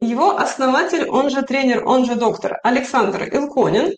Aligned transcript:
его 0.00 0.36
основатель, 0.36 1.08
он 1.08 1.30
же 1.30 1.42
тренер, 1.42 1.86
он 1.86 2.04
же 2.04 2.16
доктор 2.16 2.58
Александр 2.62 3.24
Илконин. 3.24 3.92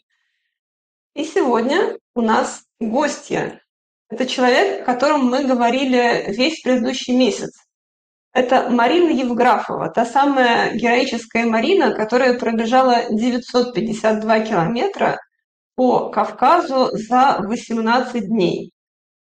И 1.15 1.25
сегодня 1.25 1.97
у 2.15 2.20
нас 2.20 2.62
гостья. 2.80 3.61
Это 4.09 4.27
человек, 4.27 4.83
о 4.83 4.84
котором 4.84 5.27
мы 5.27 5.45
говорили 5.45 6.25
весь 6.29 6.62
предыдущий 6.62 7.16
месяц. 7.16 7.51
Это 8.33 8.70
Марина 8.70 9.11
Евграфова, 9.11 9.91
та 9.91 10.06
самая 10.06 10.73
героическая 10.75 11.45
Марина, 11.45 11.92
которая 11.95 12.39
пробежала 12.39 13.05
952 13.11 14.41
километра 14.41 15.19
по 15.75 16.11
Кавказу 16.11 16.91
за 16.92 17.39
18 17.41 18.28
дней. 18.28 18.70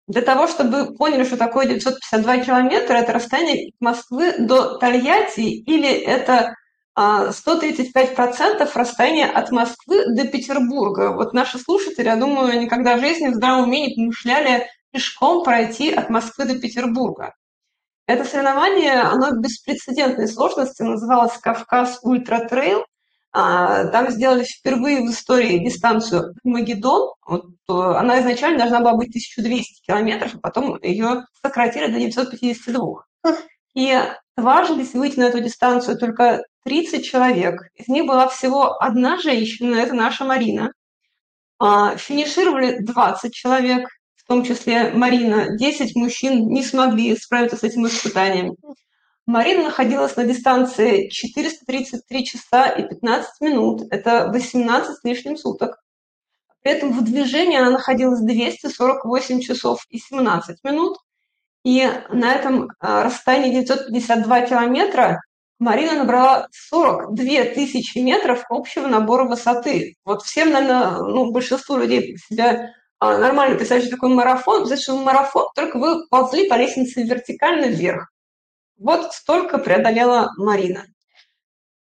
Для 0.07 0.23
того, 0.23 0.47
чтобы 0.47 0.95
поняли, 0.95 1.25
что 1.25 1.37
такое 1.37 1.67
952 1.67 2.39
километра, 2.39 2.95
это 2.95 3.13
расстояние 3.13 3.73
Москвы 3.81 4.35
до 4.39 4.79
Тольятти 4.79 5.63
или 5.63 5.89
это 5.89 6.55
135% 6.99 8.71
расстояния 8.75 9.27
от 9.27 9.51
Москвы 9.51 10.15
до 10.15 10.27
Петербурга. 10.27 11.13
Вот 11.13 11.33
наши 11.33 11.59
слушатели, 11.59 12.07
я 12.07 12.17
думаю, 12.17 12.61
никогда 12.61 12.97
в 12.97 13.01
жизни 13.01 13.29
в 13.29 13.35
здравом 13.35 13.65
уме 13.65 13.87
не 13.87 13.95
помышляли 13.95 14.69
пешком 14.91 15.43
пройти 15.43 15.93
от 15.93 16.11
Москвы 16.11 16.45
до 16.45 16.59
Петербурга. 16.59 17.35
Это 18.07 18.25
соревнование, 18.25 19.01
оно 19.01 19.31
беспрецедентной 19.31 20.29
сложности, 20.29 20.83
называлось 20.83 21.39
«Кавказ 21.39 22.01
Ультра 22.03 22.47
Трейл». 22.49 22.85
А, 23.35 23.87
там 23.87 24.11
сделали 24.11 24.45
впервые 24.45 25.01
в 25.01 25.11
истории 25.11 25.65
дистанцию 25.65 26.35
Армагеддон. 26.45 27.15
Вот, 27.27 27.47
э, 27.47 27.73
она 27.73 28.21
изначально 28.21 28.59
должна 28.59 28.81
была 28.81 28.93
быть 28.93 29.09
1200 29.09 29.87
километров, 29.87 30.35
а 30.35 30.39
потом 30.39 30.79
ее 30.83 31.25
сократили 31.43 31.87
до 31.87 31.99
952. 31.99 33.07
И 33.75 33.91
отважились 34.37 34.95
выйти 34.95 35.19
на 35.19 35.25
эту 35.25 35.41
дистанцию 35.41 35.99
только 35.99 36.43
30 36.65 37.05
человек. 37.05 37.63
Из 37.75 37.89
них 37.89 38.07
была 38.07 38.29
всего 38.29 38.81
одна 38.81 39.19
женщина, 39.19 39.77
это 39.77 39.95
наша 39.95 40.25
Марина. 40.25 40.73
А, 41.59 41.97
финишировали 41.97 42.79
20 42.81 43.33
человек, 43.33 43.89
в 44.17 44.27
том 44.27 44.45
числе 44.45 44.91
Марина. 44.91 45.57
10 45.57 45.97
мужчин 45.97 46.49
не 46.49 46.63
смогли 46.63 47.17
справиться 47.17 47.57
с 47.57 47.63
этим 47.63 47.87
испытанием. 47.87 48.57
Марина 49.27 49.65
находилась 49.65 50.17
на 50.17 50.25
дистанции 50.25 51.09
433 51.09 52.25
часа 52.25 52.69
и 52.69 52.89
15 52.89 53.41
минут. 53.41 53.83
Это 53.91 54.29
18 54.33 54.97
с 54.97 55.05
лишним 55.05 55.37
суток. 55.37 55.79
При 56.63 56.73
этом 56.73 56.93
в 56.93 57.05
движении 57.05 57.59
она 57.59 57.71
находилась 57.71 58.21
248 58.21 59.41
часов 59.41 59.85
и 59.89 59.99
17 59.99 60.59
минут. 60.65 60.99
И 61.65 61.89
на 62.11 62.35
этом 62.35 62.71
а, 62.81 63.05
расстоянии 63.05 63.61
952 63.61 64.41
километра 64.43 65.21
Марина 65.59 65.95
набрала 65.95 66.49
42 66.51 67.15
тысячи 67.55 67.99
метров 67.99 68.45
общего 68.49 68.89
набора 68.89 69.25
высоты. 69.25 69.95
Вот 70.05 70.23
всем, 70.23 70.51
наверное, 70.51 70.99
ну, 70.99 71.31
большинству 71.31 71.77
людей 71.77 72.17
себя 72.29 72.71
а, 72.99 73.17
нормально 73.19 73.57
представляют, 73.57 73.87
что 73.87 73.97
такое 73.97 74.11
марафон. 74.11 74.77
Что 74.77 74.97
марафон, 74.97 75.47
только 75.55 75.79
вы 75.79 76.07
ползли 76.09 76.49
по 76.49 76.55
лестнице 76.55 77.03
вертикально 77.03 77.67
вверх. 77.67 78.11
Вот 78.79 79.13
столько 79.13 79.59
преодолела 79.59 80.31
Марина. 80.37 80.85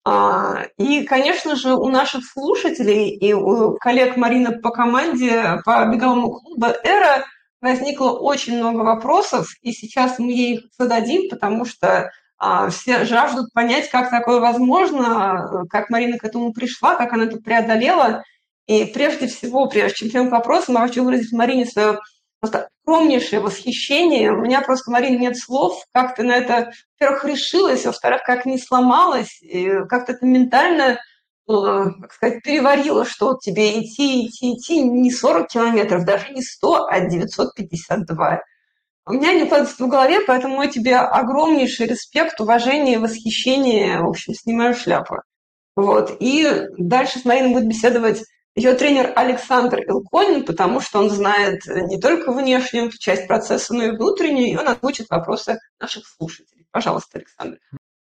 А, 0.04 0.64
и, 0.76 1.04
конечно 1.04 1.56
же, 1.56 1.74
у 1.74 1.88
наших 1.88 2.24
слушателей 2.24 3.10
и 3.10 3.32
у 3.32 3.78
коллег 3.78 4.16
Марины 4.16 4.60
по 4.60 4.70
команде, 4.70 5.60
по 5.64 5.86
беговому 5.86 6.32
клубу 6.32 6.66
«Эра» 6.84 7.24
возникло 7.60 8.10
очень 8.10 8.56
много 8.56 8.78
вопросов, 8.78 9.48
и 9.62 9.72
сейчас 9.72 10.18
мы 10.18 10.32
ей 10.32 10.54
их 10.54 10.64
зададим, 10.78 11.28
потому 11.28 11.64
что 11.64 12.10
а, 12.38 12.70
все 12.70 13.04
жаждут 13.04 13.52
понять, 13.52 13.90
как 13.90 14.10
такое 14.10 14.40
возможно, 14.40 15.66
как 15.68 15.90
Марина 15.90 16.18
к 16.18 16.24
этому 16.24 16.52
пришла, 16.52 16.96
как 16.96 17.12
она 17.12 17.24
это 17.24 17.36
преодолела. 17.36 18.24
И 18.66 18.84
прежде 18.86 19.26
всего, 19.26 19.66
прежде 19.66 20.08
чем 20.08 20.28
к 20.28 20.32
вопросам, 20.32 20.76
я 20.76 20.80
хочу 20.82 21.04
выразить 21.04 21.32
Марине 21.32 21.66
свое 21.66 22.00
просто 22.40 22.68
огромнейшее 22.86 23.40
восхищение. 23.40 24.32
У 24.32 24.40
меня 24.40 24.62
просто, 24.62 24.90
Марина, 24.90 25.18
нет 25.18 25.36
слов, 25.36 25.84
как 25.92 26.16
ты 26.16 26.22
на 26.22 26.32
это, 26.32 26.72
во-первых, 26.98 27.24
решилась, 27.24 27.84
во-вторых, 27.84 28.22
как 28.24 28.46
не 28.46 28.58
сломалась, 28.58 29.40
и 29.42 29.70
как 29.88 30.06
ты 30.06 30.12
это 30.12 30.24
ментально, 30.24 30.98
как 32.00 32.12
сказать, 32.12 32.42
переварила, 32.42 33.04
что 33.04 33.36
тебе 33.40 33.80
идти, 33.80 34.26
идти, 34.26 34.54
идти 34.54 34.82
не 34.82 35.10
40 35.10 35.48
километров, 35.48 36.04
даже 36.04 36.32
не 36.32 36.42
100, 36.42 36.86
а 36.86 37.00
952. 37.00 38.42
У 39.06 39.12
меня 39.12 39.32
не 39.32 39.42
укладывается 39.44 39.84
в 39.84 39.88
голове, 39.88 40.20
поэтому 40.26 40.56
мой 40.56 40.68
тебе 40.68 40.96
огромнейший 40.96 41.86
респект, 41.86 42.40
уважение, 42.40 42.98
восхищение. 42.98 44.00
В 44.00 44.08
общем, 44.08 44.34
снимаю 44.34 44.74
шляпу. 44.74 45.16
Вот. 45.74 46.16
И 46.20 46.66
дальше 46.78 47.18
с 47.18 47.24
Мариной 47.24 47.52
будет 47.52 47.68
беседовать 47.68 48.22
ее 48.54 48.74
тренер 48.74 49.12
Александр 49.16 49.80
Илконин, 49.80 50.44
потому 50.44 50.80
что 50.80 50.98
он 50.98 51.10
знает 51.10 51.62
не 51.66 51.98
только 51.98 52.32
внешнюю 52.32 52.90
часть 52.90 53.26
процесса, 53.26 53.74
но 53.74 53.84
и 53.84 53.90
внутреннюю, 53.90 54.48
и 54.48 54.56
он 54.56 54.68
озвучит 54.68 55.08
вопросы 55.08 55.58
наших 55.80 56.06
слушателей. 56.06 56.66
Пожалуйста, 56.70 57.18
Александр. 57.18 57.58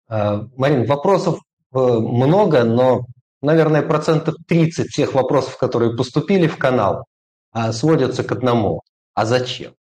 А, 0.07 0.47
Марин, 0.55 0.85
вопросов 0.85 1.39
э, 1.73 1.77
много, 1.77 2.63
но, 2.63 3.05
наверное, 3.41 3.81
процентов 3.81 4.35
30 4.47 4.89
всех 4.89 5.13
вопросов, 5.13 5.57
которые 5.57 5.95
поступили 5.95 6.47
в 6.47 6.57
канал, 6.57 7.05
а, 7.51 7.71
сводятся 7.73 8.23
к 8.23 8.31
одному. 8.31 8.81
А 9.13 9.25
зачем? 9.25 9.75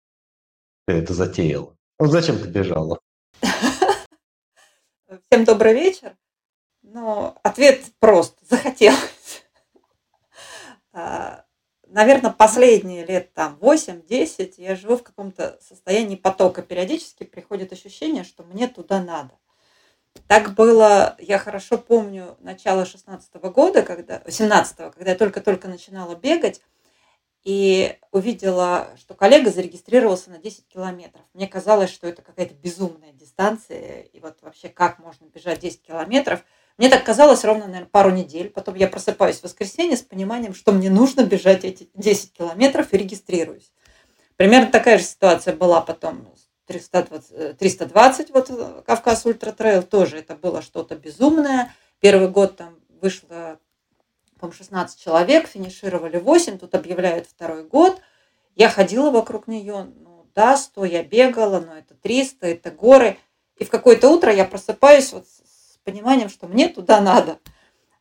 ты 0.86 0.94
это 0.94 1.14
затеяла? 1.14 1.76
Ну, 2.00 2.08
зачем 2.08 2.40
ты 2.40 2.48
бежала? 2.48 3.00
Всем 5.30 5.46
добрый 5.46 5.74
вечер. 5.74 6.16
Ну, 6.84 7.36
ответ 7.44 7.86
прост. 8.00 8.38
Захотелось. 8.48 9.44
А, 10.98 11.46
Наверное, 11.88 12.32
последние 12.32 13.06
лет 13.06 13.34
там 13.34 13.58
8-10 13.62 14.56
я 14.58 14.76
живу 14.76 14.98
в 14.98 15.04
каком-то 15.04 15.58
состоянии 15.62 16.18
потока. 16.18 16.62
Периодически 16.62 17.24
приходит 17.24 17.72
ощущение, 17.72 18.24
что 18.24 18.44
мне 18.44 18.68
туда 18.68 19.02
надо. 19.02 19.38
Так 20.28 20.56
было, 20.56 21.16
я 21.20 21.38
хорошо 21.38 21.78
помню, 21.78 22.36
начало 22.40 22.86
16 22.86 23.36
-го 23.36 23.52
года, 23.52 23.84
когда, 23.84 24.22
17 24.28 24.78
когда 24.92 25.12
я 25.12 25.18
только-только 25.18 25.68
начинала 25.68 26.16
бегать 26.16 26.62
и 27.44 27.96
увидела, 28.12 28.90
что 28.98 29.14
коллега 29.14 29.52
зарегистрировался 29.52 30.32
на 30.32 30.40
10 30.40 30.68
километров. 30.68 31.22
Мне 31.34 31.48
казалось, 31.48 31.92
что 31.92 32.08
это 32.08 32.24
какая-то 32.24 32.56
безумная 32.56 33.14
дистанция, 33.14 34.02
и 34.02 34.20
вот 34.20 34.42
вообще 34.42 34.68
как 34.68 34.98
можно 34.98 35.26
бежать 35.26 35.60
10 35.60 35.84
километров. 35.84 36.44
Мне 36.80 36.90
так 36.90 37.04
казалось 37.04 37.46
ровно, 37.46 37.68
наверное, 37.68 37.88
пару 37.88 38.10
недель. 38.10 38.50
Потом 38.50 38.74
я 38.74 38.88
просыпаюсь 38.88 39.40
в 39.40 39.44
воскресенье 39.44 39.96
с 39.96 40.02
пониманием, 40.02 40.56
что 40.56 40.72
мне 40.72 40.90
нужно 40.90 41.24
бежать 41.24 41.64
эти 41.64 41.88
10 41.94 42.34
километров 42.34 42.92
и 42.92 42.98
регистрируюсь. 42.98 43.72
Примерно 44.38 44.72
такая 44.72 44.98
же 44.98 45.04
ситуация 45.06 45.56
была 45.56 45.82
потом 45.82 46.28
320, 46.66 47.58
320 47.58 48.30
вот 48.32 48.84
Кавказ 48.86 49.26
Ультра 49.26 49.52
Трейл, 49.52 49.84
тоже 49.84 50.18
это 50.18 50.36
было 50.36 50.62
что-то 50.62 50.96
безумное. 50.96 51.74
Первый 52.00 52.28
год 52.28 52.58
там 52.58 52.80
вышло 53.02 53.60
по 54.40 54.52
16 54.52 55.00
человек, 55.00 55.48
финишировали 55.48 56.18
8, 56.18 56.58
тут 56.58 56.76
объявляют 56.76 57.28
второй 57.28 57.64
год. 57.64 58.02
Я 58.56 58.70
ходила 58.70 59.12
вокруг 59.12 59.48
нее, 59.48 59.92
ну 59.96 60.28
да, 60.34 60.58
100 60.58 60.86
я 60.86 61.04
бегала, 61.04 61.60
но 61.60 61.78
это 61.78 61.94
300, 61.96 62.48
это 62.48 62.72
горы. 62.72 63.18
И 63.58 63.64
в 63.64 63.70
какое-то 63.70 64.10
утро 64.10 64.34
я 64.34 64.46
просыпаюсь 64.46 65.14
вот 65.14 65.26
с 65.28 65.78
пониманием, 65.84 66.30
что 66.30 66.48
мне 66.48 66.68
туда 66.68 67.00
надо. 67.00 67.40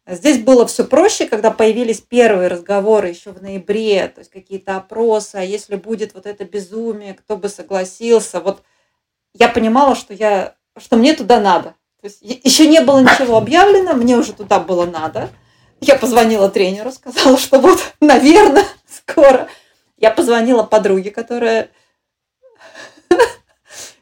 Здесь 0.06 0.38
было 0.38 0.66
все 0.66 0.84
проще, 0.84 1.26
когда 1.26 1.50
появились 1.50 2.00
первые 2.00 2.48
разговоры 2.48 3.08
еще 3.08 3.30
в 3.30 3.42
ноябре, 3.42 4.08
то 4.08 4.20
есть 4.20 4.30
какие-то 4.30 4.76
опросы, 4.76 5.36
а 5.36 5.42
если 5.42 5.76
будет 5.76 6.14
вот 6.14 6.26
это 6.26 6.44
безумие, 6.44 7.14
кто 7.14 7.36
бы 7.36 7.48
согласился. 7.48 8.40
Вот 8.40 8.62
я 9.32 9.48
понимала, 9.48 9.94
что, 9.94 10.12
я, 10.12 10.56
что 10.76 10.96
мне 10.96 11.14
туда 11.14 11.40
надо. 11.40 11.74
То 12.02 12.08
есть 12.08 12.18
еще 12.20 12.66
не 12.66 12.80
было 12.80 13.00
ничего 13.00 13.36
объявлено, 13.38 13.94
мне 13.94 14.16
уже 14.16 14.32
туда 14.32 14.60
было 14.60 14.84
надо– 14.86 15.30
я 15.80 15.96
позвонила 15.96 16.48
тренеру, 16.48 16.90
сказала, 16.92 17.38
что 17.38 17.60
вот, 17.60 17.78
наверное, 18.00 18.64
скоро. 18.88 19.48
Я 19.96 20.10
позвонила 20.10 20.62
подруге, 20.62 21.10
которая 21.10 21.70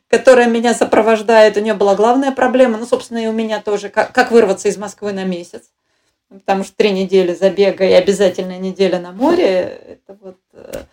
которая 0.09 0.47
меня 0.47 0.75
сопровождает. 0.75 1.57
У 1.57 1.61
нее 1.61 1.73
была 1.73 1.95
главная 1.95 2.33
проблема, 2.33 2.77
ну, 2.77 2.85
собственно, 2.85 3.19
и 3.19 3.29
у 3.29 3.33
меня 3.33 3.63
тоже, 3.63 3.89
как, 3.89 4.13
как 4.13 4.31
вырваться 4.31 4.69
из 4.69 4.77
Москвы 4.77 5.13
на 5.13 5.25
месяц. 5.25 5.71
Потому 6.39 6.65
что 6.65 6.77
три 6.77 6.93
недели 6.93 7.35
забега 7.35 7.85
и 7.85 7.93
обязательная 7.93 8.59
неделя 8.59 9.01
на 9.01 9.13
море, 9.13 10.01
это 10.07 10.19
вот... 10.21 10.39
Э, 10.53 10.85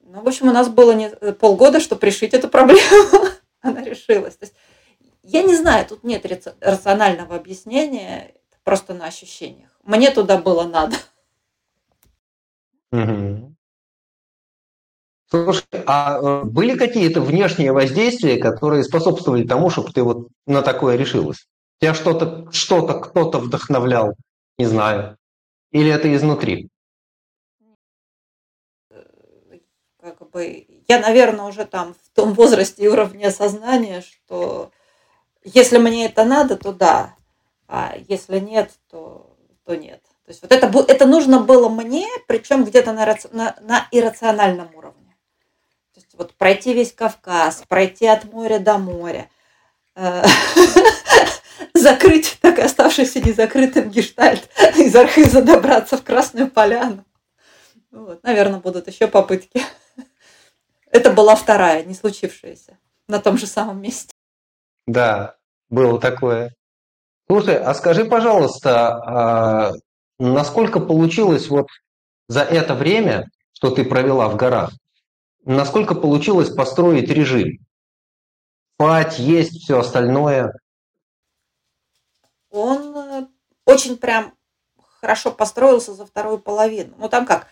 ну, 0.00 0.22
в 0.22 0.28
общем, 0.28 0.48
у 0.48 0.52
нас 0.52 0.68
было 0.68 0.92
не, 0.92 1.10
полгода, 1.10 1.80
чтобы 1.80 2.06
решить 2.06 2.34
эту 2.34 2.48
проблему. 2.48 3.28
Она 3.60 3.82
решилась. 3.82 4.36
То 4.36 4.44
есть, 4.44 4.54
я 5.22 5.42
не 5.42 5.56
знаю, 5.56 5.86
тут 5.86 6.04
нет 6.04 6.24
рационального 6.60 7.34
объяснения, 7.36 8.34
просто 8.62 8.94
на 8.94 9.06
ощущениях. 9.06 9.70
Мне 9.82 10.10
туда 10.10 10.38
было 10.38 10.64
надо. 10.64 10.96
Угу. 12.92 13.54
Слушай, 15.30 15.64
а 15.86 16.18
э, 16.18 16.44
были 16.44 16.76
какие-то 16.76 17.20
внешние 17.20 17.72
воздействия, 17.72 18.36
которые 18.36 18.84
способствовали 18.84 19.46
тому, 19.46 19.68
чтобы 19.68 19.90
ты 19.92 20.02
вот 20.02 20.28
на 20.46 20.62
такое 20.62 20.96
решилась? 20.96 21.46
Тебя 21.80 21.94
что-то, 21.94 22.50
что-то 22.52 23.00
кто-то 23.00 23.38
вдохновлял, 23.38 24.14
не 24.58 24.66
знаю. 24.66 25.18
Или 25.70 25.90
это 25.90 26.14
изнутри? 26.14 26.70
Как 30.00 30.30
бы, 30.30 30.66
я, 30.86 31.00
наверное, 31.00 31.46
уже 31.46 31.64
там 31.64 31.94
в 31.94 32.14
том 32.14 32.34
возрасте 32.34 32.84
и 32.84 32.88
уровне 32.88 33.30
сознания, 33.30 34.02
что 34.02 34.70
если 35.42 35.78
мне 35.78 36.06
это 36.06 36.24
надо, 36.24 36.56
то 36.56 36.72
да, 36.72 37.14
а 37.66 37.94
если 38.08 38.38
нет, 38.38 38.70
то, 38.90 39.36
то 39.64 39.74
нет. 39.74 40.02
То 40.24 40.30
есть 40.30 40.42
вот 40.42 40.52
это, 40.52 40.70
это 40.88 41.06
нужно 41.06 41.40
было 41.40 41.68
мне, 41.68 42.08
причем 42.26 42.64
где-то 42.64 42.92
на, 42.92 43.06
на, 43.32 43.56
на 43.60 43.88
иррациональном 43.90 44.74
уровне. 44.74 45.16
То 45.92 46.00
есть 46.00 46.14
вот 46.14 46.34
пройти 46.34 46.72
весь 46.72 46.92
Кавказ, 46.92 47.64
пройти 47.68 48.06
от 48.06 48.24
моря 48.32 48.58
до 48.58 48.78
моря, 48.78 49.28
э, 49.94 50.24
закрыть 51.72 52.38
так 52.40 52.58
оставшийся 52.58 53.20
незакрытым 53.20 53.90
гештальт 53.90 54.48
из 54.76 54.94
Архиза 54.94 55.42
добраться 55.42 55.96
в 55.96 56.04
Красную 56.04 56.50
Поляну. 56.50 57.04
Вот, 57.90 58.22
наверное, 58.22 58.60
будут 58.60 58.88
еще 58.88 59.06
попытки. 59.06 59.62
Это 60.90 61.10
была 61.10 61.34
вторая, 61.34 61.84
не 61.84 61.94
случившаяся, 61.94 62.78
на 63.08 63.20
том 63.20 63.38
же 63.38 63.46
самом 63.46 63.80
месте. 63.80 64.12
Да, 64.86 65.36
было 65.68 66.00
такое. 66.00 66.54
Слушай, 67.28 67.56
а 67.56 67.72
скажи, 67.74 68.04
пожалуйста, 68.04 68.94
а 68.94 69.72
насколько 70.18 70.78
получилось 70.80 71.48
вот 71.48 71.68
за 72.28 72.42
это 72.42 72.74
время, 72.74 73.30
что 73.52 73.70
ты 73.70 73.84
провела 73.84 74.28
в 74.28 74.36
горах, 74.36 74.72
насколько 75.44 75.94
получилось 75.94 76.50
построить 76.50 77.08
режим? 77.08 77.58
Спать, 78.74 79.18
есть, 79.18 79.62
все 79.62 79.78
остальное? 79.80 80.52
Он 82.54 82.96
э, 82.96 83.26
очень 83.66 83.96
прям 83.96 84.32
хорошо 85.00 85.32
построился 85.32 85.92
за 85.92 86.06
вторую 86.06 86.38
половину. 86.38 86.94
Ну 86.98 87.08
там 87.08 87.26
как, 87.26 87.48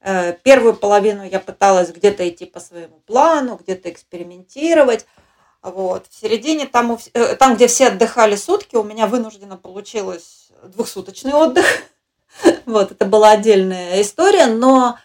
э, 0.00 0.32
первую 0.42 0.74
половину 0.74 1.22
я 1.24 1.40
пыталась 1.40 1.90
где-то 1.90 2.26
идти 2.26 2.46
по 2.46 2.58
своему 2.58 3.00
плану, 3.00 3.56
где-то 3.62 3.90
экспериментировать, 3.90 5.06
вот. 5.62 6.06
В 6.08 6.18
середине, 6.18 6.64
там, 6.64 6.98
э, 7.12 7.36
там, 7.36 7.56
где 7.56 7.66
все 7.66 7.88
отдыхали 7.88 8.34
сутки, 8.34 8.76
у 8.76 8.82
меня 8.82 9.06
вынужденно 9.06 9.58
получилось 9.58 10.48
двухсуточный 10.64 11.34
отдых. 11.34 11.66
Вот, 12.64 12.92
это 12.92 13.06
была 13.06 13.30
отдельная 13.30 14.00
история, 14.00 14.46
но 14.46 14.96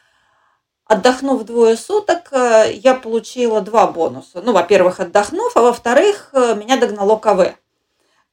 отдохнув 0.85 1.43
двое 1.43 1.75
суток, 1.75 2.29
я 2.31 2.93
получила 2.93 3.61
два 3.61 3.87
бонуса. 3.87 4.43
Ну, 4.43 4.53
во-первых, 4.53 4.99
отдохнув, 4.99 5.57
а 5.57 5.61
во-вторых, 5.61 6.29
меня 6.33 6.77
догнало 6.77 7.17
КВ. 7.17 7.55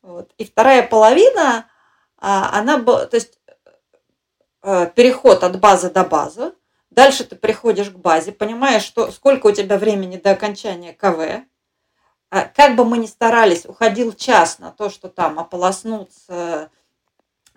Вот. 0.02 0.32
И 0.38 0.44
вторая 0.44 0.86
половина, 0.86 1.66
а, 2.18 2.58
она 2.58 2.78
то 2.82 3.08
есть 3.12 3.38
переход 4.60 5.42
от 5.42 5.58
базы 5.58 5.90
до 5.90 6.04
базы. 6.04 6.52
Дальше 6.90 7.24
ты 7.24 7.36
приходишь 7.36 7.90
к 7.90 7.96
базе, 7.96 8.32
понимаешь, 8.32 8.82
что 8.82 9.10
сколько 9.10 9.46
у 9.46 9.52
тебя 9.52 9.78
времени 9.78 10.16
до 10.18 10.32
окончания 10.32 10.92
КВ, 10.92 11.44
а 12.30 12.44
как 12.44 12.76
бы 12.76 12.84
мы 12.84 12.98
ни 12.98 13.06
старались, 13.06 13.66
уходил 13.66 14.12
час 14.12 14.58
на 14.58 14.70
то, 14.70 14.88
что 14.88 15.08
там 15.08 15.38
ополоснуться, 15.38 16.70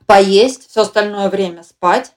поесть, 0.05 0.69
все 0.69 0.81
остальное 0.81 1.29
время 1.29 1.63
спать. 1.63 2.13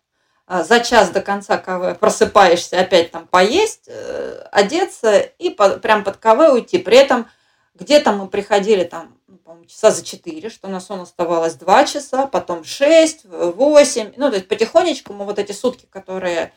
А 0.46 0.64
за 0.64 0.80
час 0.80 1.10
до 1.10 1.20
конца 1.20 1.58
КВ 1.58 1.94
просыпаешься, 1.98 2.80
опять 2.80 3.10
там 3.10 3.26
поесть, 3.26 3.84
э, 3.86 4.48
одеться 4.50 5.18
и 5.18 5.50
по, 5.50 5.78
прям 5.78 6.04
под 6.04 6.16
КВ 6.16 6.52
уйти. 6.52 6.78
При 6.78 6.96
этом 6.96 7.28
где-то 7.74 8.12
мы 8.12 8.28
приходили 8.28 8.84
там, 8.84 9.17
часа 9.66 9.90
за 9.90 10.04
4, 10.04 10.48
что 10.50 10.68
на 10.68 10.80
сон 10.80 11.00
оставалось 11.00 11.54
2 11.54 11.84
часа, 11.84 12.26
потом 12.26 12.64
6, 12.64 13.24
8. 13.24 14.14
Ну, 14.16 14.30
то 14.30 14.36
есть 14.36 14.48
потихонечку 14.48 15.12
мы 15.12 15.24
вот 15.24 15.38
эти 15.38 15.52
сутки, 15.52 15.86
которые 15.86 16.52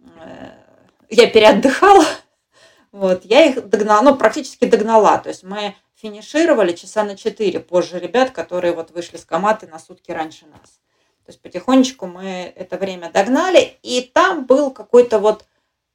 э, 0.00 0.50
я 1.10 1.26
переотдыхала, 1.26 2.04
вот, 2.92 3.24
я 3.24 3.46
их 3.46 3.68
догнала, 3.68 4.02
ну, 4.02 4.16
практически 4.16 4.64
догнала. 4.64 5.18
То 5.18 5.28
есть 5.28 5.42
мы 5.42 5.74
финишировали 5.94 6.72
часа 6.72 7.04
на 7.04 7.16
4 7.16 7.60
позже 7.60 7.98
ребят, 7.98 8.30
которые 8.30 8.72
вот 8.72 8.90
вышли 8.90 9.16
с 9.16 9.24
коматы 9.24 9.66
на 9.66 9.78
сутки 9.78 10.10
раньше 10.10 10.46
нас. 10.46 10.80
То 11.24 11.32
есть 11.32 11.42
потихонечку 11.42 12.06
мы 12.06 12.52
это 12.56 12.78
время 12.78 13.10
догнали, 13.10 13.78
и 13.82 14.00
там 14.00 14.46
был 14.46 14.70
какой-то 14.70 15.18
вот 15.18 15.44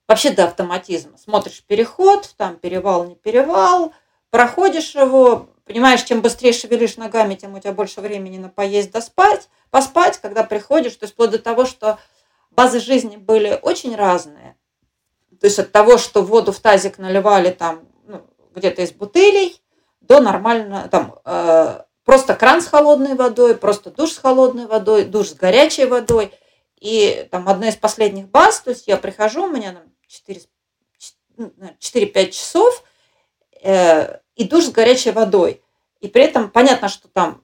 вообще 0.07 0.29
до 0.31 0.45
автоматизма. 0.45 1.17
Смотришь 1.17 1.63
переход, 1.63 2.33
там 2.37 2.57
перевал, 2.57 3.05
не 3.05 3.15
перевал, 3.15 3.93
проходишь 4.29 4.93
его, 4.93 5.49
понимаешь, 5.65 6.03
чем 6.03 6.21
быстрее 6.21 6.53
шевелишь 6.53 6.97
ногами, 6.97 7.35
тем 7.35 7.53
у 7.53 7.59
тебя 7.59 7.73
больше 7.73 8.01
времени 8.01 8.37
на 8.37 8.49
поесть, 8.49 8.91
доспать, 8.91 9.49
поспать, 9.69 10.19
когда 10.19 10.43
приходишь, 10.43 10.95
то 10.95 11.05
есть 11.05 11.13
вплоть 11.13 11.31
до 11.31 11.39
того, 11.39 11.65
что 11.65 11.99
базы 12.51 12.79
жизни 12.79 13.17
были 13.17 13.57
очень 13.61 13.95
разные. 13.95 14.55
То 15.39 15.47
есть 15.47 15.59
от 15.59 15.71
того, 15.71 15.97
что 15.97 16.21
воду 16.21 16.51
в 16.51 16.59
тазик 16.59 16.97
наливали 16.97 17.51
там 17.51 17.87
ну, 18.05 18.25
где-то 18.55 18.81
из 18.81 18.91
бутылей, 18.91 19.61
до 20.01 20.19
нормально, 20.19 20.87
там, 20.89 21.19
э, 21.25 21.81
просто 22.03 22.35
кран 22.35 22.61
с 22.61 22.67
холодной 22.67 23.15
водой, 23.15 23.55
просто 23.55 23.91
душ 23.91 24.11
с 24.11 24.17
холодной 24.17 24.67
водой, 24.67 25.05
душ 25.05 25.29
с 25.29 25.33
горячей 25.33 25.85
водой. 25.85 26.31
И 26.79 27.27
там 27.31 27.47
одна 27.47 27.69
из 27.69 27.77
последних 27.77 28.27
баз, 28.27 28.61
то 28.61 28.71
есть 28.71 28.87
я 28.87 28.97
прихожу, 28.97 29.45
у 29.45 29.49
меня 29.49 29.73
там 29.73 29.83
4-5 31.79 32.29
часов, 32.29 32.83
э, 33.61 34.19
и 34.35 34.43
душ 34.43 34.65
с 34.65 34.71
горячей 34.71 35.11
водой. 35.11 35.61
И 35.99 36.07
при 36.07 36.23
этом 36.23 36.49
понятно, 36.49 36.89
что 36.89 37.07
там 37.07 37.43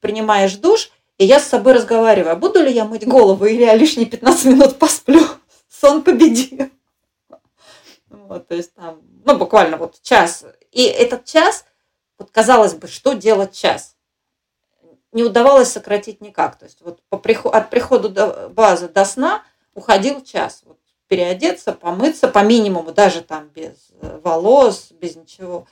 принимаешь 0.00 0.56
душ, 0.56 0.90
и 1.16 1.24
я 1.24 1.40
с 1.40 1.44
собой 1.48 1.74
разговариваю, 1.74 2.32
а 2.32 2.36
буду 2.36 2.62
ли 2.62 2.72
я 2.72 2.84
мыть 2.84 3.06
голову, 3.06 3.44
или 3.46 3.62
я 3.62 3.74
лишние 3.74 4.06
15 4.06 4.44
минут 4.46 4.78
посплю. 4.78 5.24
Сон 5.68 6.02
победил. 6.02 6.70
Вот, 8.08 8.48
то 8.48 8.54
есть 8.54 8.74
там, 8.74 9.00
ну, 9.24 9.36
буквально 9.36 9.76
вот 9.76 10.00
час. 10.02 10.44
И 10.72 10.82
этот 10.84 11.24
час, 11.24 11.64
вот 12.18 12.30
казалось 12.30 12.74
бы, 12.74 12.88
что 12.88 13.12
делать 13.12 13.52
час? 13.52 13.96
Не 15.12 15.22
удавалось 15.22 15.70
сократить 15.70 16.20
никак. 16.20 16.58
То 16.58 16.64
есть 16.64 16.80
вот 16.80 17.00
по 17.08 17.18
приход, 17.18 17.54
от 17.54 17.70
прихода 17.70 18.08
до 18.08 18.48
базы 18.48 18.88
до 18.88 19.04
сна 19.04 19.42
уходил 19.74 20.20
час. 20.22 20.62
Вот, 20.64 20.78
переодеться, 21.06 21.72
помыться 21.72 22.28
по 22.28 22.40
минимуму, 22.40 22.92
даже 22.92 23.20
там 23.20 23.48
без 23.48 23.90
э, 24.00 24.20
волос, 24.22 24.88
без 24.90 25.16
ничего. 25.16 25.66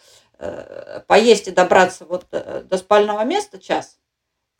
Э, 0.45 1.03
поесть 1.07 1.47
и 1.47 1.53
добраться 1.53 2.05
вот 2.05 2.27
до 2.31 2.77
спального 2.77 3.23
места 3.23 3.61
час. 3.61 4.01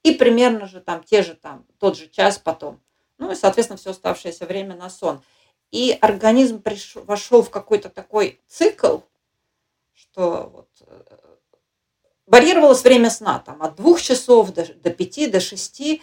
И 0.05 0.13
примерно 0.15 0.67
же 0.67 0.81
там 0.81 1.03
те 1.03 1.23
же 1.23 1.35
там, 1.35 1.67
тот 1.81 1.97
же 1.97 2.07
час 2.09 2.39
потом. 2.39 2.81
Ну 3.19 3.33
и, 3.33 3.35
соответственно, 3.35 3.79
все 3.79 3.91
оставшееся 3.91 4.47
время 4.47 4.77
на 4.77 4.89
сон. 4.89 5.21
И 5.73 5.99
организм 6.01 6.63
пришел, 6.63 7.03
вошел 7.03 7.43
в 7.43 7.51
какой-то 7.51 7.89
такой 7.89 8.41
цикл, 8.47 8.99
что 9.93 10.51
вот, 10.55 10.69
э, 10.87 11.17
варьировалось 12.27 12.85
время 12.85 13.11
сна 13.11 13.41
там, 13.41 13.61
от 13.61 13.75
двух 13.75 14.01
часов 14.01 14.53
до, 14.53 14.65
до 14.75 14.91
пяти, 14.91 15.27
до 15.27 15.41
шести. 15.41 16.01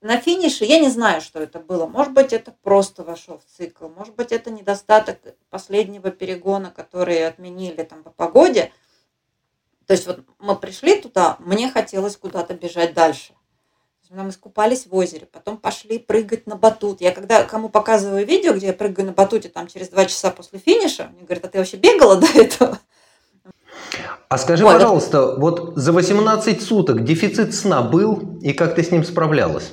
На 0.00 0.16
финише 0.16 0.64
я 0.64 0.80
не 0.80 0.88
знаю, 0.88 1.20
что 1.20 1.38
это 1.38 1.60
было. 1.60 1.86
Может 1.86 2.14
быть, 2.14 2.32
это 2.32 2.50
просто 2.62 3.04
вошел 3.04 3.36
в 3.36 3.44
цикл. 3.44 3.88
Может 3.88 4.14
быть, 4.14 4.32
это 4.32 4.50
недостаток 4.50 5.18
последнего 5.50 6.10
перегона, 6.10 6.70
который 6.70 7.26
отменили 7.26 7.82
там 7.82 8.02
по 8.02 8.10
погоде. 8.10 8.72
То 9.86 9.92
есть 9.92 10.06
вот 10.06 10.20
мы 10.38 10.56
пришли 10.56 11.00
туда, 11.00 11.36
мне 11.38 11.70
хотелось 11.70 12.16
куда-то 12.16 12.54
бежать 12.54 12.94
дальше. 12.94 13.34
Мы 14.10 14.28
искупались 14.28 14.86
в 14.86 14.94
озере, 14.94 15.26
потом 15.26 15.56
пошли 15.58 15.98
прыгать 15.98 16.46
на 16.46 16.54
батут. 16.54 17.00
Я 17.00 17.10
когда 17.10 17.42
кому 17.42 17.68
показываю 17.68 18.24
видео, 18.24 18.52
где 18.52 18.68
я 18.68 18.72
прыгаю 18.72 19.06
на 19.06 19.12
батуте 19.12 19.48
там 19.48 19.66
через 19.66 19.88
два 19.88 20.04
часа 20.04 20.30
после 20.30 20.60
финиша, 20.60 21.10
мне 21.14 21.24
говорят, 21.24 21.44
а 21.44 21.48
ты 21.48 21.58
вообще 21.58 21.76
бегала 21.76 22.16
до 22.16 22.26
этого? 22.26 22.78
А 24.28 24.38
скажи, 24.38 24.64
вот. 24.64 24.74
пожалуйста, 24.74 25.36
вот 25.36 25.76
за 25.76 25.92
18 25.92 26.62
суток 26.62 27.04
дефицит 27.04 27.54
сна 27.54 27.82
был, 27.82 28.38
и 28.40 28.52
как 28.52 28.74
ты 28.74 28.82
с 28.82 28.90
ним 28.90 29.04
справлялась? 29.04 29.72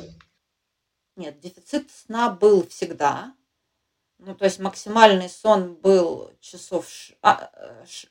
Нет, 1.16 1.40
дефицит 1.40 1.90
сна 1.92 2.30
был 2.30 2.68
всегда. 2.68 3.34
Ну, 4.26 4.36
то 4.36 4.46
есть 4.46 4.60
максимальный 4.60 5.30
сон 5.30 5.74
был 5.76 6.32
часов... 6.40 6.88
А, 7.22 7.52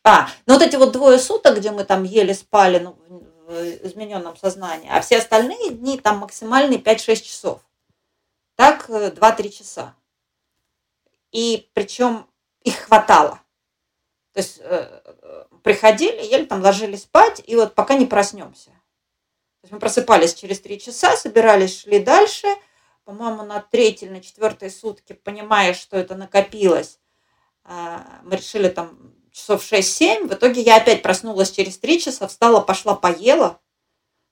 а, 0.05 0.29
ну 0.47 0.55
вот 0.55 0.63
эти 0.63 0.77
вот 0.77 0.93
двое 0.93 1.19
суток, 1.19 1.57
где 1.57 1.71
мы 1.71 1.85
там 1.85 2.05
еле 2.05 2.35
спали, 2.35 2.79
ну, 2.79 2.97
в 3.47 3.87
измененном 3.87 4.37
сознании, 4.37 4.91
а 4.91 5.01
все 5.01 5.19
остальные 5.19 5.71
дни 5.71 5.99
там 5.99 6.19
максимальные 6.19 6.81
5-6 6.81 7.23
часов. 7.23 7.61
Так 8.57 8.89
2-3 8.89 9.49
часа. 9.49 9.95
И 11.31 11.71
причем 11.73 12.27
их 12.63 12.77
хватало. 12.77 13.41
То 14.33 14.41
есть 14.41 14.59
э, 14.61 15.01
приходили, 15.63 16.23
еле 16.25 16.45
там 16.47 16.63
ложились 16.63 17.03
спать, 17.03 17.43
и 17.47 17.57
вот 17.57 17.75
пока 17.75 17.95
не 17.95 18.07
проснемся. 18.07 18.71
То 18.71 19.65
есть 19.65 19.73
мы 19.73 19.79
просыпались 19.79 20.35
через 20.35 20.61
три 20.61 20.79
часа, 20.79 21.17
собирались, 21.17 21.81
шли 21.81 22.01
дальше. 22.01 22.49
По-моему, 23.05 23.43
на 23.43 23.67
или 23.73 24.09
на 24.09 24.21
четвертые 24.21 24.71
сутки, 24.71 25.13
понимая, 25.13 25.75
что 25.75 25.97
это 25.97 26.15
накопилось, 26.15 27.01
а, 27.65 28.21
мы 28.23 28.37
решили 28.37 28.69
там 28.69 29.15
часов 29.33 29.63
6-7. 29.63 30.29
В 30.29 30.35
итоге 30.35 30.61
я 30.61 30.77
опять 30.77 31.03
проснулась 31.03 31.51
через 31.51 31.79
три 31.79 32.01
часа, 32.01 32.29
встала, 32.29 32.61
пошла, 32.61 32.95
поела. 32.95 33.61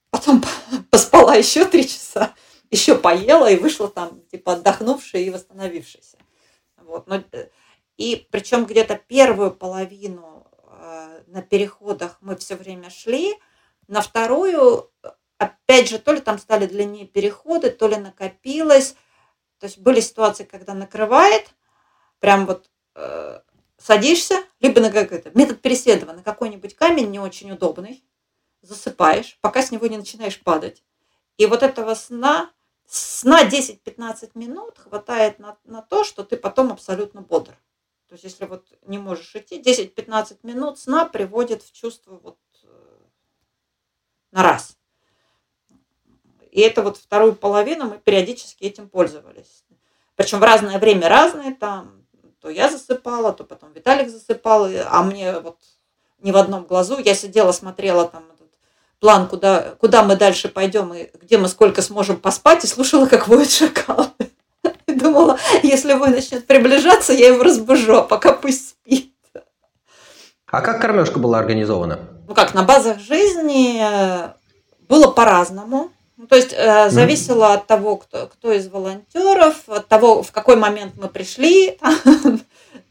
Потом 0.09 0.43
поспала 0.89 1.35
еще 1.35 1.65
три 1.65 1.87
часа, 1.87 2.33
еще 2.69 2.97
поела 2.97 3.49
и 3.49 3.57
вышла 3.57 3.89
там, 3.89 4.21
типа, 4.31 4.53
отдохнувшая 4.53 5.21
и 5.21 5.29
восстановившаяся. 5.29 6.17
Вот. 6.77 7.07
Но, 7.07 7.23
э, 7.31 7.49
и 7.97 8.27
причем 8.31 8.65
где-то 8.65 8.95
первую 8.95 9.51
половину 9.51 10.47
э, 10.67 11.23
на 11.27 11.41
переходах 11.41 12.17
мы 12.21 12.35
все 12.35 12.55
время 12.55 12.89
шли, 12.89 13.33
на 13.87 14.01
вторую, 14.01 14.91
опять 15.41 15.89
же, 15.89 15.97
то 15.97 16.13
ли 16.13 16.19
там 16.21 16.37
стали 16.37 16.67
длиннее 16.67 17.07
переходы, 17.07 17.71
то 17.71 17.87
ли 17.87 17.97
накопилось. 17.97 18.95
То 19.57 19.65
есть 19.65 19.79
были 19.79 19.99
ситуации, 19.99 20.43
когда 20.43 20.75
накрывает, 20.75 21.49
прям 22.19 22.45
вот 22.45 22.69
э, 22.93 23.41
садишься, 23.79 24.43
либо 24.59 24.81
на 24.81 24.91
какой-то 24.91 25.31
метод 25.33 25.59
переследования, 25.59 26.17
на 26.17 26.23
какой-нибудь 26.23 26.75
камень 26.75 27.09
не 27.09 27.19
очень 27.19 27.51
удобный, 27.51 28.03
засыпаешь, 28.61 29.39
пока 29.41 29.63
с 29.63 29.71
него 29.71 29.87
не 29.87 29.97
начинаешь 29.97 30.39
падать. 30.39 30.83
И 31.37 31.47
вот 31.47 31.63
этого 31.63 31.95
сна, 31.95 32.51
сна 32.85 33.43
10-15 33.43 34.31
минут 34.35 34.77
хватает 34.77 35.39
на, 35.39 35.57
на 35.63 35.81
то, 35.81 36.03
что 36.03 36.23
ты 36.23 36.37
потом 36.37 36.71
абсолютно 36.71 37.21
бодр. 37.21 37.57
То 38.07 38.13
есть, 38.13 38.25
если 38.25 38.45
вот 38.45 38.67
не 38.85 38.99
можешь 38.99 39.35
идти, 39.35 39.59
10-15 39.59 40.39
минут 40.43 40.77
сна 40.77 41.05
приводит 41.05 41.63
в 41.63 41.71
чувство 41.71 42.19
вот 42.21 42.37
э, 42.63 42.67
на 44.31 44.43
раз. 44.43 44.77
И 46.51 46.61
это 46.61 46.83
вот 46.83 46.97
вторую 46.97 47.33
половину 47.33 47.85
мы 47.85 47.97
периодически 47.97 48.65
этим 48.65 48.87
пользовались. 48.89 49.63
Причем 50.15 50.39
в 50.39 50.43
разное 50.43 50.77
время 50.77 51.09
разное, 51.09 51.55
там 51.55 52.05
то 52.41 52.49
я 52.49 52.69
засыпала, 52.69 53.33
то 53.33 53.43
потом 53.43 53.71
Виталик 53.73 54.09
засыпал, 54.09 54.67
а 54.85 55.03
мне 55.03 55.39
вот 55.39 55.57
ни 56.19 56.31
в 56.31 56.37
одном 56.37 56.65
глазу. 56.65 56.97
Я 56.99 57.13
сидела, 57.13 57.51
смотрела 57.51 58.07
там 58.07 58.23
план, 59.01 59.27
куда, 59.27 59.75
куда 59.79 60.03
мы 60.03 60.15
дальше 60.15 60.47
пойдем 60.47 60.93
и 60.93 61.09
где 61.21 61.37
мы 61.37 61.49
сколько 61.49 61.81
сможем 61.81 62.17
поспать, 62.17 62.63
и 62.63 62.67
слушала, 62.67 63.07
как 63.07 63.27
воет 63.27 63.49
шакал. 63.49 64.07
И 64.85 64.93
думала, 64.93 65.39
если 65.63 65.93
вой 65.93 66.09
начнет 66.09 66.45
приближаться, 66.45 67.13
я 67.13 67.29
его 67.29 67.43
разбужу, 67.43 67.97
а 67.97 68.03
пока 68.03 68.31
пусть 68.31 68.69
спит. 68.69 69.13
А 70.45 70.61
как 70.61 70.81
кормежка 70.81 71.17
была 71.17 71.39
организована? 71.39 71.99
Ну 72.27 72.35
как, 72.35 72.53
на 72.53 72.63
базах 72.63 72.99
жизни 72.99 73.81
было 74.87 75.07
по-разному. 75.07 75.91
Ну, 76.21 76.27
то 76.27 76.35
есть 76.35 76.53
э, 76.55 76.91
зависело 76.91 77.45
mm-hmm. 77.45 77.53
от 77.55 77.65
того, 77.65 77.97
кто, 77.97 78.27
кто 78.27 78.51
из 78.51 78.67
волонтеров, 78.67 79.67
от 79.67 79.87
того, 79.87 80.21
в 80.21 80.31
какой 80.31 80.55
момент 80.55 80.93
мы 80.95 81.09
пришли. 81.09 81.79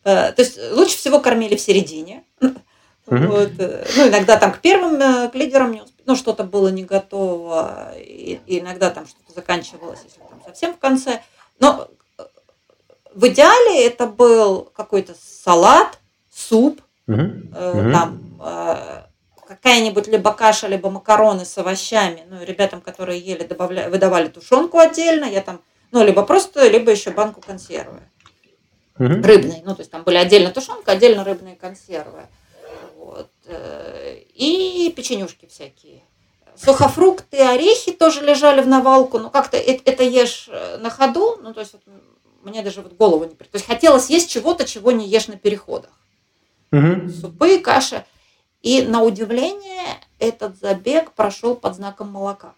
Э, 0.02 0.32
то 0.32 0.40
есть 0.40 0.58
лучше 0.72 0.96
всего 0.96 1.20
кормили 1.20 1.56
в 1.56 1.60
середине. 1.60 2.25
Вот. 2.40 3.52
Э, 3.58 3.87
ну, 3.96 4.08
иногда 4.08 4.38
там 4.38 4.50
к 4.50 4.60
первым 4.60 4.94
э, 4.94 5.28
к 5.28 5.34
лидерам 5.34 5.72
не 5.72 5.82
успели, 5.82 6.04
ну, 6.06 6.16
что-то 6.16 6.42
было 6.42 6.68
не 6.68 6.84
готово, 6.84 7.92
и, 7.99 8.40
и 8.46 8.60
иногда 8.60 8.90
там 8.90 9.06
что-то 9.06 9.34
заканчивалось, 9.34 10.00
если 10.04 10.20
там 10.20 10.40
совсем 10.46 10.72
в 10.72 10.78
конце. 10.78 11.20
Но 11.58 11.88
в 13.14 13.28
идеале 13.28 13.87
это 13.87 14.06
был 14.06 14.70
какой-то 14.75 15.14
салат, 15.20 15.99
суп, 16.32 16.80
э, 17.06 17.92
там 17.92 18.20
э, 18.42 19.02
какая-нибудь 19.50 20.07
либо 20.07 20.33
каша, 20.33 20.69
либо 20.69 20.90
макароны 20.90 21.45
с 21.45 21.59
овощами. 21.59 22.23
Ну, 22.30 22.42
ребятам, 22.45 22.80
которые 22.80 23.19
ели, 23.19 23.42
добавля... 23.42 23.88
выдавали 23.90 24.28
тушенку 24.28 24.78
отдельно. 24.78 25.25
Я 25.25 25.40
там, 25.40 25.61
ну, 25.90 26.04
либо 26.04 26.23
просто, 26.23 26.69
либо 26.69 26.92
еще 26.92 27.11
банку 27.11 27.40
консервы. 27.45 27.99
Угу. 29.00 29.23
Рыбной. 29.23 29.62
Ну, 29.64 29.75
то 29.75 29.80
есть 29.80 29.90
там 29.90 30.04
были 30.04 30.19
отдельно 30.19 30.50
тушенка, 30.50 30.92
отдельно 30.92 31.25
рыбные 31.25 31.57
консервы. 31.57 32.28
Вот. 32.97 33.30
Э, 33.47 34.19
и 34.35 34.92
печенюшки 34.95 35.47
всякие. 35.47 36.04
Сухофрукты, 36.54 37.38
орехи 37.38 37.90
тоже 37.90 38.25
лежали 38.25 38.61
в 38.61 38.69
навалку. 38.69 39.19
Ну, 39.19 39.30
как-то 39.30 39.57
это, 39.57 39.83
это 39.90 40.04
ешь 40.04 40.49
э, 40.49 40.76
на 40.76 40.90
ходу. 40.90 41.38
Ну, 41.42 41.52
то 41.54 41.61
есть 41.61 41.73
вот, 41.73 41.83
мне 42.42 42.62
даже 42.62 42.83
вот 42.83 42.92
голову 42.92 43.25
не... 43.25 43.35
То 43.35 43.47
есть 43.54 43.66
хотелось 43.66 44.11
есть 44.11 44.30
чего-то, 44.30 44.64
чего 44.64 44.92
не 44.92 45.09
ешь 45.09 45.26
на 45.26 45.37
переходах. 45.37 45.90
Угу. 46.71 47.09
Супы, 47.21 47.59
каша. 47.59 48.04
И 48.62 48.82
на 48.82 49.02
удивление 49.02 50.00
этот 50.18 50.58
забег 50.58 51.12
прошел 51.12 51.56
под 51.56 51.76
знаком 51.76 52.08
молока. 52.08 52.54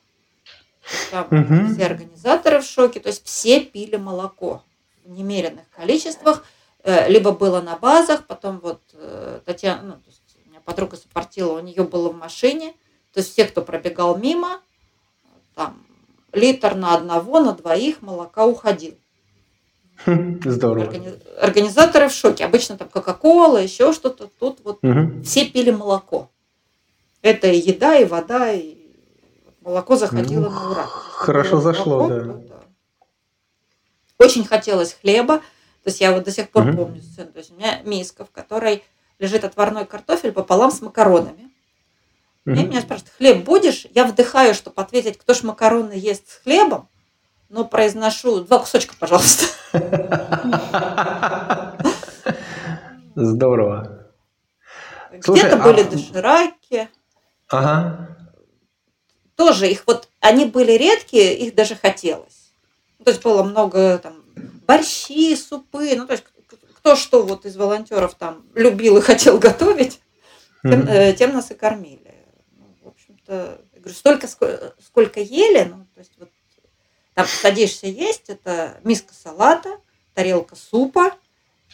Там 1.11 1.27
угу. 1.31 1.73
все 1.73 1.87
организаторы 1.87 2.61
в 2.61 2.65
шоке, 2.65 2.99
то 2.99 3.09
есть 3.09 3.25
все 3.25 3.61
пили 3.61 3.97
молоко 3.97 4.65
в 5.05 5.11
немеренных 5.11 5.69
количествах, 5.71 6.45
э, 6.83 7.09
либо 7.09 7.31
было 7.31 7.61
на 7.61 7.77
базах, 7.77 8.27
потом 8.27 8.59
вот 8.59 8.81
э, 8.95 9.41
Татьяна, 9.45 9.83
ну, 9.83 9.93
то 9.93 10.09
есть 10.09 10.23
у 10.45 10.49
меня 10.49 10.61
подруга 10.65 10.97
сопортила, 10.97 11.53
у 11.53 11.61
нее 11.61 11.85
было 11.85 12.09
в 12.09 12.17
машине, 12.17 12.73
то 13.13 13.21
есть 13.21 13.33
все, 13.33 13.45
кто 13.45 13.63
пробегал 13.63 14.17
мимо, 14.17 14.61
там 15.55 15.87
литр 16.33 16.75
на 16.75 16.97
одного, 16.97 17.39
на 17.41 17.53
двоих 17.53 18.03
молока 18.03 18.45
уходил. 18.47 18.97
Здорово. 20.07 20.93
Организаторы 21.41 22.09
в 22.09 22.13
шоке. 22.13 22.45
Обычно 22.45 22.77
там 22.77 22.89
Кока-Кола, 22.89 23.59
еще 23.59 23.93
что-то. 23.93 24.29
Тут 24.39 24.61
вот 24.65 24.79
угу. 24.83 25.23
все 25.23 25.47
пили 25.47 25.71
молоко. 25.71 26.31
Это 27.23 27.49
и 27.49 27.59
еда, 27.59 27.97
и 27.97 28.05
вода, 28.05 28.53
и 28.53 28.77
молоко 29.61 29.97
заходило 29.97 30.49
ну, 30.49 30.51
на 30.51 30.71
ура. 30.71 30.87
Хорошо 30.87 31.61
зашло, 31.61 32.09
молоко, 32.09 32.15
да. 32.15 32.33
да. 32.33 32.61
Очень 34.19 34.45
хотелось 34.45 34.95
хлеба. 35.01 35.39
То 35.39 35.91
есть 35.91 36.01
я 36.01 36.13
вот 36.13 36.25
до 36.25 36.31
сих 36.31 36.51
пор 36.51 36.69
угу. 36.69 36.77
помню 36.79 37.03
сцену. 37.03 37.33
То 37.33 37.39
есть 37.39 37.53
у 37.53 37.55
меня 37.55 37.81
миска, 37.85 38.25
в 38.25 38.31
которой 38.31 38.85
лежит 39.19 39.45
отварной 39.45 39.87
картофель 39.87 40.33
пополам 40.33 40.71
с 40.71 40.81
макаронами. 40.81 41.51
Угу. 42.45 42.55
И 42.55 42.65
меня 42.65 42.81
спрашивают, 42.81 43.15
хлеб 43.17 43.45
будешь? 43.45 43.87
Я 43.95 44.05
вдыхаю, 44.05 44.55
чтобы 44.55 44.83
ответить, 44.83 45.19
кто 45.19 45.35
ж 45.35 45.43
макароны 45.45 45.93
ест 45.93 46.29
с 46.29 46.43
хлебом 46.43 46.89
но 47.53 47.67
произношу 47.67 48.41
два 48.41 48.59
кусочка, 48.61 48.95
пожалуйста. 48.99 49.45
Здорово. 53.15 54.09
Где-то 55.13 55.57
а 55.57 55.63
были 55.63 55.83
дошираки. 55.83 56.89
Ага. 57.49 58.17
Тоже 59.37 59.69
их 59.69 59.85
вот, 59.87 60.09
они 60.21 60.47
были 60.47 60.73
редкие, 60.73 61.37
их 61.37 61.55
даже 61.55 61.77
хотелось. 61.77 62.53
То 63.05 63.11
есть 63.11 63.23
было 63.23 63.43
много 63.43 63.99
там 63.99 64.25
борщи, 64.67 65.37
супы, 65.37 65.95
ну 65.95 66.07
то 66.07 66.13
есть 66.13 66.25
кто 66.79 66.97
что 66.97 67.23
вот 67.23 67.45
из 67.45 67.57
волонтеров 67.57 68.15
там 68.15 68.47
любил 68.55 68.97
и 68.97 69.03
хотел 69.03 69.39
готовить, 69.39 70.01
тем, 70.63 70.83
mm-hmm. 70.83 71.13
тем 71.15 71.35
нас 71.35 71.51
и 71.51 71.55
кормили. 71.55 72.15
Ну, 72.57 72.75
в 72.83 72.89
общем-то, 72.89 73.61
говорю, 73.77 73.95
столько, 73.95 74.27
сколько 74.27 75.21
ели, 75.21 75.65
ну, 75.65 75.87
то 75.95 76.01
есть 76.01 76.13
вот 76.19 76.31
там 77.15 77.27
садишься 77.27 77.87
есть, 77.87 78.31
это 78.31 78.81
миска 78.85 79.13
салата, 79.15 79.79
тарелка 80.15 80.57
супа, 80.57 81.13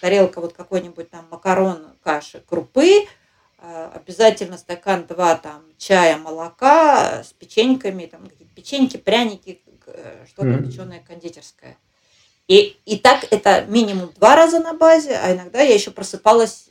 тарелка 0.01 0.41
вот 0.41 0.53
какой-нибудь 0.53 1.11
там 1.11 1.27
макарон, 1.31 1.87
каши, 2.03 2.41
крупы, 2.41 3.07
э, 3.59 3.91
обязательно 3.95 4.59
стакан 4.59 5.07
два 5.07 5.37
там 5.37 5.63
чая, 5.77 6.17
молока 6.17 7.23
с 7.23 7.33
печеньками, 7.33 8.07
там 8.07 8.27
какие-то 8.27 8.55
печеньки, 8.55 8.97
пряники, 8.97 9.61
э, 9.87 10.25
что-то 10.27 10.49
mm-hmm. 10.49 10.67
печеное 10.67 11.05
кондитерское. 11.07 11.77
И, 12.49 12.77
и 12.87 12.99
так 12.99 13.27
это 13.31 13.65
минимум 13.67 14.13
два 14.17 14.35
раза 14.35 14.59
на 14.59 14.73
базе, 14.73 15.17
а 15.17 15.33
иногда 15.33 15.61
я 15.61 15.75
еще 15.75 15.91
просыпалась 15.91 16.71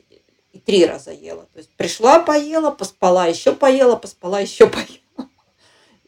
и 0.52 0.58
три 0.58 0.84
раза 0.84 1.12
ела. 1.12 1.46
То 1.52 1.58
есть 1.58 1.70
пришла, 1.76 2.20
поела, 2.20 2.70
поспала, 2.70 3.28
еще 3.28 3.54
поела, 3.54 3.96
поспала, 3.96 4.40
еще 4.40 4.66
поела. 4.68 5.30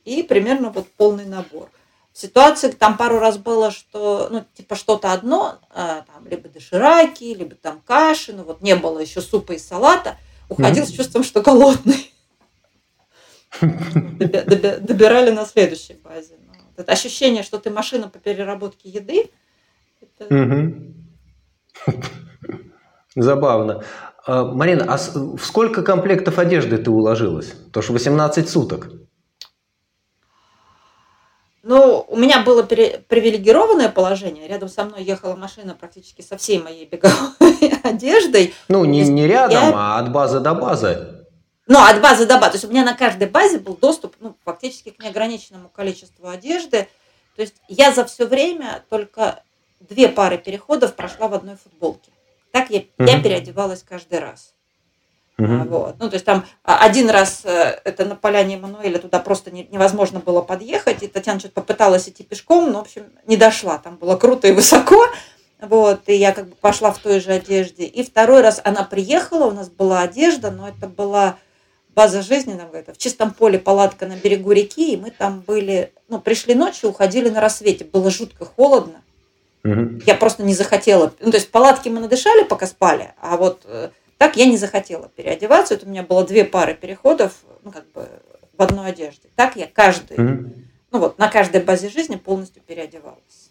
И 0.05 0.23
примерно 0.23 0.71
вот 0.71 0.89
полный 0.89 1.25
набор 1.25 1.71
ситуации 2.13 2.71
там 2.71 2.97
пару 2.97 3.19
раз 3.19 3.39
было, 3.39 3.71
что, 3.71 4.29
ну, 4.31 4.45
типа 4.55 4.75
что-то 4.75 5.13
одно, 5.13 5.59
а, 5.71 6.03
там, 6.03 6.27
либо 6.29 6.49
дошираки, 6.49 7.25
либо 7.25 7.55
там 7.55 7.81
каши, 7.81 8.33
ну, 8.33 8.45
вот 8.45 8.63
не 8.63 8.77
было 8.77 8.99
еще 8.99 9.21
супа 9.21 9.53
и 9.53 9.59
салата, 9.59 10.17
уходил 10.49 10.85
mm-hmm. 10.85 10.89
с 10.89 10.93
чувством, 10.93 11.25
что 11.25 11.43
голодный. 11.43 12.13
Добирали 13.61 15.31
на 15.31 15.45
следующей 15.45 15.95
базе. 15.95 16.37
Ну, 16.47 16.53
это 16.77 16.93
ощущение, 16.93 17.43
что 17.43 17.59
ты 17.59 17.71
машина 17.71 18.09
по 18.09 18.19
переработке 18.19 18.89
еды. 18.89 19.31
Забавно. 23.17 23.85
А, 24.27 24.45
Марина, 24.45 24.85
а 24.89 24.97
в 24.97 25.45
сколько 25.45 25.83
комплектов 25.83 26.39
одежды 26.39 26.79
ты 26.79 26.91
уложилась? 26.91 27.53
То 27.73 27.83
что 27.83 27.93
18 27.93 28.49
суток. 28.49 28.91
Ну, 31.71 32.05
у 32.09 32.17
меня 32.17 32.43
было 32.43 32.65
привилегированное 32.65 33.91
положение. 33.91 34.49
Рядом 34.49 34.69
со 34.69 34.83
мной 34.83 35.05
ехала 35.05 35.37
машина 35.37 35.77
практически 35.79 36.21
со 36.21 36.37
всей 36.37 36.61
моей 36.61 36.85
беговой 36.85 37.55
одеждой. 37.85 38.53
Ну, 38.67 38.85
не, 38.85 39.03
не 39.03 39.29
рядом, 39.29 39.69
я... 39.69 39.73
а 39.73 39.99
от 40.01 40.11
базы 40.11 40.41
до 40.41 40.55
базы. 40.55 41.23
Ну, 41.69 41.79
от 41.79 42.03
базы 42.03 42.27
до 42.27 42.39
базы. 42.39 42.51
То 42.51 42.57
есть 42.57 42.65
у 42.65 42.71
меня 42.71 42.85
на 42.85 42.95
каждой 42.95 43.29
базе 43.29 43.61
был 43.61 43.77
доступ 43.77 44.17
ну, 44.19 44.35
фактически 44.45 44.91
к 44.91 45.01
неограниченному 45.01 45.69
количеству 45.69 46.27
одежды. 46.27 46.89
То 47.37 47.43
есть 47.43 47.55
я 47.69 47.93
за 47.93 48.05
все 48.05 48.27
время 48.27 48.83
только 48.91 49.41
две 49.79 50.09
пары 50.09 50.39
переходов 50.39 50.97
прошла 50.97 51.29
в 51.29 51.35
одной 51.35 51.55
футболке. 51.55 52.11
Так 52.51 52.71
я, 52.71 52.81
угу. 52.81 53.09
я 53.09 53.23
переодевалась 53.23 53.85
каждый 53.89 54.19
раз. 54.19 54.55
Угу. 55.41 55.69
Вот. 55.69 55.97
Ну, 55.99 56.09
то 56.09 56.15
есть 56.15 56.27
там 56.27 56.45
а, 56.65 56.85
один 56.85 57.09
раз 57.09 57.43
э, 57.45 57.81
это 57.85 58.05
на 58.05 58.15
поляне 58.15 58.57
Эммануэля 58.57 58.99
туда 58.99 59.19
просто 59.21 59.51
не, 59.51 59.67
невозможно 59.71 60.21
было 60.21 60.43
подъехать, 60.43 61.03
и 61.03 61.09
Татьяна 61.09 61.41
что-то 61.41 61.55
попыталась 61.55 62.09
идти 62.09 62.23
пешком, 62.23 62.71
но, 62.71 62.79
в 62.79 62.83
общем, 62.83 63.05
не 63.27 63.37
дошла. 63.37 63.79
Там 63.79 63.97
было 63.97 64.17
круто 64.17 64.49
и 64.49 64.53
высоко. 64.53 65.07
Вот, 65.61 66.03
и 66.07 66.15
я 66.15 66.33
как 66.33 66.49
бы 66.49 66.55
пошла 66.57 66.91
в 66.91 66.99
той 66.99 67.21
же 67.21 67.33
одежде. 67.33 67.85
И 67.85 68.03
второй 68.03 68.41
раз 68.41 68.61
она 68.65 68.83
приехала, 68.83 69.45
у 69.47 69.51
нас 69.51 69.69
была 69.69 70.01
одежда, 70.01 70.51
но 70.51 70.69
это 70.69 70.87
была 70.87 71.37
база 71.95 72.23
жизни, 72.23 72.55
нам 72.55 72.69
говорят, 72.69 72.95
в 72.95 72.99
чистом 72.99 73.33
поле 73.33 73.59
палатка 73.59 74.07
на 74.07 74.17
берегу 74.17 74.53
реки, 74.53 74.95
и 74.95 74.97
мы 74.97 75.11
там 75.11 75.41
были, 75.41 75.93
ну, 76.09 76.19
пришли 76.19 76.55
ночью, 76.55 76.91
уходили 76.91 77.29
на 77.29 77.41
рассвете, 77.41 77.85
было 77.85 78.11
жутко 78.11 78.47
холодно. 78.47 79.03
Угу. 79.65 80.01
Я 80.07 80.15
просто 80.15 80.43
не 80.43 80.55
захотела. 80.55 81.13
Ну, 81.21 81.31
то 81.31 81.37
есть 81.37 81.51
палатки 81.51 81.91
мы 81.91 82.01
надышали, 82.01 82.45
пока 82.45 82.67
спали, 82.67 83.13
а 83.21 83.37
вот 83.37 83.63
э, 83.65 83.91
так 84.21 84.37
я 84.37 84.45
не 84.45 84.59
захотела 84.59 85.09
переодеваться. 85.09 85.73
Это 85.73 85.87
у 85.87 85.89
меня 85.89 86.03
было 86.03 86.27
две 86.27 86.45
пары 86.45 86.75
переходов, 86.75 87.33
ну, 87.63 87.73
как 87.73 87.91
бы 87.93 88.07
в 88.53 88.61
одной 88.61 88.91
одежде. 88.91 89.31
Так 89.35 89.57
я 89.57 89.67
каждый, 89.67 90.19
mm 90.19 90.57
ну 90.93 90.99
вот, 90.99 91.19
на 91.19 91.29
каждой 91.29 91.63
базе 91.63 91.89
жизни 91.89 92.17
полностью 92.17 92.61
переодевалась. 92.61 93.51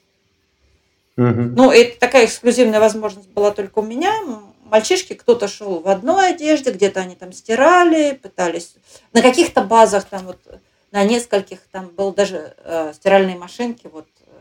mm 1.18 1.54
Ну, 1.56 1.72
это 1.72 2.00
такая 2.00 2.28
эксклюзивная 2.28 2.80
возможность 2.80 3.30
была 3.30 3.50
только 3.50 3.80
у 3.80 3.82
меня. 3.82 4.14
Мальчишки, 4.66 5.14
кто-то 5.14 5.48
шел 5.48 5.80
в 5.80 5.88
одной 5.88 6.34
одежде, 6.34 6.70
где-то 6.70 7.00
они 7.00 7.16
там 7.16 7.32
стирали, 7.32 8.12
пытались. 8.12 8.76
На 9.12 9.24
каких-то 9.24 9.64
базах 9.64 10.06
там 10.06 10.28
вот, 10.28 10.38
на 10.92 11.04
нескольких 11.04 11.62
там 11.72 11.88
был 11.88 12.14
даже 12.14 12.54
э, 12.64 12.94
стиральные 12.94 13.40
машинки, 13.40 13.88
вот 13.92 14.08
э, 14.22 14.32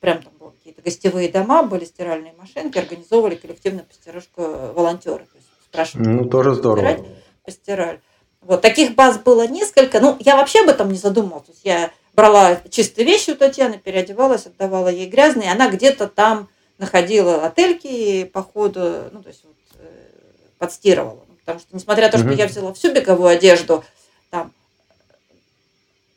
прям 0.00 0.22
там 0.22 0.34
были 0.38 0.50
какие-то 0.50 0.82
гостевые 0.82 1.30
дома, 1.30 1.62
были 1.62 1.86
стиральные 1.86 2.34
машинки, 2.34 2.76
организовывали 2.76 3.36
коллективную 3.36 3.86
постирушку 3.86 4.42
волонтеры 4.74 5.24
спрашивают. 5.74 6.08
Ну, 6.08 6.24
тоже 6.28 6.54
здорово. 6.54 6.86
Постирать, 6.86 7.06
постирали. 7.44 8.00
Вот, 8.40 8.60
таких 8.62 8.94
баз 8.94 9.18
было 9.18 9.46
несколько. 9.46 10.00
Ну, 10.00 10.16
я 10.20 10.36
вообще 10.36 10.60
об 10.60 10.68
этом 10.68 10.90
не 10.90 10.98
задумывалась. 10.98 11.46
То 11.46 11.52
есть 11.52 11.64
я 11.64 11.90
брала 12.14 12.60
чистые 12.70 13.06
вещи 13.06 13.30
у 13.30 13.36
Татьяны, 13.36 13.78
переодевалась, 13.78 14.46
отдавала 14.46 14.88
ей 14.88 15.08
грязные. 15.08 15.50
Она 15.50 15.70
где-то 15.70 16.06
там 16.08 16.48
находила 16.78 17.46
отельки 17.46 18.24
по 18.24 18.42
ходу, 18.42 19.04
ну, 19.12 19.22
то 19.22 19.28
есть 19.28 19.44
вот, 19.44 19.56
э, 19.78 19.86
подстирывала. 20.58 21.20
Потому 21.40 21.60
что, 21.60 21.68
несмотря 21.72 22.06
на 22.06 22.12
то, 22.12 22.18
что 22.18 22.28
угу. 22.28 22.36
я 22.36 22.46
взяла 22.46 22.72
всю 22.72 22.92
беговую 22.92 23.28
одежду, 23.28 23.84
там 24.30 24.52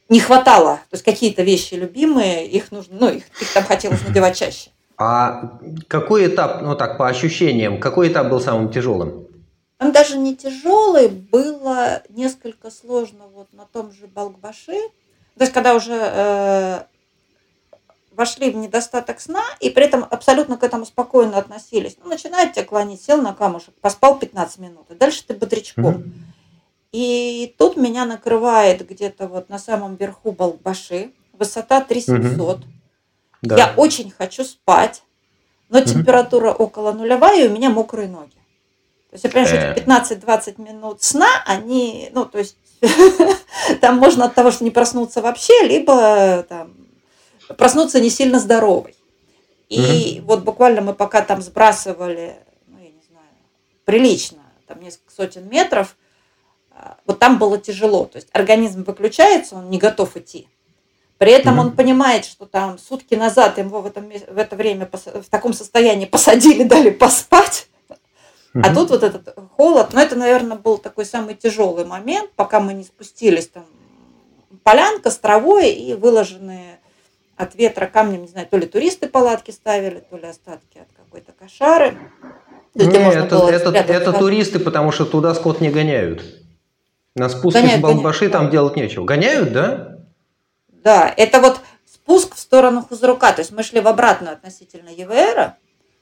не 0.09 0.19
хватало. 0.19 0.75
То 0.89 0.95
есть 0.95 1.03
какие-то 1.03 1.43
вещи 1.43 1.75
любимые, 1.75 2.47
их 2.47 2.71
нужно, 2.71 2.97
ну, 2.99 3.09
их, 3.09 3.23
их 3.41 3.53
там 3.53 3.63
хотелось 3.63 4.01
надевать 4.05 4.37
чаще. 4.37 4.69
А 4.97 5.59
какой 5.87 6.27
этап, 6.27 6.61
ну 6.61 6.75
так, 6.75 6.97
по 6.97 7.07
ощущениям, 7.07 7.79
какой 7.79 8.11
этап 8.11 8.29
был 8.29 8.41
самым 8.41 8.71
тяжелым? 8.71 9.26
Он 9.79 9.91
даже 9.91 10.17
не 10.17 10.35
тяжелый, 10.35 11.07
было 11.07 12.01
несколько 12.09 12.71
сложно 12.71 13.27
вот 13.27 13.53
на 13.53 13.65
том 13.65 13.91
же 13.91 14.07
Балкбаши. 14.07 14.79
То 15.37 15.43
есть, 15.43 15.53
когда 15.53 15.75
уже 15.75 15.93
э, 15.93 16.83
вошли 18.17 18.49
в 18.49 18.55
недостаток 18.55 19.21
сна, 19.21 19.43
и 19.59 19.69
при 19.69 19.85
этом 19.85 20.03
абсолютно 20.09 20.57
к 20.57 20.63
этому 20.63 20.85
спокойно 20.87 21.37
относились. 21.37 21.97
Ну, 22.03 22.09
начинает 22.09 22.53
тебя 22.53 22.65
клонить, 22.65 23.03
сел 23.03 23.21
на 23.21 23.33
камушек, 23.33 23.75
поспал 23.79 24.17
15 24.17 24.57
минут, 24.57 24.89
и 24.89 24.95
дальше 24.95 25.23
ты 25.25 25.35
бодрячком. 25.35 25.85
Mm-hmm. 25.85 26.11
И 26.93 27.55
тут 27.59 27.77
меня 27.77 28.05
накрывает 28.05 28.87
где-то 28.87 29.27
вот 29.27 29.49
на 29.49 29.59
самом 29.59 29.95
верху 29.95 30.31
Балкбаши, 30.31 31.11
высота 31.33 31.81
3700. 31.81 32.57
Mm-hmm. 32.57 32.63
Да. 33.43 33.55
Я 33.55 33.73
очень 33.77 34.09
хочу 34.09 34.43
спать, 34.43 35.03
но 35.69 35.77
mm-hmm. 35.77 35.85
температура 35.85 36.51
около 36.51 36.93
нулевая, 36.93 37.45
и 37.45 37.47
у 37.47 37.51
меня 37.51 37.69
мокрые 37.69 38.09
ноги. 38.09 38.33
То 39.17 39.27
есть 39.27 39.35
я 39.35 39.43
понимаю, 39.45 40.03
что 40.05 40.13
эти 40.13 40.23
15-20 40.25 40.55
э. 40.57 40.61
минут 40.61 41.03
сна, 41.03 41.27
они, 41.45 42.09
ну, 42.13 42.25
то 42.25 42.37
есть 42.37 42.57
там 43.81 43.97
можно 43.97 44.25
от 44.25 44.35
того, 44.35 44.51
что 44.51 44.63
не 44.63 44.71
проснуться 44.71 45.21
вообще, 45.21 45.53
либо 45.63 46.43
там, 46.47 46.75
проснуться 47.57 47.99
не 47.99 48.09
сильно 48.09 48.39
здоровой. 48.39 48.95
И 49.69 50.21
вот 50.25 50.43
буквально 50.43 50.81
мы 50.81 50.93
пока 50.93 51.21
там 51.21 51.41
сбрасывали, 51.41 52.35
ну, 52.67 52.77
я 52.77 52.89
не 52.89 53.01
знаю, 53.09 53.27
прилично, 53.83 54.43
там 54.65 54.81
несколько 54.81 55.11
сотен 55.11 55.49
метров, 55.49 55.97
а, 56.71 56.97
вот 57.05 57.19
там 57.19 57.37
было 57.37 57.57
тяжело. 57.57 58.05
То 58.05 58.17
есть 58.17 58.29
организм 58.31 58.83
выключается, 58.83 59.55
он 59.55 59.69
не 59.69 59.77
готов 59.77 60.15
идти. 60.15 60.47
При 61.17 61.31
этом 61.31 61.57
он 61.57 61.75
понимает, 61.75 62.25
что 62.25 62.45
там 62.45 62.77
сутки 62.77 63.15
назад 63.15 63.57
его 63.57 63.81
в, 63.81 63.87
этом, 63.87 64.09
в 64.09 64.37
это 64.37 64.55
время 64.55 64.87
в 64.91 65.29
таком 65.29 65.53
состоянии 65.53 66.05
посадили, 66.05 66.63
дали 66.65 66.91
поспать. 66.91 67.67
А 68.63 68.73
тут 68.73 68.89
вот 68.89 69.03
этот 69.03 69.35
холод, 69.55 69.89
ну 69.93 69.99
это, 69.99 70.15
наверное, 70.15 70.57
был 70.57 70.77
такой 70.77 71.05
самый 71.05 71.35
тяжелый 71.35 71.85
момент, 71.85 72.31
пока 72.35 72.59
мы 72.59 72.73
не 72.73 72.83
спустились 72.83 73.47
там 73.47 73.65
полянка 74.63 75.11
с 75.11 75.17
травой 75.17 75.71
и 75.71 75.93
выложенные 75.93 76.79
от 77.35 77.55
ветра 77.55 77.85
камнем, 77.85 78.23
не 78.23 78.27
знаю, 78.27 78.47
то 78.47 78.57
ли 78.57 78.65
туристы 78.65 79.07
палатки 79.07 79.51
ставили, 79.51 80.03
то 80.09 80.17
ли 80.17 80.25
остатки 80.27 80.79
от 80.79 80.87
какой-то 80.95 81.31
кошары. 81.33 81.97
Нет, 82.73 82.93
это, 82.93 83.37
это, 83.49 83.93
это 83.93 84.13
туристы, 84.13 84.59
потому 84.59 84.91
что 84.91 85.05
туда 85.05 85.33
скот 85.33 85.61
не 85.61 85.69
гоняют. 85.69 86.23
На 87.15 87.29
спуске 87.29 87.61
гоняют, 87.61 87.79
с 87.79 87.83
Балбаши 87.83 88.19
гоняют, 88.19 88.33
там 88.33 88.45
да. 88.45 88.51
делать 88.51 88.75
нечего. 88.75 89.05
Гоняют, 89.05 89.51
да? 89.51 89.97
Да, 90.67 91.11
это 91.15 91.39
вот 91.39 91.59
спуск 91.85 92.35
в 92.35 92.39
сторону 92.39 92.83
Хузрука. 92.87 93.33
То 93.33 93.41
есть 93.41 93.51
мы 93.51 93.63
шли 93.63 93.79
в 93.79 93.87
обратную 93.87 94.33
относительно 94.33 94.89
ЕВРа. 94.89 95.57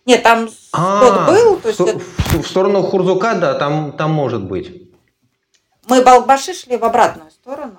Нет, 0.05 0.21
там 0.21 0.49
а, 0.71 1.27
был. 1.27 1.59
То 1.59 1.69
есть 1.69 1.79
в, 1.79 1.85
это... 1.85 1.99
в 1.99 2.47
сторону 2.47 2.83
Хурзука, 2.83 3.35
да, 3.35 3.55
там, 3.55 3.91
там 3.93 4.11
может 4.11 4.43
быть. 4.43 4.83
Мы 5.87 6.03
Балбаши 6.03 6.53
шли 6.53 6.77
в 6.77 6.83
обратную 6.83 7.31
сторону. 7.31 7.77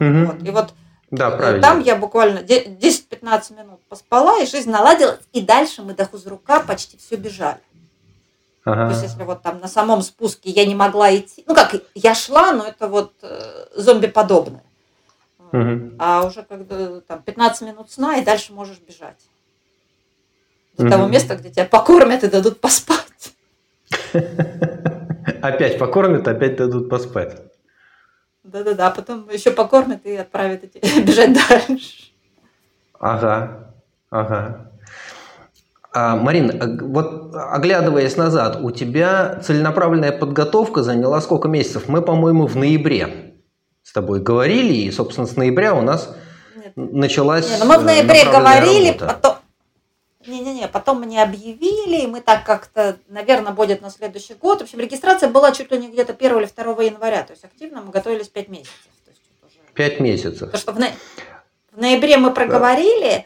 Угу. 0.00 0.26
Вот, 0.26 0.42
и 0.42 0.50
вот 0.50 0.74
да, 1.10 1.30
правильно. 1.30 1.62
там 1.62 1.80
я 1.80 1.96
буквально 1.96 2.38
10-15 2.38 3.56
минут 3.56 3.80
поспала, 3.88 4.40
и 4.42 4.46
жизнь 4.46 4.70
наладилась. 4.70 5.20
И 5.32 5.42
дальше 5.42 5.82
мы 5.82 5.94
до 5.94 6.06
Хузрука 6.06 6.60
почти 6.60 6.96
все 6.96 7.16
бежали. 7.16 7.60
Ага. 8.64 8.86
То 8.86 8.90
есть, 8.90 9.02
если 9.02 9.22
вот 9.22 9.42
там 9.42 9.60
на 9.60 9.68
самом 9.68 10.02
спуске 10.02 10.50
я 10.50 10.66
не 10.66 10.74
могла 10.74 11.14
идти, 11.14 11.42
ну 11.46 11.54
как, 11.54 11.74
я 11.94 12.14
шла, 12.14 12.52
но 12.52 12.66
это 12.66 12.88
вот 12.88 13.12
э, 13.22 13.66
зомби-подобное. 13.74 14.62
Угу. 15.52 15.92
А 15.98 16.26
уже 16.26 16.42
когда 16.42 17.00
там 17.00 17.22
15 17.22 17.62
минут 17.62 17.90
сна, 17.90 18.18
и 18.18 18.24
дальше 18.24 18.52
можешь 18.52 18.78
бежать 18.78 19.16
до 20.78 20.90
того 20.90 21.06
места, 21.06 21.36
где 21.36 21.50
тебя 21.50 21.64
покормят 21.64 22.24
и 22.24 22.28
дадут 22.28 22.60
поспать. 22.60 23.34
Опять 25.42 25.78
покормят, 25.78 26.26
опять 26.26 26.56
дадут 26.56 26.88
поспать. 26.88 27.36
Да-да-да, 28.42 28.86
а 28.86 28.90
потом 28.90 29.28
еще 29.30 29.50
покормят 29.50 30.06
и 30.06 30.16
отправят 30.16 30.62
бежать 31.04 31.36
дальше. 31.48 32.12
Ага, 32.98 33.72
ага. 34.10 34.72
А, 35.92 36.16
Марин, 36.16 36.50
а, 36.50 36.84
вот 36.84 37.34
оглядываясь 37.34 38.16
назад, 38.16 38.58
у 38.62 38.70
тебя 38.70 39.40
целенаправленная 39.42 40.12
подготовка 40.12 40.82
заняла 40.82 41.20
сколько 41.20 41.48
месяцев? 41.48 41.88
Мы, 41.88 42.02
по-моему, 42.02 42.46
в 42.46 42.56
ноябре 42.56 43.34
с 43.82 43.92
тобой 43.92 44.20
говорили, 44.20 44.74
и, 44.74 44.90
собственно, 44.90 45.26
с 45.26 45.36
ноября 45.36 45.74
у 45.74 45.82
нас 45.82 46.14
Нет. 46.54 46.72
началась 46.76 47.48
Нет, 47.48 47.60
ну 47.60 47.66
мы 47.66 47.78
в 47.78 47.84
ноябре 47.84 48.24
говорили, 48.24 48.98
работа. 48.98 49.06
потом, 49.06 49.27
не-не-не, 50.26 50.68
потом 50.68 51.00
мне 51.00 51.22
объявили, 51.22 52.02
и 52.02 52.06
мы 52.06 52.20
так 52.20 52.44
как-то, 52.44 52.98
наверное, 53.08 53.52
будет 53.52 53.80
на 53.80 53.90
следующий 53.90 54.34
год. 54.34 54.58
В 54.58 54.62
общем, 54.62 54.80
регистрация 54.80 55.28
была 55.28 55.52
чуть 55.52 55.70
ли 55.70 55.78
не 55.78 55.88
где-то 55.88 56.12
1 56.12 56.38
или 56.38 56.46
2 56.46 56.82
января, 56.82 57.22
то 57.22 57.32
есть 57.32 57.44
активно 57.44 57.80
мы 57.80 57.92
готовились 57.92 58.28
5 58.28 58.48
месяцев. 58.48 58.74
То 59.04 59.10
есть 59.10 59.22
уже... 59.46 59.58
5 59.74 60.00
месяцев. 60.00 60.40
Потому 60.40 60.58
что 60.58 60.72
в, 60.72 60.78
на... 60.80 60.88
в 61.72 61.80
ноябре 61.80 62.16
мы 62.16 62.32
проговорили, 62.32 63.10
да. 63.10 63.24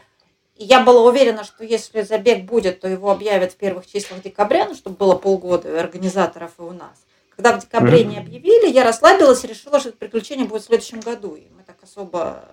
и 0.55 0.65
я 0.65 0.81
была 0.81 1.01
уверена, 1.01 1.43
что 1.43 1.63
если 1.63 2.01
забег 2.01 2.45
будет, 2.45 2.81
то 2.81 2.87
его 2.87 3.11
объявят 3.11 3.53
в 3.53 3.55
первых 3.55 3.87
числах 3.87 4.21
декабря, 4.21 4.67
ну, 4.67 4.75
чтобы 4.75 4.95
было 4.95 5.15
полгода 5.15 5.73
у 5.73 5.77
организаторов 5.77 6.51
и 6.59 6.61
у 6.61 6.71
нас. 6.71 7.05
Когда 7.35 7.57
в 7.57 7.61
декабре 7.61 8.03
mm-hmm. 8.03 8.07
не 8.07 8.17
объявили, 8.19 8.69
я 8.69 8.83
расслабилась 8.83 9.43
и 9.43 9.47
решила, 9.47 9.79
что 9.79 9.89
это 9.89 9.97
приключение 9.97 10.45
будет 10.45 10.61
в 10.61 10.65
следующем 10.65 10.99
году. 10.99 11.33
И 11.33 11.47
мы 11.57 11.63
так 11.63 11.77
особо, 11.81 12.45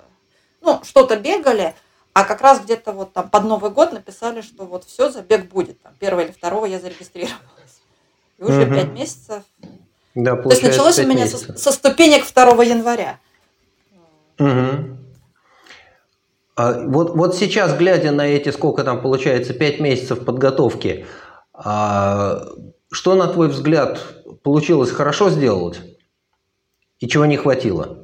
ну, 0.62 0.80
что-то 0.82 1.16
бегали– 1.16 1.74
а 2.12 2.24
как 2.24 2.40
раз 2.40 2.60
где-то 2.60 2.92
вот 2.92 3.12
там 3.12 3.28
под 3.28 3.44
Новый 3.44 3.70
год 3.70 3.92
написали, 3.92 4.40
что 4.40 4.64
вот 4.64 4.84
все, 4.84 5.10
забег 5.10 5.48
будет. 5.48 5.80
Там 5.82 5.92
первого 5.98 6.22
или 6.22 6.32
второго 6.32 6.66
я 6.66 6.80
зарегистрировалась. 6.80 7.38
И 8.38 8.42
уже 8.42 8.62
угу. 8.62 8.74
5 8.74 8.88
месяцев. 8.92 9.42
Да, 10.14 10.36
То 10.36 10.50
есть 10.50 10.62
началось 10.62 10.98
у 10.98 11.06
меня 11.06 11.26
со, 11.26 11.56
со 11.56 11.72
ступенек 11.72 12.24
2 12.26 12.64
января. 12.64 13.18
Угу. 14.38 14.96
А 16.56 16.80
вот, 16.86 17.16
вот 17.16 17.36
сейчас, 17.36 17.76
глядя 17.76 18.10
на 18.10 18.26
эти, 18.26 18.50
сколько 18.50 18.82
там 18.82 19.00
получается, 19.00 19.54
5 19.54 19.80
месяцев 19.80 20.24
подготовки, 20.24 21.06
а, 21.54 22.48
что, 22.90 23.14
на 23.14 23.28
твой 23.28 23.48
взгляд, 23.48 24.00
получилось 24.42 24.90
хорошо 24.90 25.30
сделать 25.30 25.80
и 26.98 27.08
чего 27.08 27.24
не 27.24 27.36
хватило? 27.36 27.99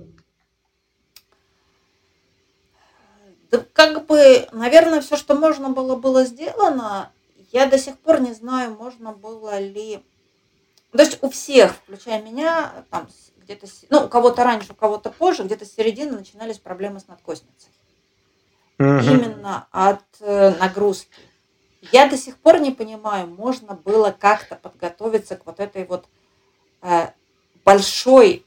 Да 3.57 3.67
как 3.73 4.07
бы, 4.07 4.49
наверное, 4.53 5.01
все, 5.01 5.17
что 5.17 5.35
можно 5.35 5.71
было, 5.71 5.97
было 5.97 6.25
сделано. 6.25 7.11
Я 7.53 7.67
до 7.67 7.79
сих 7.79 7.99
пор 7.99 8.21
не 8.21 8.33
знаю, 8.33 8.77
можно 8.79 9.13
было 9.13 9.59
ли... 9.59 10.03
То 10.93 11.03
есть 11.03 11.19
у 11.23 11.31
всех, 11.31 11.75
включая 11.75 12.23
меня, 12.23 12.73
там 12.91 13.09
где-то, 13.39 13.67
ну, 13.91 14.05
у 14.05 14.09
кого-то 14.09 14.45
раньше, 14.45 14.73
у 14.73 14.75
кого-то 14.75 15.11
позже, 15.11 15.45
где-то 15.45 15.65
с 15.65 15.75
середины 15.75 16.13
начинались 16.13 16.59
проблемы 16.59 17.01
с 17.01 17.07
надкосницей. 17.07 17.71
Угу. 18.79 18.87
Именно 18.87 19.69
от 19.71 20.05
э, 20.21 20.51
нагрузки. 20.59 21.21
Я 21.93 22.09
до 22.09 22.17
сих 22.17 22.37
пор 22.37 22.59
не 22.59 22.73
понимаю, 22.73 23.27
можно 23.29 23.75
было 23.75 24.11
как-то 24.11 24.57
подготовиться 24.57 25.37
к 25.37 25.47
вот 25.47 25.61
этой 25.61 25.85
вот 25.85 26.07
э, 26.83 27.09
большой 27.65 28.45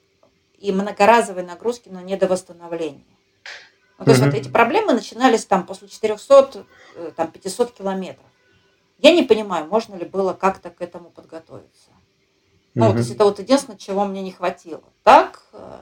и 0.57 0.71
многоразовой 0.71 1.43
нагрузке, 1.43 1.89
но 1.91 2.01
не 2.01 2.17
до 2.17 2.27
восстановления. 2.27 3.05
Ну, 3.99 4.05
то 4.05 4.11
есть 4.11 4.23
вот 4.23 4.33
эти 4.33 4.47
проблемы 4.47 4.93
начинались 4.93 5.45
там 5.45 5.65
после 5.65 5.89
400, 5.89 6.65
э, 6.95 7.11
там 7.15 7.31
500 7.31 7.73
километров. 7.73 8.25
Я 8.97 9.13
не 9.13 9.23
понимаю, 9.23 9.67
можно 9.67 9.95
ли 9.95 10.05
было 10.05 10.33
как-то 10.33 10.69
к 10.69 10.81
этому 10.81 11.09
подготовиться. 11.09 11.89
Ну, 12.75 12.85
вот, 12.85 12.93
то 12.93 12.99
есть 12.99 13.11
это 13.11 13.25
вот 13.25 13.39
единственное, 13.39 13.77
чего 13.77 14.05
мне 14.05 14.21
не 14.21 14.31
хватило. 14.31 14.83
Так, 15.03 15.43
э, 15.51 15.79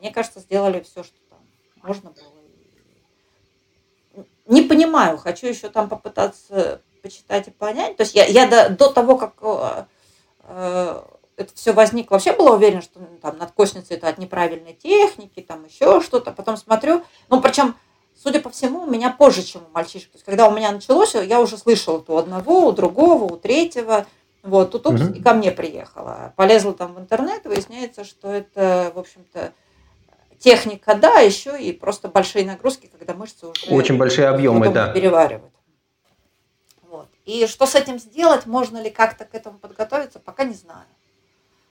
мне 0.00 0.10
кажется, 0.10 0.40
сделали 0.40 0.80
все, 0.80 1.02
что 1.02 1.16
там 1.30 1.38
можно 1.82 2.10
было. 2.10 4.26
Не 4.46 4.62
понимаю, 4.62 5.16
хочу 5.16 5.46
еще 5.46 5.70
там 5.70 5.88
попытаться 5.88 6.82
почитать 7.02 7.48
и 7.48 7.50
понять. 7.50 7.96
То 7.96 8.02
есть 8.02 8.14
я, 8.14 8.26
я 8.26 8.46
до, 8.46 8.68
до 8.68 8.90
того, 8.90 9.16
как 9.16 9.36
э, 9.40 9.86
э 10.42 11.02
это 11.40 11.54
все 11.54 11.72
возникло, 11.72 12.14
вообще 12.14 12.32
была 12.32 12.52
уверена, 12.52 12.82
что 12.82 13.00
ну, 13.00 13.18
там 13.20 13.38
надкосница 13.38 13.94
это 13.94 14.08
от 14.08 14.18
неправильной 14.18 14.74
техники, 14.74 15.40
там 15.40 15.64
еще 15.64 16.00
что-то. 16.00 16.32
Потом 16.32 16.56
смотрю, 16.56 17.02
ну 17.28 17.40
причем, 17.40 17.74
судя 18.14 18.40
по 18.40 18.50
всему, 18.50 18.82
у 18.82 18.86
меня 18.90 19.10
позже, 19.10 19.42
чем 19.42 19.62
у 19.68 19.74
мальчишек. 19.74 20.10
То 20.12 20.16
есть 20.16 20.24
когда 20.24 20.48
у 20.48 20.54
меня 20.54 20.72
началось, 20.72 21.14
я 21.14 21.40
уже 21.40 21.56
слышала 21.56 22.00
то 22.00 22.14
у 22.14 22.16
одного, 22.18 22.66
у 22.66 22.72
другого, 22.72 23.24
у 23.24 23.36
третьего. 23.36 24.06
Вот, 24.42 24.70
тут 24.70 24.86
упс, 24.86 25.02
угу. 25.02 25.12
и 25.12 25.22
ко 25.22 25.34
мне 25.34 25.52
приехала. 25.52 26.32
Полезла 26.36 26.72
там 26.72 26.94
в 26.94 26.98
интернет, 26.98 27.44
выясняется, 27.44 28.04
что 28.04 28.32
это, 28.32 28.90
в 28.94 28.98
общем-то, 28.98 29.52
техника, 30.38 30.94
да, 30.94 31.20
еще 31.20 31.60
и 31.60 31.72
просто 31.72 32.08
большие 32.08 32.44
нагрузки, 32.44 32.86
когда 32.86 33.14
мышцы 33.14 33.46
уже... 33.46 33.66
Очень 33.66 33.98
большие 33.98 34.28
объемы, 34.28 34.70
да. 34.70 34.88
Переваривают. 34.88 35.52
Вот. 36.88 37.08
И 37.26 37.46
что 37.46 37.66
с 37.66 37.74
этим 37.74 37.98
сделать, 37.98 38.46
можно 38.46 38.82
ли 38.82 38.90
как-то 38.90 39.26
к 39.26 39.34
этому 39.34 39.58
подготовиться, 39.58 40.18
пока 40.18 40.44
не 40.44 40.54
знаю. 40.54 40.86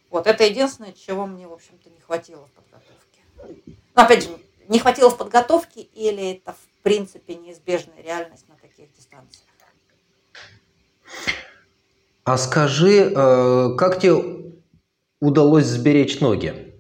Вот 0.10 0.26
это 0.26 0.44
единственное, 0.44 0.94
чего 0.94 1.26
мне, 1.26 1.48
в 1.48 1.54
общем-то, 1.54 1.90
не 1.90 2.00
хватило 2.00 2.46
в 2.46 2.52
подготовке. 2.52 3.70
Но 3.96 4.04
опять 4.04 4.24
же, 4.24 4.30
не 4.68 4.80
хватило 4.80 5.10
в 5.10 5.18
подготовке 5.18 5.82
или 5.82 6.34
это 6.34 6.54
в 6.54 6.84
принципе 6.84 7.36
неизбежная 7.36 8.02
реальность 8.02 8.48
на 8.50 8.56
таких 8.56 8.92
дистанциях? 8.96 9.46
А 12.24 12.38
скажи, 12.38 13.12
э, 13.12 13.76
как 13.78 14.00
тебе 14.00 14.54
удалось 15.20 15.66
сберечь 15.66 16.20
ноги? 16.20 16.76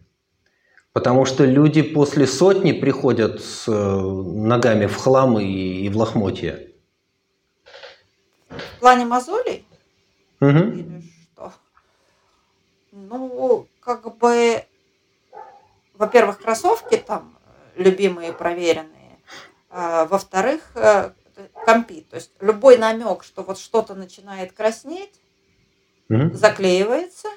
Потому 0.93 1.25
что 1.25 1.45
люди 1.45 1.81
после 1.81 2.27
сотни 2.27 2.71
приходят 2.71 3.43
с 3.43 3.67
э, 3.67 3.71
ногами 3.71 4.85
в 4.85 4.95
хлам 4.95 5.39
и, 5.39 5.87
в 5.89 5.97
лохмотья. 5.97 6.59
В 8.49 8.79
плане 8.79 9.05
мозолей? 9.05 9.65
Угу. 10.41 10.49
Или 10.49 11.08
ну, 13.09 13.67
как 13.79 14.17
бы, 14.17 14.63
во-первых, 15.95 16.39
кроссовки 16.39 16.97
там 16.97 17.37
любимые, 17.75 18.33
проверенные. 18.33 19.19
А, 19.69 20.05
во-вторых, 20.05 20.71
э, 20.75 21.11
компи. 21.65 22.01
То 22.09 22.15
есть 22.15 22.31
любой 22.39 22.77
намек, 22.77 23.23
что 23.23 23.43
вот 23.43 23.59
что-то 23.59 23.95
начинает 23.95 24.53
краснеть, 24.53 25.19
угу. 26.09 26.33
заклеивается. 26.33 27.27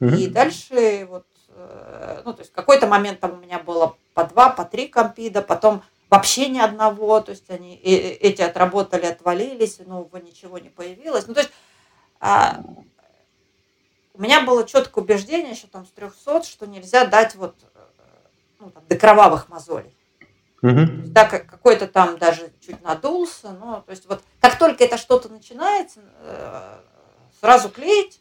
Угу. 0.00 0.14
И 0.14 0.26
дальше 0.28 1.06
вот, 1.10 1.26
э, 1.48 2.22
ну, 2.24 2.32
то 2.34 2.40
есть 2.40 2.52
какой-то 2.52 2.86
момент 2.86 3.20
там 3.20 3.34
у 3.34 3.36
меня 3.36 3.58
было 3.58 3.96
по 4.14 4.24
два, 4.24 4.50
по 4.50 4.64
три 4.64 4.86
компида, 4.86 5.42
потом 5.42 5.82
вообще 6.10 6.48
ни 6.48 6.58
одного, 6.58 7.20
то 7.20 7.32
есть 7.32 7.50
они 7.50 7.76
эти 7.76 8.42
отработали, 8.42 9.06
отвалились, 9.06 9.78
нового 9.80 10.16
ничего 10.18 10.58
не 10.58 10.70
появилось. 10.70 11.26
Ну, 11.26 11.34
то 11.34 11.40
есть 11.40 11.52
а, 12.20 12.62
у 14.18 14.22
меня 14.22 14.40
было 14.40 14.66
четкое 14.66 15.04
убеждение 15.04 15.52
еще 15.52 15.68
там 15.68 15.86
с 15.86 15.90
300, 15.90 16.42
что 16.42 16.66
нельзя 16.66 17.06
дать 17.06 17.36
вот 17.36 17.54
ну, 18.58 18.70
там, 18.70 18.82
до 18.88 18.96
кровавых 18.96 19.48
мозолей. 19.48 19.96
Угу. 20.60 21.06
Да, 21.06 21.24
какой-то 21.24 21.86
там 21.86 22.18
даже 22.18 22.50
чуть 22.60 22.82
надулся, 22.82 23.52
но 23.52 23.80
то 23.82 23.92
есть 23.92 24.06
вот 24.06 24.24
как 24.40 24.58
только 24.58 24.82
это 24.82 24.98
что-то 24.98 25.28
начинается, 25.28 26.00
э, 26.20 26.80
сразу 27.40 27.70
клеить, 27.70 28.20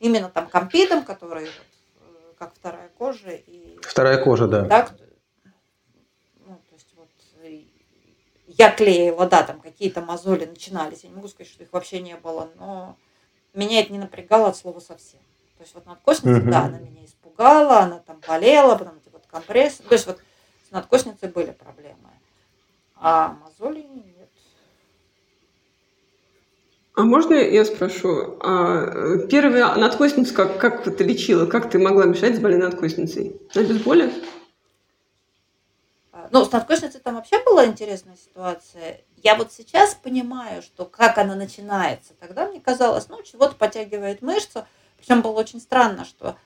именно 0.00 0.28
там 0.28 0.48
компидом, 0.48 1.04
который 1.04 1.44
вот, 1.44 1.52
э, 2.00 2.32
как 2.36 2.52
вторая 2.52 2.88
кожа. 2.98 3.30
И, 3.30 3.78
вторая 3.82 4.22
кожа, 4.24 4.48
да. 4.48 4.64
Так, 4.64 4.96
ну, 6.44 6.60
то 6.68 6.74
есть 6.74 6.88
вот 6.96 7.08
я 8.48 8.72
клеила, 8.72 9.28
да, 9.28 9.44
там 9.44 9.60
какие-то 9.60 10.00
мозоли 10.00 10.46
начинались, 10.46 11.04
я 11.04 11.10
не 11.10 11.14
могу 11.14 11.28
сказать, 11.28 11.52
что 11.52 11.62
их 11.62 11.72
вообще 11.72 12.00
не 12.00 12.16
было, 12.16 12.50
но 12.56 12.96
меня 13.54 13.80
это 13.80 13.92
не 13.92 13.98
напрягало 13.98 14.48
от 14.48 14.56
слова 14.56 14.80
совсем. 14.80 15.20
То 15.58 15.64
есть 15.64 15.74
вот 15.74 15.86
надкосница, 15.86 16.38
угу. 16.38 16.50
да, 16.50 16.64
она 16.64 16.78
меня 16.78 17.04
испугала, 17.04 17.80
она 17.80 17.98
там 17.98 18.20
болела, 18.26 18.76
потом 18.76 18.94
эти 19.02 19.12
вот 19.12 19.24
компрессы. 19.30 19.82
То 19.82 19.94
есть 19.94 20.06
вот 20.06 20.18
с 20.68 20.70
надкосницей 20.70 21.28
были 21.28 21.50
проблемы. 21.50 21.96
А 22.96 23.36
мозоли 23.42 23.80
нет. 23.80 24.28
А 26.94 27.02
можно 27.02 27.34
я 27.34 27.64
спрошу? 27.64 28.36
А 28.40 29.18
первая 29.30 29.74
надкосница, 29.74 30.34
как, 30.34 30.58
как 30.58 30.96
ты 30.96 31.04
лечила? 31.04 31.46
Как 31.46 31.70
ты 31.70 31.78
могла 31.78 32.04
мешать 32.04 32.36
с 32.36 32.40
больной 32.40 32.60
надкосницей? 32.60 33.40
На 33.54 33.62
обезболие? 33.62 34.10
Ну, 36.30 36.44
с 36.44 36.52
надкосницей 36.52 37.00
там 37.00 37.16
вообще 37.16 37.42
была 37.44 37.66
интересная 37.66 38.16
ситуация. 38.16 39.00
Я 39.16 39.34
вот 39.34 39.52
сейчас 39.52 39.94
понимаю, 39.94 40.62
что 40.62 40.84
как 40.84 41.18
она 41.18 41.34
начинается. 41.34 42.14
Тогда 42.20 42.46
мне 42.46 42.60
казалось, 42.60 43.08
ну, 43.08 43.22
чего-то 43.22 43.54
подтягивает 43.56 44.22
мышцу. 44.22 44.64
Причем 44.98 45.22
было 45.22 45.32
очень 45.32 45.60
странно, 45.60 46.04
что 46.04 46.36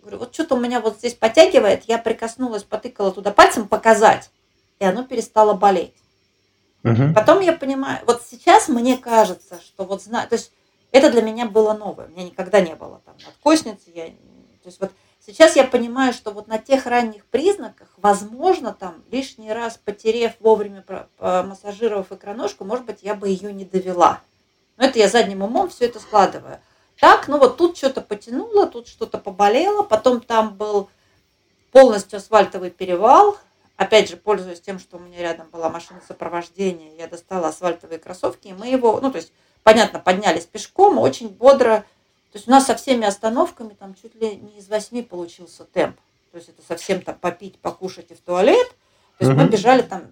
говорю, 0.00 0.18
вот 0.18 0.34
что-то 0.34 0.54
у 0.54 0.60
меня 0.60 0.80
вот 0.80 0.98
здесь 0.98 1.14
подтягивает. 1.14 1.84
Я 1.84 1.98
прикоснулась, 1.98 2.64
потыкала 2.64 3.12
туда 3.12 3.32
пальцем 3.32 3.68
показать, 3.68 4.30
и 4.78 4.84
оно 4.84 5.04
перестало 5.04 5.54
болеть. 5.54 5.94
Угу. 6.84 7.14
Потом 7.14 7.40
я 7.40 7.52
понимаю, 7.52 8.00
вот 8.06 8.22
сейчас 8.22 8.68
мне 8.68 8.96
кажется, 8.96 9.60
что 9.60 9.84
вот 9.84 10.02
знаю, 10.02 10.28
то 10.28 10.36
есть 10.36 10.52
это 10.92 11.10
для 11.10 11.22
меня 11.22 11.46
было 11.46 11.74
новое. 11.74 12.06
У 12.06 12.10
меня 12.10 12.24
никогда 12.24 12.60
не 12.60 12.74
было 12.74 13.00
там 13.04 13.16
надкосницы. 13.24 13.90
Я, 13.94 14.06
то 14.06 14.66
есть 14.66 14.80
вот 14.80 14.92
Сейчас 15.28 15.56
я 15.56 15.64
понимаю, 15.64 16.14
что 16.14 16.30
вот 16.30 16.48
на 16.48 16.56
тех 16.56 16.86
ранних 16.86 17.26
признаках, 17.26 17.88
возможно, 17.98 18.72
там 18.72 19.04
лишний 19.10 19.52
раз 19.52 19.76
потерев 19.76 20.32
вовремя, 20.40 20.82
массажировав 21.18 22.10
икроножку, 22.10 22.64
может 22.64 22.86
быть, 22.86 23.02
я 23.02 23.14
бы 23.14 23.28
ее 23.28 23.52
не 23.52 23.66
довела. 23.66 24.22
Но 24.78 24.86
это 24.86 24.98
я 24.98 25.06
задним 25.06 25.42
умом 25.42 25.68
все 25.68 25.84
это 25.84 26.00
складываю. 26.00 26.60
Так, 26.98 27.28
ну 27.28 27.38
вот 27.38 27.58
тут 27.58 27.76
что-то 27.76 28.00
потянуло, 28.00 28.66
тут 28.66 28.88
что-то 28.88 29.18
поболело, 29.18 29.82
потом 29.82 30.22
там 30.22 30.54
был 30.54 30.88
полностью 31.72 32.16
асфальтовый 32.16 32.70
перевал. 32.70 33.36
Опять 33.76 34.08
же, 34.08 34.16
пользуясь 34.16 34.62
тем, 34.62 34.78
что 34.78 34.96
у 34.96 35.00
меня 35.00 35.20
рядом 35.20 35.50
была 35.50 35.68
машина 35.68 36.00
сопровождения, 36.08 36.96
я 36.96 37.06
достала 37.06 37.48
асфальтовые 37.48 37.98
кроссовки, 37.98 38.48
и 38.48 38.54
мы 38.54 38.68
его, 38.68 38.98
ну 39.02 39.10
то 39.10 39.18
есть, 39.18 39.34
понятно, 39.62 39.98
поднялись 39.98 40.46
пешком, 40.46 40.96
очень 40.96 41.28
бодро 41.28 41.84
то 42.32 42.36
есть 42.36 42.46
у 42.46 42.50
нас 42.50 42.66
со 42.66 42.74
всеми 42.74 43.06
остановками 43.06 43.74
там 43.74 43.94
чуть 43.94 44.14
ли 44.14 44.36
не 44.36 44.58
из 44.58 44.68
восьми 44.68 45.02
получился 45.02 45.64
темп. 45.64 45.98
То 46.30 46.36
есть 46.36 46.50
это 46.50 46.60
совсем 46.66 47.00
там 47.00 47.14
попить, 47.14 47.58
покушать 47.58 48.10
и 48.10 48.14
в 48.14 48.20
туалет. 48.20 48.68
То 49.18 49.24
есть 49.24 49.32
угу. 49.32 49.40
мы 49.40 49.48
бежали 49.48 49.82
там 49.82 50.02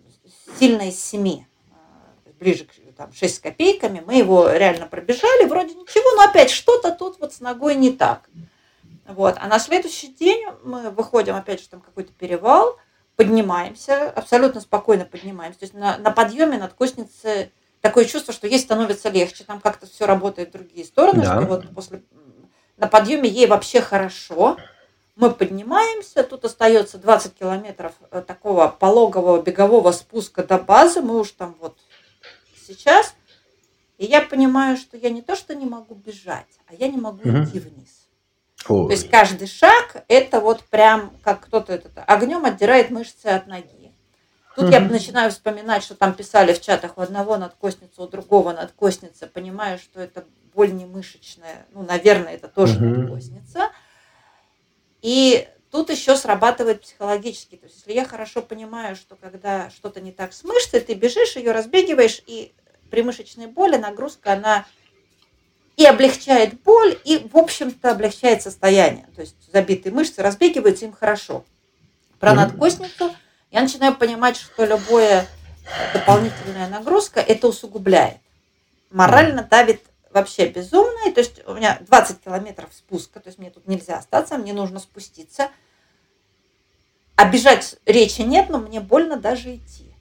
сильно 0.58 0.88
из 0.88 0.98
семи, 0.98 1.46
а, 1.70 2.30
ближе 2.40 2.64
к 2.64 2.70
там, 2.96 3.12
6 3.12 3.34
с 3.34 3.38
копейками. 3.38 4.02
Мы 4.04 4.16
его 4.16 4.50
реально 4.50 4.86
пробежали, 4.86 5.46
вроде 5.46 5.74
ничего, 5.74 6.16
но 6.16 6.22
опять 6.28 6.50
что-то 6.50 6.92
тут 6.92 7.20
вот 7.20 7.34
с 7.34 7.40
ногой 7.40 7.74
не 7.74 7.92
так. 7.92 8.28
Вот. 9.06 9.36
А 9.38 9.46
на 9.46 9.58
следующий 9.58 10.08
день 10.08 10.44
мы 10.64 10.90
выходим, 10.90 11.36
опять 11.36 11.60
же, 11.60 11.68
там 11.68 11.80
какой-то 11.80 12.12
перевал, 12.14 12.78
поднимаемся, 13.14 14.10
абсолютно 14.10 14.60
спокойно 14.60 15.04
поднимаемся. 15.04 15.60
То 15.60 15.64
есть 15.66 15.74
на, 15.74 15.98
на 15.98 16.10
подъеме 16.10 16.58
надкосницы 16.58 17.52
такое 17.88 18.04
чувство, 18.04 18.32
что 18.34 18.46
ей 18.46 18.58
становится 18.58 19.08
легче, 19.10 19.44
там 19.44 19.60
как-то 19.60 19.86
все 19.86 20.06
работает 20.06 20.48
в 20.50 20.52
другие 20.52 20.84
стороны, 20.84 21.22
Да. 21.22 21.36
что 21.36 21.46
вот 21.46 21.68
после 21.74 22.02
на 22.76 22.88
подъеме 22.88 23.28
ей 23.28 23.46
вообще 23.46 23.80
хорошо. 23.80 24.56
Мы 25.14 25.30
поднимаемся, 25.30 26.22
тут 26.24 26.44
остается 26.44 26.98
20 26.98 27.34
километров 27.34 27.92
э, 28.10 28.20
такого 28.20 28.68
пологового 28.68 29.40
бегового 29.40 29.92
спуска 29.92 30.42
до 30.44 30.58
базы, 30.58 31.00
мы 31.00 31.18
уж 31.18 31.30
там 31.30 31.56
вот 31.60 31.78
сейчас. 32.66 33.14
И 33.96 34.04
я 34.04 34.20
понимаю, 34.20 34.76
что 34.76 34.98
я 34.98 35.08
не 35.08 35.22
то, 35.22 35.36
что 35.36 35.54
не 35.54 35.64
могу 35.64 35.94
бежать, 35.94 36.52
а 36.66 36.74
я 36.74 36.88
не 36.88 36.98
могу 36.98 37.26
Мгм. 37.26 37.44
идти 37.44 37.60
вниз. 37.60 38.08
Ой. 38.68 38.86
То 38.88 38.92
есть 38.92 39.08
каждый 39.08 39.48
шаг 39.48 40.04
это 40.08 40.40
вот 40.40 40.62
прям 40.64 41.12
как 41.22 41.40
кто-то 41.46 41.72
этот 41.72 41.92
огнем 42.06 42.44
отдирает 42.44 42.90
мышцы 42.90 43.26
от 43.26 43.46
ноги. 43.46 43.70
Тут 44.56 44.70
я 44.70 44.80
начинаю 44.80 45.30
вспоминать, 45.30 45.82
что 45.82 45.94
там 45.94 46.14
писали 46.14 46.54
в 46.54 46.62
чатах 46.62 46.96
у 46.96 47.02
одного 47.02 47.36
надкостница, 47.36 48.02
у 48.02 48.08
другого 48.08 48.54
надкостница, 48.54 49.26
понимаю, 49.26 49.78
что 49.78 50.00
это 50.00 50.24
боль 50.54 50.72
не 50.72 50.86
мышечная. 50.86 51.66
Ну, 51.72 51.82
наверное, 51.82 52.34
это 52.34 52.48
тоже 52.48 52.80
Мгм. 52.80 53.00
надкостница. 53.02 53.70
И 55.02 55.46
тут 55.70 55.90
еще 55.90 56.16
срабатывает 56.16 56.80
психологически. 56.80 57.56
То 57.56 57.66
есть, 57.66 57.76
если 57.80 57.92
я 57.92 58.06
хорошо 58.06 58.40
понимаю, 58.40 58.96
что 58.96 59.14
когда 59.14 59.68
что-то 59.68 60.00
не 60.00 60.10
так 60.10 60.32
с 60.32 60.42
мышцей, 60.42 60.80
ты 60.80 60.94
бежишь, 60.94 61.36
ее 61.36 61.52
разбегиваешь, 61.52 62.22
и 62.26 62.54
при 62.90 63.02
мышечной 63.02 63.48
боли 63.48 63.76
нагрузка, 63.76 64.32
она 64.32 64.64
и 65.76 65.84
облегчает 65.84 66.62
боль, 66.62 66.98
и, 67.04 67.28
в 67.30 67.36
общем-то, 67.36 67.90
облегчает 67.90 68.40
состояние. 68.40 69.06
То 69.14 69.20
есть 69.20 69.36
забитые 69.52 69.92
мышцы 69.92 70.22
разбегиваются, 70.22 70.86
им 70.86 70.94
хорошо. 70.94 71.44
Про 72.18 72.32
Мгм. 72.32 72.58
Я 73.50 73.62
начинаю 73.62 73.96
понимать, 73.96 74.36
что 74.36 74.64
любая 74.64 75.26
дополнительная 75.92 76.68
нагрузка 76.68 77.20
это 77.20 77.48
усугубляет. 77.48 78.18
Морально 78.90 79.42
давит 79.42 79.82
вообще 80.10 80.48
безумно. 80.48 81.08
И, 81.08 81.12
то 81.12 81.20
есть 81.20 81.46
у 81.46 81.54
меня 81.54 81.78
20 81.82 82.20
километров 82.20 82.70
спуска, 82.72 83.20
то 83.20 83.28
есть 83.28 83.38
мне 83.38 83.50
тут 83.50 83.66
нельзя 83.66 83.98
остаться, 83.98 84.38
мне 84.38 84.52
нужно 84.52 84.78
спуститься. 84.78 85.50
А 87.14 87.30
бежать 87.30 87.76
речи 87.86 88.22
нет, 88.22 88.48
но 88.48 88.58
мне 88.58 88.80
больно 88.80 89.16
даже 89.16 89.54
идти. 89.56 89.94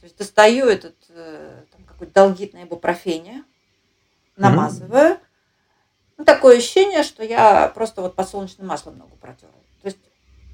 То 0.00 0.04
есть 0.04 0.16
достаю 0.16 0.66
этот 0.66 0.96
э, 1.08 1.64
там, 1.72 1.84
какой-то 1.84 2.12
долгит 2.14 2.54
на 2.54 2.62
ибупрофене, 2.62 3.44
намазываю. 4.36 5.18
Ну, 6.16 6.24
такое 6.24 6.58
ощущение, 6.58 7.02
что 7.02 7.22
я 7.22 7.68
просто 7.68 8.00
вот 8.00 8.14
подсолнечным 8.14 8.66
маслом 8.66 8.96
ногу 8.96 9.16
протерла. 9.16 9.52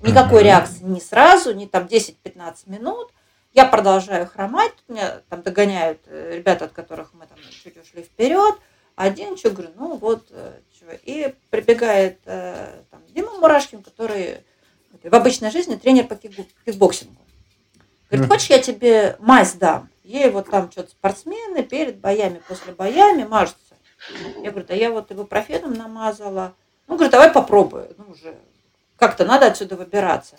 Никакой 0.03 0.41
Мгм. 0.41 0.47
реакции 0.47 0.85
не 0.85 1.01
сразу, 1.01 1.55
не 1.55 1.67
там 1.67 1.87
10-15 1.87 2.67
минут. 2.67 3.11
Я 3.53 3.67
продолжаю 3.67 4.27
хромать, 4.27 4.75
тут 4.77 4.89
меня 4.89 5.21
там 5.29 5.43
догоняют 5.43 6.01
э, 6.07 6.37
ребята, 6.37 6.65
от 6.67 6.73
которых 6.73 7.13
мы 7.15 7.27
там 7.27 7.39
чуть 7.63 7.77
ушли 7.77 8.03
вперед. 8.03 8.55
Один 8.97 9.37
что 9.37 9.51
говорю, 9.51 9.73
ну 9.77 9.97
вот, 9.97 10.27
э, 10.31 10.53
чё. 10.79 10.87
и 11.05 11.35
прибегает 11.51 12.19
э, 12.25 12.83
там, 12.91 13.01
Дима 13.09 13.33
Мурашкин, 13.39 13.83
который 13.83 14.39
в 15.03 15.15
обычной 15.15 15.51
жизни 15.51 15.77
тренер 15.77 16.07
по 16.07 16.15
кикбо- 16.15 16.47
кикбоксингу. 16.65 17.17
Говорит, 18.11 18.31
хочешь, 18.31 18.51
я 18.51 18.59
тебе 18.59 19.17
мазь 19.21 19.55
дам? 19.55 19.89
Ей 20.05 20.31
вот 20.31 20.51
там 20.51 20.71
что-то 20.71 20.91
спортсмены 20.91 21.63
перед 21.63 21.99
боями, 21.99 22.43
после 22.49 22.73
боями 22.75 23.25
мажутся. 23.25 23.75
Я 24.43 24.51
говорю, 24.51 24.67
да 24.67 24.75
я 24.75 24.91
вот 24.91 25.11
ибупрофеном 25.13 25.75
намазала. 25.75 26.55
Ну, 26.89 26.95
говорит, 26.97 27.13
давай 27.13 27.31
попробую. 27.31 27.95
Ну, 27.97 28.13
уже 28.13 28.37
как-то 29.03 29.25
надо 29.25 29.47
отсюда 29.47 29.75
выбираться. 29.75 30.37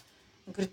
Он 0.48 0.54
говорит, 0.54 0.72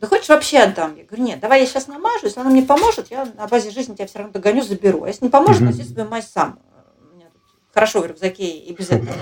да 0.00 0.08
хочешь 0.08 0.28
вообще 0.28 0.58
отдам? 0.58 0.96
Я 0.96 1.04
говорю, 1.04 1.22
нет, 1.22 1.38
давай 1.38 1.60
я 1.60 1.66
сейчас 1.66 1.86
намажу, 1.86 2.26
если 2.26 2.40
она 2.40 2.50
мне 2.50 2.62
поможет, 2.62 3.12
я 3.12 3.26
на 3.36 3.46
базе 3.46 3.70
жизни 3.70 3.94
тебя 3.94 4.08
все 4.08 4.18
равно 4.18 4.32
догоню, 4.32 4.62
заберу. 4.62 5.04
А 5.04 5.06
если 5.06 5.26
не 5.26 5.30
поможет, 5.30 5.62
Мгм. 5.62 5.70
носи 5.70 5.84
свою 5.84 6.08
мазь 6.08 6.28
сам. 6.28 6.58
У 7.12 7.14
меня 7.14 7.26
тут 7.26 7.42
хорошо 7.72 8.00
в 8.00 8.06
рюкзаке 8.06 8.44
и 8.44 8.72
без 8.72 8.90
этого. 8.90 9.14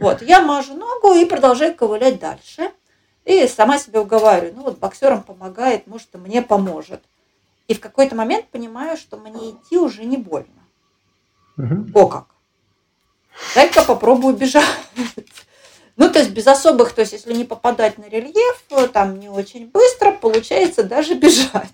Вот, 0.00 0.22
я 0.22 0.40
мажу 0.42 0.74
ногу 0.74 1.14
и 1.14 1.24
продолжаю 1.24 1.76
ковылять 1.76 2.18
дальше. 2.18 2.72
И 3.24 3.46
сама 3.46 3.78
себе 3.78 4.00
уговариваю, 4.00 4.54
ну 4.56 4.64
вот 4.64 4.80
боксерам 4.80 5.22
помогает, 5.22 5.86
может, 5.86 6.12
и 6.16 6.18
мне 6.18 6.42
поможет. 6.42 7.00
И 7.68 7.74
в 7.74 7.80
какой-то 7.80 8.16
момент 8.16 8.48
понимаю, 8.48 8.96
что 8.96 9.18
мне 9.18 9.52
идти 9.52 9.78
уже 9.78 10.04
не 10.04 10.16
больно. 10.16 10.64
Мгм. 11.56 11.92
О 11.94 12.08
как! 12.08 12.26
Дай-ка 13.54 13.84
попробую 13.84 14.34
бежать. 14.34 14.64
Ну, 15.96 16.10
то 16.10 16.18
есть 16.18 16.32
без 16.32 16.46
особых, 16.46 16.92
то 16.92 17.02
есть 17.02 17.12
если 17.12 17.32
не 17.32 17.44
попадать 17.44 17.98
на 17.98 18.04
рельеф, 18.08 18.64
э, 18.70 18.88
там 18.88 19.20
не 19.20 19.28
очень 19.28 19.68
быстро, 19.68 20.10
получается 20.12 20.82
даже 20.82 21.14
бежать. 21.18 21.68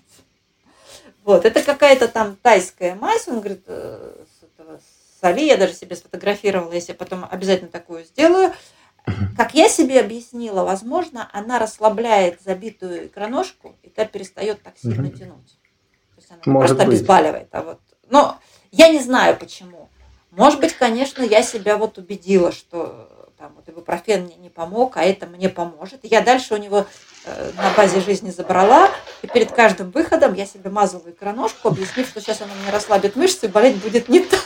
Вот, 1.23 1.45
это 1.45 1.61
какая-то 1.61 2.07
там 2.07 2.35
тайская 2.41 2.95
мазь, 2.95 3.27
он 3.27 3.39
говорит, 3.39 3.63
э, 3.67 4.15
с 4.39 4.43
этого 4.43 4.79
соли, 5.21 5.45
я 5.45 5.57
даже 5.57 5.73
себе 5.73 5.95
сфотографировала, 5.95 6.71
если 6.71 6.93
потом 6.93 7.25
обязательно 7.29 7.69
такую 7.69 8.05
сделаю. 8.05 8.53
Как 9.35 9.55
я 9.55 9.67
себе 9.67 9.99
объяснила, 9.99 10.63
возможно, 10.63 11.27
она 11.33 11.57
расслабляет 11.57 12.39
забитую 12.41 13.07
икроножку, 13.07 13.75
и 13.81 13.89
та 13.89 14.05
перестает 14.05 14.61
так 14.61 14.77
сильно 14.77 15.07
Мгм. 15.07 15.17
тянуть. 15.17 15.57
То 16.15 16.17
есть 16.17 16.31
она 16.31 16.41
Может 16.45 16.69
просто 16.77 16.85
быть. 16.85 16.97
обезболивает. 16.97 17.47
А 17.51 17.63
вот, 17.63 17.79
но 18.09 18.37
я 18.71 18.89
не 18.89 18.99
знаю 18.99 19.37
почему. 19.37 19.89
Может 20.29 20.59
быть, 20.59 20.73
конечно, 20.73 21.23
я 21.23 21.41
себя 21.41 21.77
вот 21.77 21.97
убедила, 21.97 22.51
что 22.51 23.10
там 23.41 23.53
вот 23.55 23.67
ибупрофен 23.67 24.25
мне 24.25 24.35
не 24.35 24.49
помог, 24.49 24.97
а 24.97 25.03
это 25.03 25.25
мне 25.25 25.49
поможет. 25.49 26.01
Я 26.03 26.21
дальше 26.21 26.53
у 26.53 26.57
него 26.57 26.85
э, 27.25 27.51
на 27.57 27.71
базе 27.75 27.99
жизни 27.99 28.29
забрала, 28.29 28.91
и 29.23 29.27
перед 29.27 29.51
каждым 29.51 29.89
выходом 29.89 30.35
я 30.35 30.45
себе 30.45 30.69
мазала 30.69 31.09
икроножку, 31.09 31.69
объяснив, 31.69 32.07
что 32.07 32.21
сейчас 32.21 32.41
она 32.41 32.51
мне 32.61 32.71
расслабит 32.71 33.15
мышцы, 33.15 33.47
и 33.47 33.49
болеть 33.49 33.77
будет 33.77 34.09
не 34.09 34.19
так. 34.19 34.41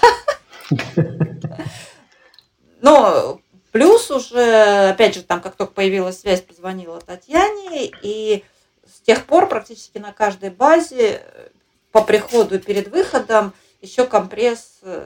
Но 2.80 3.42
плюс 3.74 4.10
уже, 4.12 4.92
опять 4.92 5.16
же, 5.16 5.24
там, 5.24 5.42
как 5.42 5.58
только 5.58 5.74
появилась 5.74 6.22
связь, 6.22 6.40
позвонила 6.40 7.02
Татьяне, 7.02 7.92
и 8.02 8.46
с 8.88 9.02
тех 9.02 9.26
пор 9.26 9.50
практически 9.50 9.98
на 9.98 10.14
каждой 10.14 10.52
базе 10.52 11.20
э, 11.22 11.50
по 11.92 12.02
приходу 12.02 12.60
перед 12.60 12.88
выходом 12.88 13.52
еще 13.82 14.06
компресс, 14.06 14.80
э, 14.84 15.04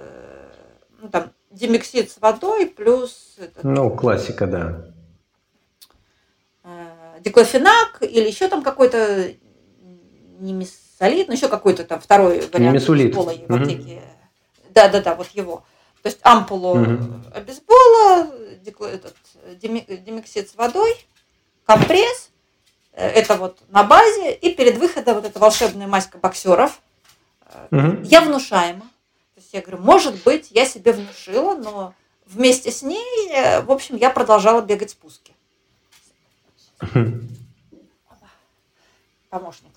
ну, 1.02 1.10
там, 1.10 1.32
димексид 1.51 2.12
с 2.12 2.17
водой 2.19 2.67
плюс 2.67 3.35
этот, 3.38 3.63
Ну, 3.63 3.89
классика, 3.89 4.47
да. 4.47 4.85
э, 6.63 7.19
диклофенак 7.21 8.01
или 8.01 8.27
еще 8.27 8.47
там 8.47 8.62
какой-то 8.63 9.31
не 10.39 10.53
мисолит, 10.53 11.27
но 11.27 11.33
еще 11.33 11.47
какой-то 11.49 11.83
там 11.83 11.99
второй 11.99 12.39
вариант 12.47 12.75
Немесулит. 12.75 13.07
обезбола 13.07 13.33
в 13.47 13.53
аптеке. 13.62 14.01
Да-да-да, 14.69 15.15
вот 15.15 15.27
его. 15.29 15.63
То 16.01 16.07
есть 16.07 16.19
ампулу 16.21 16.75
Мгм. 16.75 17.25
обезбола, 17.33 18.27
дикло- 18.63 18.88
этот, 18.88 19.15
димексид 19.57 20.49
с 20.49 20.55
водой, 20.55 20.95
компресс, 21.65 22.29
э, 22.93 23.05
это 23.07 23.35
вот 23.35 23.59
на 23.69 23.83
базе, 23.83 24.33
и 24.33 24.53
перед 24.55 24.77
выходом 24.77 25.15
вот 25.15 25.25
эта 25.25 25.39
волшебная 25.39 25.88
маска 25.88 26.17
боксеров. 26.17 26.79
Э, 27.47 27.67
Мгм. 27.71 28.03
Я 28.03 28.21
внушаема. 28.21 28.88
Я 29.51 29.62
говорю, 29.62 29.81
может 29.81 30.23
быть, 30.23 30.51
я 30.51 30.65
себе 30.65 30.91
внушила, 30.91 31.55
но 31.55 31.93
вместе 32.25 32.71
с 32.71 32.83
ней, 32.83 33.31
э, 33.33 33.62
в 33.62 33.71
общем, 33.71 33.95
я 33.95 34.09
продолжала 34.12 34.62
бегать 34.62 34.91
спуски. 34.91 35.33
Помощник 39.29 39.71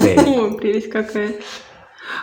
ты. 0.00 0.16
О, 0.18 0.54
прелесть 0.54 0.90
какая. 0.90 1.34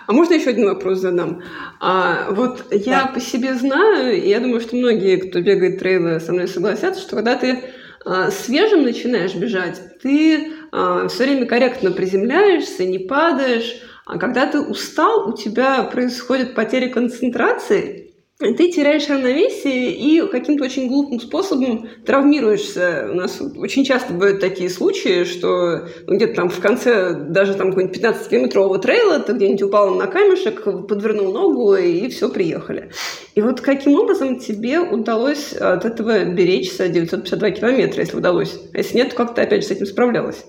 А 0.08 0.14
можно 0.14 0.34
еще 0.36 0.50
один 0.50 0.66
вопрос 0.66 1.00
задам? 1.00 1.44
А, 1.80 2.32
вот 2.32 2.72
я 2.72 3.04
Да. 3.04 3.08
по 3.08 3.20
себе 3.20 3.54
знаю, 3.56 4.16
и 4.16 4.30
я 4.30 4.40
думаю, 4.40 4.62
что 4.62 4.76
многие, 4.76 5.18
кто 5.18 5.42
бегает 5.42 5.80
трейлы, 5.80 6.20
со 6.20 6.32
мной 6.32 6.48
согласятся, 6.48 7.02
что 7.02 7.16
когда 7.18 7.36
ты 7.36 7.64
а, 8.06 8.32
свежим 8.32 8.84
начинаешь 8.84 9.36
бежать, 9.36 10.00
ты 10.02 10.54
все 10.72 11.24
время 11.24 11.46
корректно 11.46 11.92
приземляешься, 11.92 12.84
не 12.84 12.98
падаешь. 13.00 13.76
А 14.06 14.18
когда 14.18 14.46
ты 14.46 14.60
устал, 14.60 15.30
у 15.30 15.34
тебя 15.34 15.84
происходит 15.84 16.56
потеря 16.56 16.90
концентрации, 16.90 18.04
ты 18.40 18.72
теряешь 18.72 19.08
равновесие 19.08 19.92
и 19.92 20.28
каким-то 20.28 20.66
очень 20.66 20.88
глупым 20.88 21.20
способом 21.20 21.88
травмируешься. 22.06 23.08
У 23.10 23.16
нас 23.16 23.40
очень 23.58 23.86
часто 23.86 24.14
бывают 24.14 24.42
такие 24.42 24.70
случаи, 24.70 25.24
что 25.24 25.88
ну, 26.08 26.16
где-то 26.16 26.36
там 26.36 26.50
в 26.50 26.60
конце 26.60 27.14
даже 27.14 27.54
там 27.54 27.70
какого-нибудь 27.70 27.98
15-километрового 27.98 28.80
трейла 28.80 29.20
ты 29.20 29.34
где-нибудь 29.34 29.62
упал 29.62 29.96
на 29.96 30.08
камешек, 30.08 30.64
подвернул 30.88 31.32
ногу 31.32 31.76
и 31.76 32.10
все, 32.10 32.28
приехали. 32.28 32.92
И 33.36 33.42
вот 33.42 33.62
каким 33.62 33.96
образом 33.96 34.40
тебе 34.40 34.80
удалось 34.80 35.54
от 35.54 35.86
этого 35.86 36.26
беречься 36.26 36.90
952 36.90 37.52
километра, 37.52 38.02
если 38.02 38.18
удалось? 38.18 38.60
А 38.74 38.78
если 38.78 38.98
нет, 38.98 39.12
то 39.12 39.16
как 39.16 39.36
ты 39.36 39.42
опять 39.42 39.62
же 39.62 39.68
с 39.70 39.72
этим 39.72 39.86
справлялась? 39.86 40.44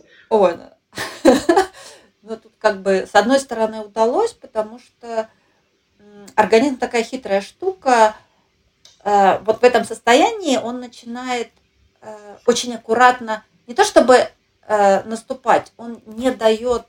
Тут 0.52 0.73
как 2.64 2.81
бы 2.81 3.07
с 3.07 3.14
одной 3.14 3.40
стороны 3.40 3.81
удалось, 3.83 4.33
потому 4.33 4.79
что 4.79 5.29
организм 6.35 6.79
такая 6.79 7.03
хитрая 7.05 7.42
штука. 7.42 8.16
Э, 9.05 9.38
Вот 9.40 9.61
в 9.61 9.64
этом 9.64 9.85
состоянии 9.85 10.57
он 10.57 10.81
начинает 10.81 11.50
э, 12.00 12.38
очень 12.46 12.74
аккуратно, 12.74 13.44
не 13.66 13.74
то 13.74 13.85
чтобы 13.85 14.14
э, 14.16 15.03
наступать, 15.03 15.74
он 15.77 16.00
не 16.07 16.31
дает 16.31 16.87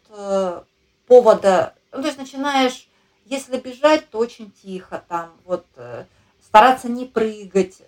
повода, 1.07 1.73
ну, 1.91 2.01
то 2.01 2.07
есть 2.07 2.19
начинаешь 2.19 2.87
если 3.25 3.57
бежать, 3.57 4.09
то 4.09 4.19
очень 4.19 4.51
тихо 4.51 5.03
там, 5.09 5.33
вот 5.43 5.65
стараться 6.41 6.87
не 6.87 7.05
прыгать, 7.05 7.81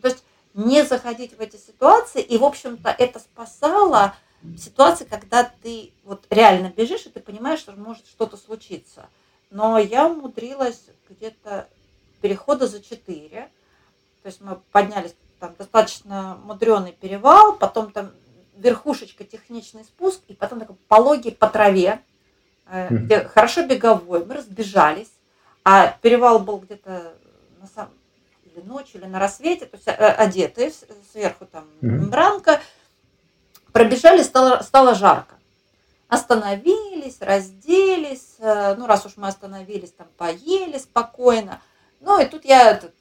то 0.00 0.08
есть 0.08 0.24
не 0.54 0.84
заходить 0.84 1.36
в 1.36 1.40
эти 1.40 1.56
ситуации, 1.56 2.22
и, 2.22 2.38
в 2.38 2.44
общем-то, 2.44 2.94
это 2.96 3.18
спасало 3.18 4.14
ситуации, 4.58 5.04
когда 5.04 5.50
ты 5.62 5.92
вот 6.04 6.26
реально 6.30 6.72
бежишь, 6.74 7.06
и 7.06 7.10
ты 7.10 7.20
понимаешь, 7.20 7.60
что 7.60 7.72
может 7.72 8.06
что-то 8.06 8.36
случиться. 8.36 9.08
Но 9.50 9.78
я 9.78 10.06
умудрилась 10.06 10.84
где-то 11.08 11.68
перехода 12.20 12.66
за 12.66 12.82
4, 12.82 13.48
то 14.22 14.26
есть 14.26 14.40
мы 14.40 14.60
поднялись 14.72 15.14
там 15.38 15.54
достаточно 15.58 16.38
мудреный 16.44 16.92
перевал, 16.92 17.56
потом 17.56 17.92
там 17.92 18.10
верхушечка, 18.56 19.24
техничный 19.24 19.84
спуск, 19.84 20.22
и 20.28 20.34
потом 20.34 20.60
такой 20.60 20.76
пологий 20.88 21.32
по 21.32 21.46
траве, 21.46 22.00
э, 22.66 22.88
где 22.90 23.24
хорошо 23.24 23.66
беговой. 23.66 24.24
Мы 24.24 24.34
разбежались, 24.34 25.10
а 25.64 25.96
перевал 26.00 26.38
был 26.38 26.58
где-то 26.58 27.14
на 27.60 27.66
самом 27.66 27.92
или 28.44 28.64
ночью, 28.64 29.00
или 29.00 29.06
на 29.06 29.18
рассвете, 29.18 29.66
то 29.66 29.76
есть 29.76 29.88
э, 29.88 29.92
одетые, 29.92 30.72
сверху 31.12 31.46
там 31.46 31.66
мембранка, 31.80 32.60
пробежали, 33.76 34.22
стало, 34.22 34.62
стало 34.62 34.94
жарко. 34.94 35.34
Остановились, 36.08 37.18
разделись, 37.20 38.36
э, 38.38 38.74
ну 38.74 38.86
раз 38.86 39.04
уж 39.04 39.18
мы 39.18 39.28
остановились, 39.28 39.92
там 39.92 40.06
поели 40.16 40.78
спокойно. 40.78 41.60
Ну 42.00 42.18
и 42.18 42.24
тут 42.24 42.46
я, 42.46 42.70
этот, 42.70 42.94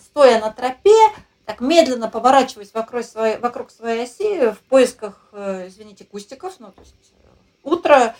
стоя 0.00 0.40
на 0.40 0.50
тропе, 0.50 0.98
так 1.44 1.60
медленно 1.60 2.08
поворачиваюсь 2.08 2.74
вокруг 2.74 3.04
своей, 3.04 3.36
вокруг 3.36 3.70
своей 3.70 4.02
оси 4.02 4.50
в 4.50 4.58
поисках, 4.68 5.28
э, 5.30 5.68
извините, 5.68 6.04
кустиков, 6.04 6.54
ну, 6.58 6.72
то 6.72 6.80
есть 6.80 6.96
э, 7.12 7.28
утро. 7.62 8.16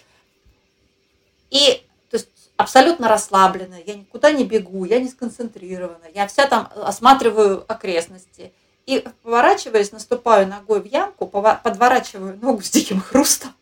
И 1.51 1.85
то 2.09 2.19
есть 2.19 2.29
абсолютно 2.57 3.09
расслаблена, 3.09 3.79
я 3.85 3.97
никуда 3.97 4.31
не 4.31 4.45
бегу, 4.45 4.85
я 4.85 5.01
не 5.01 5.09
сконцентрирована, 5.09 6.05
я 6.15 6.29
вся 6.29 6.47
там 6.47 6.71
осматриваю 6.77 7.65
окрестности. 7.67 8.53
И 8.89 9.05
поворачиваясь, 9.23 9.93
наступаю 9.93 10.47
ногой 10.47 10.81
в 10.81 10.87
ямку, 10.87 11.27
подворачиваю 11.27 12.39
ногу 12.39 12.63
с 12.63 12.71
диким 12.71 13.01
хрустом. 13.01 13.53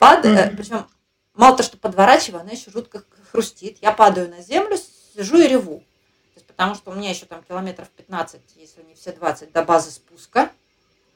Падаю, 0.00 0.36
mm-hmm. 0.36 0.56
причем 0.56 0.86
мало 1.34 1.56
того, 1.56 1.66
что 1.66 1.76
подворачиваю, 1.76 2.40
она 2.40 2.50
еще 2.50 2.70
жутко 2.70 3.04
хрустит. 3.30 3.78
Я 3.80 3.92
падаю 3.92 4.28
на 4.28 4.42
землю, 4.42 4.76
сижу 5.14 5.38
и 5.38 5.46
реву 5.46 5.84
потому 6.56 6.74
что 6.76 6.90
у 6.90 6.94
меня 6.94 7.10
еще 7.10 7.26
там 7.26 7.42
километров 7.42 7.88
15, 7.90 8.40
если 8.56 8.82
не 8.82 8.94
все 8.94 9.12
20, 9.12 9.52
до 9.52 9.64
базы 9.64 9.90
спуска. 9.90 10.50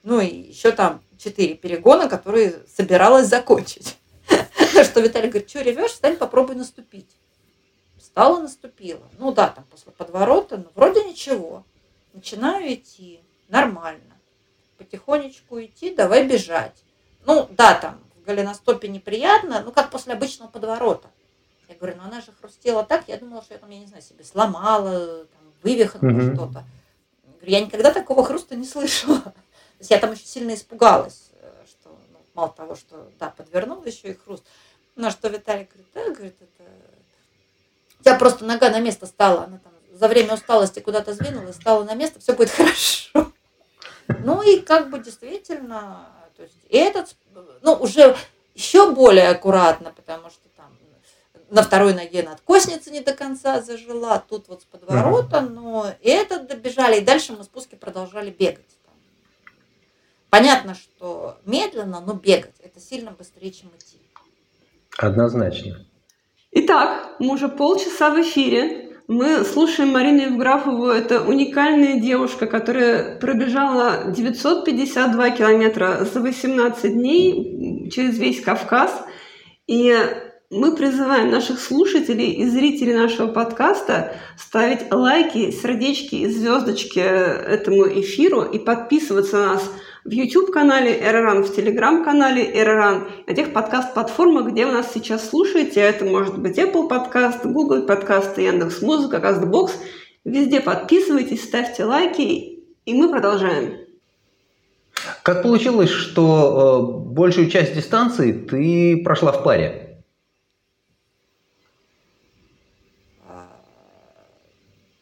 Ну 0.03 0.21
и 0.21 0.27
еще 0.27 0.73
там 0.73 1.03
4 1.19 1.55
перегона, 1.55 2.09
которые 2.09 2.65
собиралась 2.75 3.29
закончить. 3.29 3.99
Что 4.85 5.01
Виталий 5.01 5.29
говорит, 5.29 5.49
что 5.49 5.61
ревешь, 5.61 5.93
встань, 5.93 6.17
попробуй 6.17 6.57
наступить. 6.57 7.11
Встала, 7.99 8.41
наступила. 8.41 9.09
Ну 9.19 9.33
да, 9.33 9.49
там 9.49 9.65
после 9.65 9.93
подворота, 9.93 10.57
но 10.57 10.71
вроде 10.75 11.05
ничего. 11.05 11.65
Начинаю 12.19 12.75
идти, 12.75 13.23
нормально. 13.47 14.19
Потихонечку 14.77 15.63
идти, 15.63 15.95
давай 15.95 16.27
бежать. 16.27 16.75
Ну 17.25 17.49
да, 17.53 17.75
там 17.75 18.01
в 18.17 18.25
голеностопе 18.27 18.89
неприятно, 18.89 19.63
ну 19.65 19.71
как 19.71 19.93
после 19.93 20.15
обычного 20.15 20.51
подворота. 20.51 21.09
Я 21.69 21.77
говорю, 21.77 21.99
ну 21.99 22.03
она 22.03 22.21
же 22.21 22.33
хрустела 22.33 22.83
так, 22.83 23.07
я 23.07 23.19
думала, 23.19 23.41
что 23.41 23.55
я 23.55 23.61
там, 23.61 23.71
я 23.71 23.79
не 23.79 23.87
знаю, 23.87 24.03
себе 24.03 24.25
сломала, 24.25 25.27
там, 25.27 25.43
вывихнула 25.63 26.11
mm-hmm. 26.11 26.35
что-то. 26.35 26.65
Говорю, 27.37 27.53
я 27.53 27.61
никогда 27.61 27.93
такого 27.93 28.25
хруста 28.25 28.57
не 28.57 28.67
слышала. 28.67 29.21
То 29.21 29.33
есть 29.79 29.91
я 29.93 29.99
там 29.99 30.11
еще 30.11 30.27
сильно 30.27 30.55
испугалась, 30.55 31.31
э, 31.41 31.53
что 31.69 31.97
ну, 32.11 32.19
мало 32.35 32.49
того, 32.49 32.75
что 32.75 33.13
да, 33.21 33.31
подвернула 33.31 33.85
еще 33.85 34.11
и 34.11 34.15
хруст. 34.15 34.45
На 34.97 35.13
что 35.13 35.29
Виталий 35.29 35.69
говорит, 35.73 35.87
да, 35.95 36.13
говорит, 36.13 36.37
это... 36.41 36.69
У 38.01 38.03
тебя 38.03 38.19
просто 38.19 38.45
нога 38.45 38.71
на 38.71 38.81
место 38.81 39.07
стала, 39.07 39.45
она 39.45 39.59
там 39.59 39.73
за 39.99 40.09
время 40.09 40.35
усталости 40.35 40.81
куда-то 40.81 41.13
сдвинулась, 41.13 41.57
стала 41.57 41.85
на 41.85 41.95
место, 41.95 42.21
все 42.21 42.35
будет 42.35 42.51
хорошо. 42.57 43.33
Ну 44.21 44.43
и 44.43 44.61
как 44.61 44.91
бы 44.91 44.99
действительно, 44.99 46.09
то 46.37 46.43
есть 46.43 46.57
и 46.69 46.77
этот, 46.77 47.17
ну 47.63 47.75
уже 47.75 48.17
еще 48.55 48.93
более 48.93 49.29
аккуратно, 49.29 49.93
потому 49.95 50.31
что 50.31 50.49
на 51.51 51.63
второй 51.63 51.95
ноге 51.95 52.23
надкосница 52.23 52.91
не 52.91 53.01
до 53.01 53.15
конца 53.15 53.63
зажила, 53.63 54.23
тут 54.29 54.49
вот 54.49 54.63
с 54.63 54.65
подворота, 54.65 55.41
но 55.41 55.87
и 56.01 56.11
это 56.11 56.41
добежали, 56.41 56.99
и 57.01 57.05
дальше 57.05 57.33
мы 57.33 57.45
спуски 57.45 57.75
продолжали 57.75 58.31
бегать. 58.31 58.67
Понятно, 60.31 60.75
что 60.75 61.39
медленно, 61.47 62.01
но 62.01 62.13
бегать 62.13 62.55
это 62.63 62.81
сильно 62.81 63.13
быстрее, 63.13 63.51
чем 63.51 63.71
идти. 63.71 63.99
Однозначно. 64.99 65.87
Итак, 66.51 67.17
мы 67.19 67.35
уже 67.35 67.49
полчаса 67.49 68.11
в 68.11 68.21
эфире. 68.21 68.88
Мы 69.09 69.43
слушаем 69.43 69.95
Марину 69.95 70.21
Евграфову. 70.21 70.89
Это 70.89 71.23
уникальная 71.23 71.99
девушка, 71.99 72.47
которая 72.47 73.19
пробежала 73.19 74.13
952 74.15 75.31
километра 75.31 76.07
за 76.13 76.21
18 76.21 76.93
дней 76.93 77.89
через 77.89 78.19
весь 78.19 78.43
Кавказ. 78.43 79.03
И 79.67 79.97
мы 80.51 80.77
призываем 80.77 81.31
наших 81.31 81.59
слушателей 81.59 82.33
и 82.33 82.45
зрителей 82.45 82.93
нашего 82.93 83.29
подкаста 83.29 84.15
ставить 84.37 84.93
лайки, 84.93 85.53
сердечки 85.53 86.17
и 86.17 86.29
звездочки 86.29 86.99
этому 86.99 87.89
эфиру 87.89 88.43
и 88.43 88.59
подписываться 88.59 89.39
на 89.39 89.47
нас 89.55 89.73
в 90.05 90.11
YouTube-канале 90.11 90.99
Эроран, 91.03 91.45
в 91.45 91.57
Telegram-канале 91.57 92.59
Эроран, 92.59 93.09
на 93.27 93.35
тех 93.35 93.53
подкаст-платформах, 93.53 94.53
где 94.53 94.67
вы 94.67 94.73
нас 94.73 94.93
сейчас 94.93 95.29
слушаете. 95.29 95.81
Это 95.81 96.05
может 96.05 96.39
быть 96.39 96.59
Apple 96.59 96.89
подкаст, 96.89 97.45
Google 97.45 97.83
подкаст, 97.83 98.39
Яндекс 98.39 98.83
Музыка, 98.83 99.17
Castbox. 99.19 99.73
Везде 100.25 100.61
подписывайтесь, 100.61 101.45
ставьте 101.45 101.85
лайки, 101.85 102.61
и 102.85 102.95
мы 102.95 103.11
продолжаем. 103.11 103.87
Как 105.23 105.43
получилось, 105.43 105.91
что 105.91 107.05
э, 107.07 107.13
большую 107.13 107.49
часть 107.51 107.75
дистанции 107.75 108.33
ты 108.33 109.03
прошла 109.05 109.33
в 109.33 109.45
паре? 109.45 110.03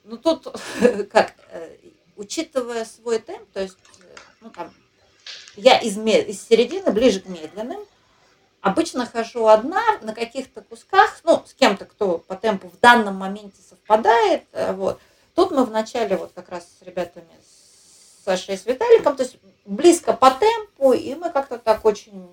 Ну 0.05 0.17
тут, 0.19 0.47
как, 1.11 1.35
э, 1.51 1.77
учитывая 2.17 2.85
свой 2.85 3.19
темп, 3.19 3.49
то 3.53 3.61
есть, 3.61 3.79
э, 4.01 4.17
ну 4.41 4.51
там, 4.51 4.71
я 5.57 5.79
из, 5.79 5.99
из 5.99 6.47
середины 6.47 6.91
ближе 6.91 7.21
к 7.21 7.27
медленным, 7.27 7.81
обычно 8.61 9.07
хожу 9.07 9.47
одна 9.47 9.83
на 10.03 10.15
каких-то 10.15 10.63
кусках, 10.63 11.21
ну, 11.25 11.43
с 11.47 11.55
кем-то, 11.55 11.85
кто 11.85 12.19
по 12.19 12.37
темпу 12.37 12.69
в 12.69 12.81
данном 12.81 13.17
моменте 13.17 13.61
совпадает, 13.69 14.45
э, 14.53 14.73
вот. 14.73 15.01
Тут 15.35 15.51
мы 15.51 15.65
вначале 15.65 16.17
вот 16.17 16.33
как 16.35 16.49
раз 16.49 16.67
с 16.81 16.83
ребятами, 16.83 17.29
с 17.43 18.25
Сашей 18.25 18.55
и 18.55 18.59
с 18.59 18.65
Виталиком, 18.65 19.17
то 19.17 19.23
есть 19.23 19.37
близко 19.67 20.15
по 20.15 20.31
темпу, 20.31 20.93
и 20.93 21.15
мы 21.15 21.31
как-то 21.31 21.59
так 21.59 21.85
очень 21.85 22.27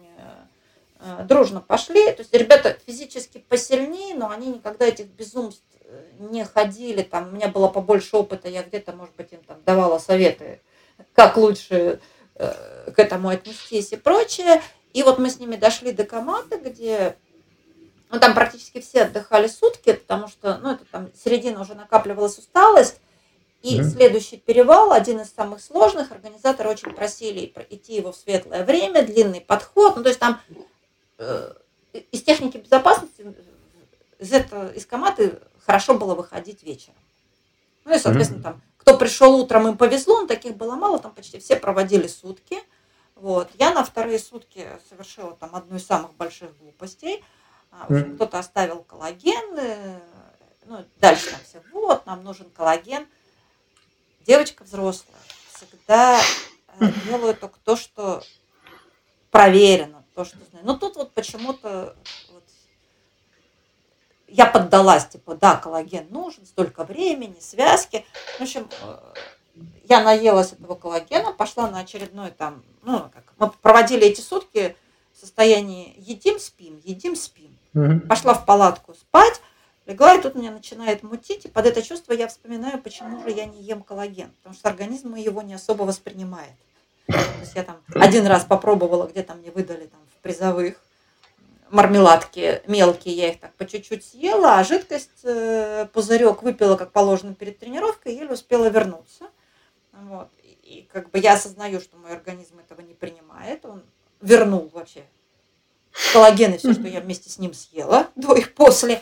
дружно 1.24 1.62
пошли. 1.62 2.12
То 2.12 2.22
есть 2.22 2.34
ребята 2.34 2.78
физически 2.86 3.44
посильнее, 3.50 4.16
но 4.16 4.30
они 4.30 4.48
никогда 4.48 4.86
этих 4.86 5.08
безумств 5.08 5.64
не 6.20 6.44
ходили, 6.46 7.04
там, 7.04 7.28
у 7.28 7.32
меня 7.32 7.50
было 7.50 7.68
побольше 7.68 8.18
опыта, 8.18 8.48
я 8.50 8.64
где-то, 8.64 8.94
может 8.94 9.16
быть, 9.16 9.32
им 9.32 9.44
там 9.44 9.58
давала 9.64 10.00
советы, 10.00 10.60
как 11.14 11.38
лучше 11.38 11.76
э, 11.76 11.98
к 12.96 13.00
этому 13.00 13.30
отнестись 13.30 13.92
и 13.92 13.98
прочее. 13.98 14.62
И 14.94 15.04
вот 15.04 15.20
мы 15.20 15.30
с 15.30 15.40
ними 15.40 15.56
дошли 15.56 15.92
до 15.92 16.04
команды, 16.04 16.58
где 16.58 17.18
ну, 18.10 18.20
там 18.20 18.36
практически 18.36 18.80
все 18.80 19.04
отдыхали 19.04 19.48
сутки, 19.48 19.94
потому 19.94 20.28
что, 20.28 20.60
ну, 20.60 20.72
это 20.72 20.86
там 20.86 21.10
середина 21.16 21.62
уже 21.62 21.74
накапливалась 21.74 22.38
усталость. 22.38 23.00
И 23.64 23.80
mm-hmm. 23.80 23.84
следующий 23.84 24.38
перевал, 24.38 24.92
один 24.92 25.22
из 25.22 25.34
самых 25.34 25.62
сложных, 25.62 26.12
организаторы 26.12 26.70
очень 26.70 26.94
просили 26.94 27.52
идти 27.70 27.96
его 27.96 28.12
в 28.12 28.18
светлое 28.18 28.66
время, 28.66 29.04
длинный 29.04 29.42
подход. 29.42 29.96
Ну, 29.96 30.04
то 30.04 30.10
есть 30.10 30.20
там 30.20 30.40
э, 31.18 31.54
из 32.12 32.22
техники 32.22 32.58
безопасности, 32.58 33.26
из, 34.20 34.34
этого, 34.34 34.72
из 34.74 34.86
команды 34.86 35.40
хорошо 35.66 35.98
было 35.98 36.14
выходить 36.14 36.62
вечером. 36.62 36.98
Ну 37.86 37.96
и, 37.96 38.00
соответственно, 38.00 38.44
там, 38.44 38.62
кто 38.84 38.98
пришел 38.98 39.40
утром, 39.40 39.70
им 39.70 39.78
повезло, 39.78 40.22
но 40.22 40.28
таких 40.28 40.58
было 40.58 40.76
мало, 40.76 41.00
там 41.00 41.14
почти 41.14 41.40
все 41.40 41.56
проводили 41.56 42.08
сутки. 42.08 42.62
Вот. 43.16 43.50
Я 43.58 43.74
на 43.74 43.86
вторые 43.86 44.20
сутки 44.20 44.68
совершила 44.90 45.38
там 45.38 45.56
одну 45.56 45.78
из 45.78 45.86
самых 45.86 46.14
больших 46.16 46.56
глупостей. 46.58 47.24
Mm-hmm. 47.72 48.16
Кто-то 48.16 48.40
оставил 48.40 48.84
коллаген, 48.84 49.58
э, 49.58 50.00
ну, 50.66 50.86
дальше 51.00 51.32
там 51.32 51.40
все, 51.48 51.64
вот, 51.72 52.06
нам 52.06 52.24
нужен 52.24 52.50
коллаген. 52.50 53.08
Девочка 54.28 54.64
взрослая 54.64 55.18
всегда 55.54 56.20
э, 56.80 56.86
делаю 57.08 57.36
только 57.36 57.58
то, 57.64 57.78
что 57.78 58.22
проверено, 59.32 60.04
то, 60.14 60.26
что 60.26 60.38
знаю. 60.52 60.66
Но 60.66 60.78
тут 60.78 60.98
вот 60.98 61.14
почему-то 61.14 61.96
я 64.34 64.48
поддалась, 64.48 65.08
типа, 65.08 65.36
да, 65.36 65.56
коллаген 65.56 66.08
нужен, 66.10 66.46
столько 66.46 66.84
времени, 66.84 67.36
связки. 67.40 68.04
В 68.40 68.42
общем, 68.42 68.68
э, 68.82 68.98
я 69.88 70.04
наелась 70.04 70.54
этого 70.54 70.74
коллагена, 70.74 71.32
пошла 71.32 71.70
на 71.70 71.80
очередной 71.80 72.32
там, 72.32 72.64
ну, 72.82 73.12
как, 73.14 73.24
мы 73.38 73.52
проводили 73.62 74.08
эти 74.08 74.22
сутки 74.22 74.76
в 75.14 75.20
состоянии 75.20 75.94
едим, 75.98 76.40
спим, 76.40 76.82
едим, 76.84 77.16
спим. 77.16 77.58
Пошла 78.10 78.34
в 78.34 78.46
палатку 78.46 78.96
спать, 78.96 79.40
легла, 79.86 80.16
и 80.16 80.22
тут 80.22 80.34
меня 80.34 80.50
начинает 80.50 81.04
мутить, 81.04 81.46
и 81.46 81.48
под 81.48 81.68
это 81.68 81.84
чувство 81.84 82.14
я 82.14 82.28
вспоминаю, 82.28 82.82
почему 82.82 83.22
же 83.22 83.30
я 83.30 83.46
не 83.46 83.62
ем 83.62 83.84
коллаген, 83.84 84.32
потому 84.38 84.56
что 84.56 84.68
организм 84.68 85.14
его 85.14 85.44
не 85.44 85.54
особо 85.54 85.84
воспринимает. 85.84 86.54
То 87.06 87.20
есть 87.42 87.54
я 87.54 87.64
там 87.64 87.78
один 87.94 88.26
раз 88.26 88.46
попробовала, 88.46 89.06
где-то 89.06 89.36
мне 89.36 89.52
выдали 89.52 89.86
там 89.86 90.00
в 90.12 90.22
призовых 90.24 90.82
мармеладки 91.74 92.62
мелкие, 92.68 93.16
я 93.16 93.30
их 93.30 93.40
так 93.40 93.54
по 93.56 93.66
чуть-чуть 93.66 94.06
съела, 94.06 94.60
а 94.60 94.64
жидкость, 94.64 95.24
э, 95.24 95.88
пузырек 95.92 96.44
выпила, 96.44 96.78
как 96.78 96.92
положено 96.92 97.34
перед 97.34 97.58
тренировкой, 97.58 98.16
еле 98.16 98.34
успела 98.34 98.68
вернуться. 98.70 99.26
Вот. 99.92 100.30
И 100.44 100.88
как 100.92 101.10
бы 101.10 101.20
я 101.20 101.34
осознаю, 101.34 101.82
что 101.82 101.98
мой 101.98 102.12
организм 102.12 102.60
этого 102.60 102.82
не 102.82 102.94
принимает, 102.94 103.66
он 103.66 103.84
вернул 104.22 104.70
вообще 104.72 105.04
коллаген 106.14 106.54
и 106.54 106.58
все, 106.58 106.74
что 106.74 106.88
я 106.88 107.02
вместе 107.02 107.30
с 107.30 107.40
ним 107.40 107.54
съела 107.54 108.08
до 108.16 108.36
и 108.36 108.46
после. 108.46 109.02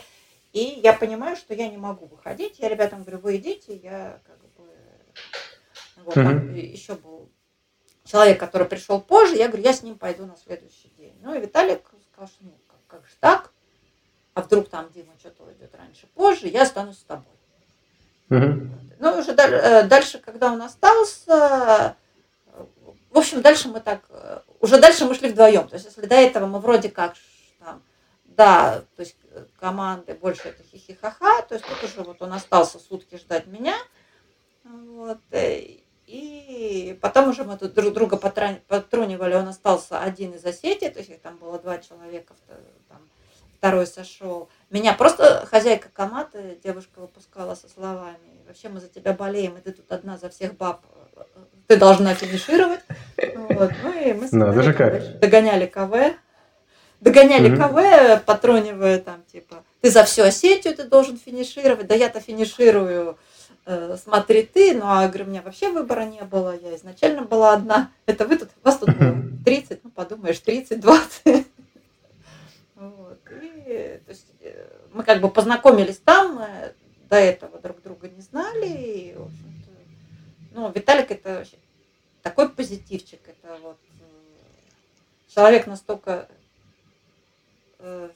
И 0.52 0.80
я 0.82 0.92
понимаю, 0.92 1.36
что 1.36 1.54
я 1.54 1.68
не 1.68 1.76
могу 1.76 2.06
выходить. 2.06 2.58
Я 2.58 2.68
ребятам 2.68 3.02
говорю, 3.02 3.18
вы 3.20 3.36
идите, 3.36 3.76
я 3.76 4.20
как 4.26 4.38
бы... 4.56 4.64
Вот, 6.04 6.14
там 6.14 6.54
еще 6.54 6.94
был 6.94 7.30
человек, 8.04 8.40
который 8.40 8.66
пришел 8.66 9.00
позже, 9.00 9.36
я 9.36 9.48
говорю, 9.48 9.62
я 9.62 9.72
с 9.72 9.82
ним 9.82 9.98
пойду 9.98 10.26
на 10.26 10.36
следующий 10.36 10.92
день. 10.98 11.16
Ну 11.22 11.34
и 11.34 11.40
Виталик 11.40 11.80
сказал, 12.12 12.28
что 12.28 12.44
ну, 12.44 12.58
как, 12.66 12.78
как 12.86 13.06
же 13.06 13.14
так? 13.20 13.52
А 14.34 14.42
вдруг 14.42 14.68
там 14.68 14.90
Дима 15.02 15.14
что-то 15.18 15.44
уйдет 15.44 15.74
раньше, 15.74 16.06
позже, 16.14 16.48
я 16.48 16.62
останусь 16.62 16.98
с 16.98 17.02
тобой. 17.02 17.34
Угу. 18.30 18.68
Ну, 19.00 19.18
уже 19.18 19.32
э, 19.32 19.82
дальше, 19.84 20.18
когда 20.18 20.52
он 20.52 20.62
остался, 20.62 21.96
в 23.10 23.18
общем, 23.18 23.42
дальше 23.42 23.68
мы 23.68 23.80
так, 23.80 24.02
э, 24.10 24.40
уже 24.60 24.80
дальше 24.80 25.04
мы 25.04 25.14
шли 25.14 25.30
вдвоем. 25.30 25.68
То 25.68 25.74
есть, 25.74 25.86
если 25.86 26.06
до 26.06 26.14
этого 26.14 26.46
мы 26.46 26.60
вроде 26.60 26.88
как 26.88 27.14
там, 27.58 27.82
да, 28.24 28.82
то 28.96 29.00
есть 29.00 29.16
э, 29.30 29.44
команды 29.58 30.14
больше 30.14 30.48
это 30.48 30.62
хихихаха, 30.62 31.42
то 31.48 31.54
есть 31.54 31.66
тут 31.66 31.82
уже 31.82 32.02
вот 32.02 32.22
он 32.22 32.32
остался 32.32 32.78
сутки 32.78 33.16
ждать 33.16 33.46
меня, 33.46 33.76
вот, 34.64 35.18
и 36.06 36.98
потом 37.02 37.30
уже 37.30 37.42
мы 37.42 37.58
тут 37.58 37.74
друг 37.74 37.92
друга 37.92 38.16
потрунивали, 38.16 39.34
он 39.34 39.48
остался 39.48 39.98
один 39.98 40.32
из 40.32 40.44
осетий, 40.44 40.90
то 40.90 41.00
есть 41.00 41.10
их 41.10 41.20
там 41.20 41.38
было 41.38 41.58
два 41.58 41.78
человека, 41.78 42.34
там, 42.88 43.00
второй 43.62 43.86
сошел. 43.86 44.48
Меня 44.72 44.94
просто 44.94 45.46
хозяйка 45.50 45.90
коматы, 45.92 46.58
девушка 46.64 47.00
выпускала 47.00 47.54
со 47.54 47.68
словами, 47.68 48.16
вообще 48.48 48.70
мы 48.70 48.80
за 48.80 48.88
тебя 48.88 49.12
болеем, 49.12 49.58
и 49.58 49.60
ты 49.60 49.72
тут 49.72 49.92
одна 49.92 50.16
за 50.16 50.30
всех 50.30 50.56
баб, 50.56 50.80
ты 51.66 51.76
должна 51.76 52.14
финишировать. 52.14 52.80
Вот. 53.50 53.70
Ну 53.82 53.92
и 53.92 54.14
мы 54.14 54.26
с 54.26 54.32
ну, 54.32 54.50
даже 54.50 54.72
как. 54.72 55.18
догоняли 55.20 55.66
КВ, 55.66 56.14
догоняли 57.02 57.50
mm-hmm. 57.50 58.16
КВ, 58.16 58.22
патронивая 58.24 58.98
там, 58.98 59.22
типа, 59.30 59.62
ты 59.82 59.90
за 59.90 60.04
всю 60.04 60.22
Осетию 60.22 60.74
ты 60.74 60.84
должен 60.84 61.18
финишировать, 61.18 61.86
да 61.86 61.94
я-то 61.94 62.20
финиширую, 62.20 63.18
э, 63.66 63.96
смотри 64.02 64.42
ты, 64.42 64.74
ну 64.74 64.84
а, 64.86 65.06
говорю, 65.06 65.26
у 65.26 65.28
меня 65.28 65.42
вообще 65.42 65.68
выбора 65.68 66.04
не 66.04 66.22
было, 66.22 66.56
я 66.56 66.74
изначально 66.76 67.22
была 67.22 67.52
одна, 67.52 67.90
это 68.06 68.26
вы 68.26 68.38
тут, 68.38 68.48
вас 68.64 68.78
тут 68.78 68.96
было 68.96 69.16
30, 69.44 69.84
ну 69.84 69.90
подумаешь, 69.90 70.38
30, 70.38 70.80
20. 70.80 71.46
Вот. 72.90 73.20
И, 73.42 74.00
то 74.04 74.10
есть, 74.10 74.26
э, 74.40 74.86
мы 74.92 75.04
как 75.04 75.20
бы 75.20 75.30
познакомились 75.30 75.98
там, 75.98 76.36
мы 76.36 76.74
до 77.08 77.16
этого 77.16 77.58
друг 77.58 77.82
друга 77.82 78.08
не 78.08 78.20
знали, 78.20 78.66
и, 78.66 79.14
в 79.14 79.22
общем-то, 79.22 79.70
ну, 80.52 80.72
Виталик 80.72 81.10
это 81.10 81.36
вообще 81.36 81.56
такой 82.22 82.48
позитивчик, 82.48 83.20
это 83.26 83.58
вот 83.62 83.78
человек 85.28 85.66
настолько 85.66 86.28
Э, 87.82 88.10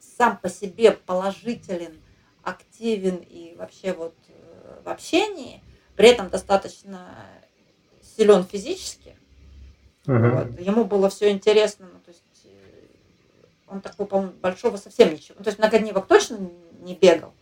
сам 0.00 0.36
по 0.36 0.48
себе 0.48 0.92
положителен, 0.92 2.00
активен 2.42 3.16
и 3.16 3.54
вообще 3.56 3.92
вот 3.92 4.14
э, 4.28 4.80
в 4.84 4.88
общении, 4.88 5.62
при 5.96 6.08
этом 6.08 6.28
достаточно 6.28 7.14
силен 8.02 8.44
физически. 8.44 9.16
Угу. 10.06 10.28
Вот. 10.28 10.60
Ему 10.60 10.84
было 10.84 11.08
все 11.08 11.30
интересно, 11.30 11.88
ну, 11.92 12.00
то 12.00 12.10
есть 12.10 12.24
э, 12.44 13.63
он 13.74 13.80
такого, 13.80 14.06
по-моему, 14.06 14.32
большого 14.40 14.76
совсем 14.76 15.12
ничего. 15.12 15.34
Ну, 15.38 15.44
то 15.44 15.50
есть 15.50 15.58
многодневок 15.58 16.06
точно 16.06 16.38
не 16.80 16.94
бегал, 16.94 17.32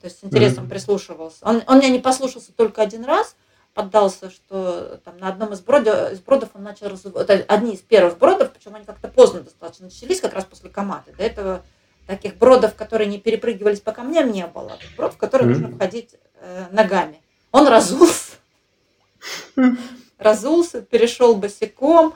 то 0.00 0.06
есть 0.06 0.20
с 0.20 0.24
интересом 0.24 0.64
угу. 0.64 0.70
прислушивался. 0.70 1.38
Он, 1.42 1.62
он 1.66 1.78
меня 1.78 1.88
не 1.88 1.98
послушался 1.98 2.52
только 2.52 2.80
один 2.80 3.04
раз, 3.04 3.36
поддался, 3.74 4.30
что 4.30 5.00
там 5.04 5.18
на 5.18 5.28
одном 5.28 5.52
из 5.52 5.60
бродов, 5.60 6.12
из 6.12 6.20
бродов 6.20 6.50
он 6.54 6.62
начал 6.62 6.88
развивать, 6.88 7.44
одни 7.48 7.74
из 7.74 7.80
первых 7.80 8.18
бродов, 8.18 8.52
причем 8.52 8.74
они 8.74 8.84
как-то 8.84 9.08
поздно 9.08 9.40
достаточно 9.40 9.86
начались, 9.86 10.20
как 10.20 10.34
раз 10.34 10.44
после 10.44 10.70
коматы. 10.70 11.12
До 11.16 11.22
этого 11.22 11.62
таких 12.06 12.36
бродов, 12.36 12.74
которые 12.74 13.08
не 13.08 13.18
перепрыгивались 13.18 13.80
по 13.80 13.92
камням, 13.92 14.32
не 14.32 14.46
было. 14.46 14.78
Брод, 14.96 15.14
в 15.14 15.16
который 15.16 15.46
mm-hmm. 15.46 15.50
нужно 15.50 15.68
входить 15.70 16.16
э, 16.40 16.66
ногами. 16.70 17.20
Он 17.52 17.68
разулся. 17.68 18.32
Разулся, 20.18 20.82
перешел 20.82 21.34
босиком, 21.34 22.14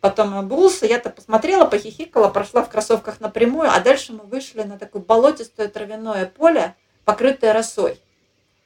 потом 0.00 0.36
обулся. 0.36 0.86
Я-то 0.86 1.10
посмотрела, 1.10 1.64
похихикала, 1.64 2.28
прошла 2.28 2.62
в 2.62 2.70
кроссовках 2.70 3.20
напрямую, 3.20 3.70
а 3.70 3.80
дальше 3.80 4.12
мы 4.12 4.24
вышли 4.24 4.62
на 4.62 4.78
такое 4.78 5.02
болотистое 5.02 5.68
травяное 5.68 6.26
поле, 6.26 6.74
покрытое 7.04 7.52
росой. 7.52 8.00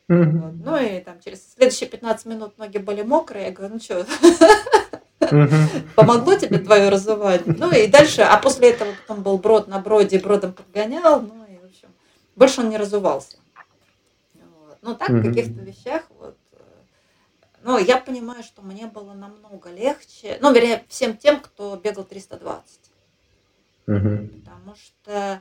Mm-hmm. 0.09 0.41
Вот. 0.41 0.53
Ну 0.65 0.77
и 0.77 1.01
там 1.01 1.21
через 1.25 1.55
следующие 1.55 1.89
15 1.89 2.27
минут 2.27 2.59
ноги 2.59 2.79
были 2.79 3.03
мокрые. 3.03 3.47
Я 3.47 3.53
говорю, 3.53 3.75
ну 3.75 3.81
что, 3.81 4.07
помогло 5.95 6.35
тебе 6.37 6.59
твое 6.59 6.89
разувание? 6.91 7.55
Ну 7.59 7.71
и 7.73 7.87
дальше, 7.87 8.23
а 8.23 8.37
после 8.37 8.71
этого 8.71 8.91
потом 9.07 9.23
был 9.23 9.39
брод 9.39 9.67
на 9.67 9.79
броде, 9.79 10.19
бродом 10.19 10.53
подгонял, 10.53 11.23
ну 11.23 11.45
и 11.49 11.57
в 11.57 11.65
общем, 11.65 11.89
больше 12.37 12.61
он 12.61 12.69
не 12.69 12.77
разувался. 12.77 13.39
Вот. 14.35 14.79
Ну 14.83 14.95
так, 14.95 15.09
в 15.09 15.23
каких-то 15.23 15.63
вещах 15.63 16.03
ну, 17.65 17.79
я 17.79 17.99
понимаю, 17.99 18.43
что 18.43 18.61
мне 18.61 18.87
было 18.87 19.15
намного 19.15 19.71
легче, 19.71 20.39
ну, 20.43 20.53
вернее, 20.53 20.85
всем 20.89 21.17
тем, 21.17 21.41
кто 21.41 21.77
бегал 21.77 22.05
320. 22.05 22.81
Угу. 23.87 24.29
Потому 24.41 24.75
что, 24.77 25.11
э, 25.11 25.41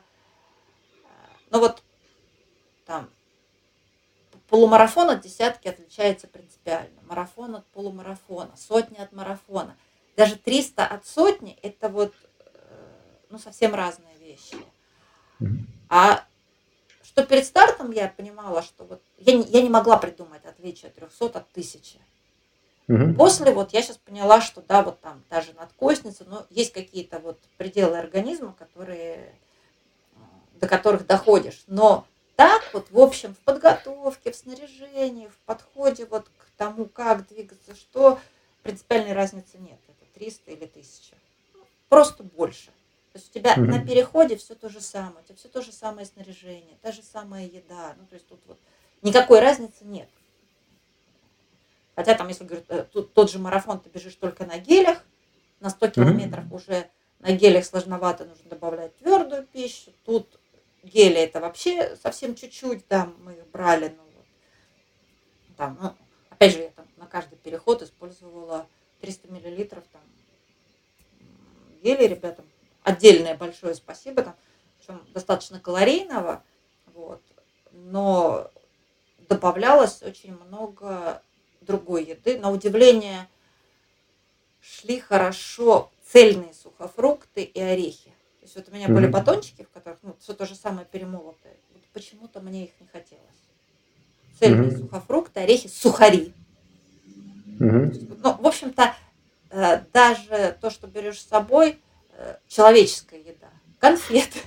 ну 1.52 1.60
вот, 1.60 1.84
там, 2.86 3.10
полумарафон 4.48 5.10
от 5.10 5.20
десятки 5.20 5.68
отличается 5.68 6.28
принципиально. 6.28 7.02
Марафон 7.04 7.58
от 7.58 7.66
полумарафона, 7.68 8.56
сотни 8.56 8.98
от 9.00 9.12
марафона. 9.12 9.76
Даже 10.16 10.38
300 10.38 10.88
от 10.88 11.06
сотни– 11.06 11.60
это 11.62 11.90
вот 11.90 12.14
э, 12.40 12.54
ну, 13.30 13.38
совсем 13.38 13.76
разные 13.76 14.16
вещи. 14.18 14.56
А 15.90 16.24
что 17.14 17.26
перед 17.26 17.46
стартом 17.46 17.92
я 17.92 18.08
понимала, 18.08 18.64
что 18.64 18.86
вот 18.86 19.02
я 19.20 19.34
не, 19.34 19.44
я 19.44 19.62
не 19.62 19.70
могла 19.70 19.98
придумать 19.98 20.44
отличие 20.46 20.90
300 20.90 21.26
от 21.26 21.48
1000. 21.52 22.00
Угу. 22.88 23.14
После 23.14 23.52
вот 23.54 23.72
я 23.72 23.84
сейчас 23.84 23.98
поняла, 23.98 24.42
что 24.42 24.62
да, 24.62 24.82
вот 24.82 25.00
там 25.00 25.24
даже 25.30 25.54
надкостница, 25.54 26.26
но 26.26 26.48
есть 26.50 26.74
какие-то 26.74 27.20
вот 27.20 27.40
пределы 27.58 28.00
организма, 28.00 28.56
которые, 28.58 29.32
до 30.60 30.68
которых 30.68 31.06
доходишь. 31.06 31.64
Но 31.68 32.08
так 32.36 32.64
вот, 32.74 32.90
в 32.90 33.00
общем, 33.00 33.36
в 33.36 33.40
подготовке, 33.40 34.32
в 34.32 34.36
снаряжении, 34.36 35.28
в 35.28 35.38
подходе 35.46 36.06
вот 36.06 36.28
к 36.30 36.58
тому, 36.58 36.86
как 36.86 37.28
двигаться, 37.28 37.76
что 37.76 38.20
принципиальной 38.64 39.14
разницы 39.14 39.60
нет. 39.60 39.80
Это 39.88 40.12
300 40.16 40.52
или 40.52 40.66
1000. 40.66 41.16
Просто 41.90 42.24
больше. 42.24 42.72
То 43.14 43.20
есть 43.20 43.30
у 43.30 43.34
тебя 43.40 43.54
mm-hmm. 43.54 43.66
на 43.66 43.86
переходе 43.86 44.38
все 44.38 44.56
то 44.56 44.70
же 44.70 44.82
самое, 44.82 45.20
у 45.20 45.24
тебя 45.24 45.36
все 45.36 45.48
то 45.48 45.62
же 45.62 45.72
самое 45.72 46.08
снаряжение, 46.08 46.78
та 46.82 46.92
же 46.92 47.04
самая 47.04 47.46
еда. 47.46 47.94
Ну, 48.00 48.08
то 48.08 48.16
есть 48.16 48.28
тут 48.28 48.40
вот 48.48 48.58
никакой 49.04 49.40
разницы 49.40 49.86
нет. 49.86 50.10
Хотя 51.96 52.16
там, 52.16 52.28
если 52.28 52.44
говорить, 52.44 52.66
э, 52.70 52.88
тут, 52.92 53.14
тот 53.14 53.30
же 53.30 53.38
марафон 53.38 53.80
ты 53.80 53.88
бежишь 53.90 54.16
только 54.16 54.48
на 54.48 54.58
гелях, 54.58 55.04
на 55.60 55.70
100 55.70 55.90
километров 55.90 56.46
mm-hmm. 56.46 56.56
уже 56.56 56.90
на 57.20 57.34
гелях 57.34 57.66
сложновато, 57.66 58.26
нужно 58.26 58.50
добавлять 58.50 58.98
твердую 58.98 59.46
пищу. 59.46 59.92
Тут 60.06 60.40
гели 60.82 61.18
это 61.18 61.40
вообще 61.40 61.96
совсем 62.02 62.34
чуть-чуть, 62.34 62.84
да, 62.90 63.12
мы 63.20 63.38
брали, 63.54 63.94
ну, 63.96 64.04
вот, 64.16 64.26
там, 65.56 65.78
ну, 65.80 65.94
опять 66.32 66.54
же, 66.54 66.62
я 66.62 66.70
там 66.72 66.88
на 66.98 67.06
каждый 67.06 67.38
переход 67.38 67.84
использовала 67.84 68.68
300 69.02 69.32
миллилитров 69.32 69.84
там 69.92 70.02
гели 71.84 72.08
ребятам. 72.08 72.46
Отдельное 72.84 73.36
большое 73.36 73.76
спасибо, 73.76 74.24
там, 74.24 74.36
причем 74.78 75.02
достаточно 75.14 75.60
калорийного, 75.60 76.44
вот, 76.94 77.22
но 77.72 78.50
добавлялось 79.30 80.04
очень 80.04 80.38
много 80.38 81.22
другой 81.62 82.06
еды. 82.06 82.38
На 82.40 82.52
удивление 82.52 83.28
шли 84.62 85.00
хорошо 85.00 85.92
цельные 86.06 86.54
сухофрукты 86.54 87.44
и 87.44 87.60
орехи. 87.60 88.12
То 88.40 88.46
есть 88.46 88.56
вот 88.56 88.70
у 88.70 88.72
меня 88.72 88.88
mm-hmm. 88.88 88.94
были 88.94 89.08
батончики, 89.08 89.64
в 89.64 89.70
которых 89.70 90.00
ну, 90.02 90.16
все 90.20 90.34
то 90.34 90.46
же 90.46 90.56
самое 90.56 90.86
перемолотое. 90.86 91.56
Вот 91.74 91.82
почему-то 91.94 92.42
мне 92.42 92.66
их 92.66 92.72
не 92.80 92.88
хотелось. 92.88 93.24
Цельные 94.40 94.70
mm-hmm. 94.70 94.80
сухофрукты, 94.80 95.40
орехи, 95.40 95.68
сухари. 95.68 96.34
Mm-hmm. 97.60 98.20
Ну, 98.22 98.34
в 98.34 98.48
общем-то, 98.48 98.96
э, 99.52 99.82
даже 99.94 100.58
то, 100.60 100.70
что 100.70 100.88
берешь 100.88 101.22
с 101.22 101.28
собой, 101.28 101.80
человеческая 102.48 103.20
еда, 103.20 103.50
конфеты, 103.80 104.40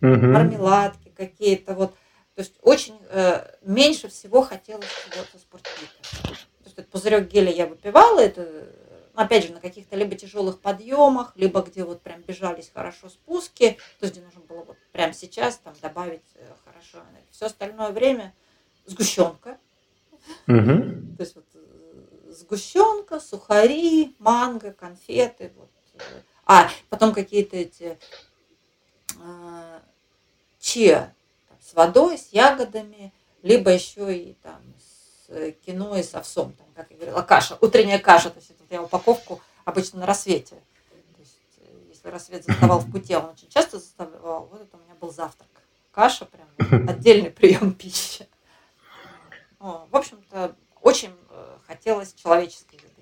мармеладки 0.00 1.12
какие-то 1.16 1.74
вот. 1.74 1.94
То 2.34 2.42
есть 2.42 2.54
очень 2.62 3.00
э, 3.10 3.44
меньше 3.62 4.08
всего 4.08 4.42
хотелось 4.42 4.86
чего-то 5.10 5.38
спортивного. 5.38 5.88
То 6.22 6.64
есть 6.64 6.78
этот 6.78 6.88
пузырек 6.88 7.28
геля 7.28 7.50
я 7.50 7.66
выпивала, 7.66 8.20
это 8.20 8.68
опять 9.18 9.46
же, 9.46 9.52
на 9.52 9.60
каких-то 9.60 9.96
либо 9.96 10.14
тяжелых 10.14 10.60
подъемах, 10.60 11.32
либо 11.34 11.60
где 11.62 11.84
вот 11.84 12.00
прям 12.02 12.22
бежались 12.22 12.70
хорошо 12.72 13.08
спуски, 13.08 13.76
то 13.98 14.06
есть 14.06 14.14
где 14.14 14.24
нужно 14.24 14.40
было 14.42 14.62
вот 14.62 14.76
прямо 14.92 15.12
сейчас 15.12 15.58
там 15.58 15.74
добавить 15.82 16.22
э, 16.36 16.46
хорошо 16.64 17.04
Все 17.30 17.46
остальное 17.46 17.90
время 17.90 18.32
сгущенка. 18.86 19.58
Угу. 20.46 21.16
То 21.16 21.20
есть 21.20 21.34
вот 21.34 21.46
э, 21.54 22.30
сгущенка, 22.30 23.18
сухари, 23.18 24.14
манго, 24.18 24.72
конфеты. 24.72 25.52
Вот. 25.56 25.68
Э. 26.48 26.52
А, 26.52 26.70
потом 26.88 27.12
какие-то 27.12 27.56
эти 27.56 27.98
э, 29.20 29.80
чиа 30.58 31.12
с 31.60 31.74
водой, 31.74 32.18
с 32.18 32.28
ягодами, 32.32 33.12
либо 33.42 33.70
еще 33.70 34.16
и 34.16 34.32
там 34.42 34.60
с 34.78 35.52
кино 35.66 35.96
и 35.96 36.02
с 36.02 36.14
овсом, 36.14 36.52
там, 36.54 36.66
как 36.74 36.90
я 36.90 36.96
говорила, 36.96 37.22
каша, 37.22 37.58
утренняя 37.60 37.98
каша, 37.98 38.30
то 38.30 38.38
есть 38.38 38.50
это 38.50 38.62
я 38.70 38.82
упаковку 38.82 39.42
обычно 39.66 40.00
на 40.00 40.06
рассвете. 40.06 40.56
То 40.88 41.20
есть, 41.20 41.38
если 41.88 42.08
рассвет 42.08 42.44
заставал 42.44 42.78
в 42.78 42.90
пути, 42.92 43.14
он 43.14 43.26
очень 43.26 43.50
часто 43.50 43.78
заставал, 43.78 44.46
вот 44.46 44.62
это 44.62 44.76
у 44.76 44.80
меня 44.80 44.94
был 44.94 45.12
завтрак. 45.12 45.48
Каша 45.92 46.26
прям 46.26 46.48
отдельный 46.88 47.30
прием 47.30 47.74
пищи. 47.74 48.26
В 49.58 49.94
общем-то, 49.96 50.54
очень 50.80 51.14
э, 51.30 51.58
хотелось 51.66 52.14
человеческой 52.14 52.76
еды. 52.76 52.97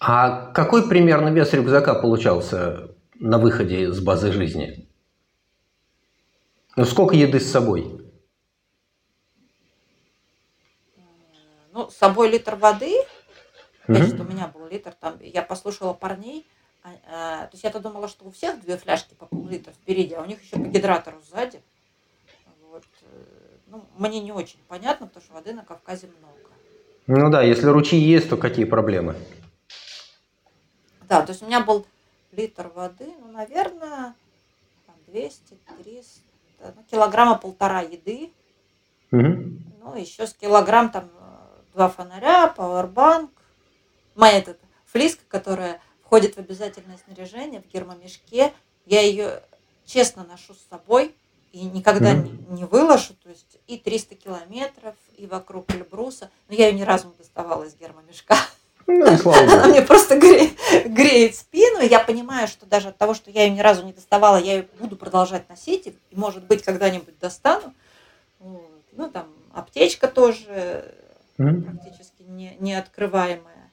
А 0.00 0.50
какой 0.52 0.88
примерно 0.88 1.28
вес 1.28 1.52
рюкзака 1.52 1.94
получался 1.94 2.90
на 3.16 3.38
выходе 3.38 3.92
с 3.92 4.00
базы 4.00 4.32
жизни? 4.32 4.88
Ну, 6.74 6.86
сколько 6.86 7.14
еды 7.14 7.38
с 7.38 7.50
собой? 7.50 8.00
Ну, 11.72 11.90
с 11.90 11.96
собой 11.96 12.30
литр 12.30 12.56
воды. 12.56 12.96
Опять 13.86 14.14
mm 14.14 14.20
у 14.20 14.24
меня 14.24 14.48
был 14.48 14.66
литр. 14.68 14.92
Там, 14.98 15.18
я 15.20 15.42
послушала 15.42 15.92
парней. 15.92 16.46
А, 16.82 16.88
а, 17.06 17.46
то 17.48 17.50
есть 17.52 17.64
я-то 17.64 17.78
думала, 17.78 18.08
что 18.08 18.24
у 18.24 18.30
всех 18.30 18.58
две 18.62 18.78
фляжки 18.78 19.12
по 19.12 19.26
пол-литра 19.26 19.72
впереди, 19.72 20.14
а 20.14 20.22
у 20.22 20.24
них 20.24 20.42
еще 20.42 20.56
по 20.56 20.66
гидратору 20.66 21.20
сзади. 21.28 21.60
Вот. 22.70 22.84
Э, 23.02 23.06
ну, 23.66 23.84
мне 23.98 24.20
не 24.20 24.32
очень 24.32 24.60
понятно, 24.66 25.08
потому 25.08 25.22
что 25.22 25.34
воды 25.34 25.52
на 25.52 25.62
Кавказе 25.62 26.08
много. 26.18 26.38
Ну 27.06 27.30
да, 27.30 27.42
если 27.42 27.66
ручьи 27.66 27.98
есть, 27.98 28.30
то 28.30 28.38
какие 28.38 28.64
проблемы? 28.64 29.14
Да, 31.10 31.22
то 31.22 31.32
есть 31.32 31.42
у 31.42 31.46
меня 31.46 31.60
был 31.60 31.84
литр 32.30 32.68
воды, 32.68 33.12
ну, 33.20 33.32
наверное, 33.32 34.14
200, 35.08 35.58
300, 35.82 36.20
ну, 36.76 36.84
килограмма 36.88 37.36
полтора 37.36 37.80
еды. 37.80 38.30
Угу. 39.10 39.18
Ну, 39.82 39.96
еще 39.96 40.28
с 40.28 40.34
килограмм 40.34 40.88
там 40.92 41.10
два 41.74 41.88
фонаря, 41.88 42.46
пауэрбанк, 42.46 43.32
моя 44.14 44.38
эта 44.38 44.56
флиска, 44.86 45.22
которая 45.26 45.80
входит 46.04 46.36
в 46.36 46.38
обязательное 46.38 46.98
снаряжение 46.98 47.60
в 47.60 47.66
гермомешке, 47.66 48.52
я 48.86 49.00
ее 49.00 49.42
честно 49.86 50.22
ношу 50.22 50.54
с 50.54 50.64
собой 50.70 51.12
и 51.50 51.64
никогда 51.64 52.14
mm. 52.14 52.22
не, 52.22 52.58
не 52.58 52.64
выложу, 52.66 53.14
то 53.14 53.30
есть 53.30 53.58
и 53.66 53.78
300 53.78 54.14
километров, 54.14 54.94
и 55.16 55.26
вокруг 55.26 55.74
Эльбруса, 55.74 56.30
но 56.48 56.54
я 56.54 56.68
ее 56.68 56.78
ни 56.78 56.82
разу 56.82 57.08
не 57.08 57.14
доставала 57.14 57.64
из 57.64 57.74
гермомешка. 57.74 58.36
Ну, 58.90 59.32
Она 59.32 59.68
мне 59.68 59.82
просто 59.82 60.18
греет, 60.18 60.52
греет 60.86 61.36
спину, 61.36 61.80
я 61.80 62.00
понимаю, 62.00 62.48
что 62.48 62.66
даже 62.66 62.88
от 62.88 62.98
того, 62.98 63.14
что 63.14 63.30
я 63.30 63.44
ее 63.44 63.50
ни 63.50 63.60
разу 63.60 63.84
не 63.84 63.92
доставала, 63.92 64.36
я 64.36 64.54
ее 64.54 64.68
буду 64.78 64.96
продолжать 64.96 65.48
носить, 65.48 65.86
и, 65.86 65.94
может 66.12 66.44
быть, 66.44 66.62
когда-нибудь 66.62 67.18
достану. 67.20 67.72
Ну, 68.40 69.08
там, 69.12 69.28
аптечка 69.52 70.08
тоже, 70.08 70.92
mm-hmm. 71.38 71.62
практически 71.62 72.22
не, 72.22 72.56
не 72.58 72.74
открываемая. 72.74 73.70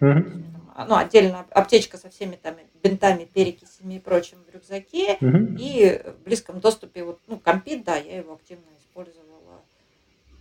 Mm-hmm. 0.00 0.86
Ну, 0.88 0.94
отдельно 0.94 1.46
аптечка 1.50 1.96
со 1.98 2.10
всеми 2.10 2.36
там 2.36 2.54
бинтами, 2.82 3.24
перекисями 3.24 3.94
и 3.94 3.98
прочим 3.98 4.38
в 4.48 4.54
рюкзаке. 4.54 5.16
Mm-hmm. 5.16 5.56
И 5.58 6.02
в 6.04 6.24
близком 6.24 6.60
доступе, 6.60 7.02
вот, 7.02 7.18
ну, 7.26 7.38
компит, 7.38 7.84
да, 7.84 7.96
я 7.96 8.18
его 8.18 8.34
активно 8.34 8.64
использовала. 8.78 9.62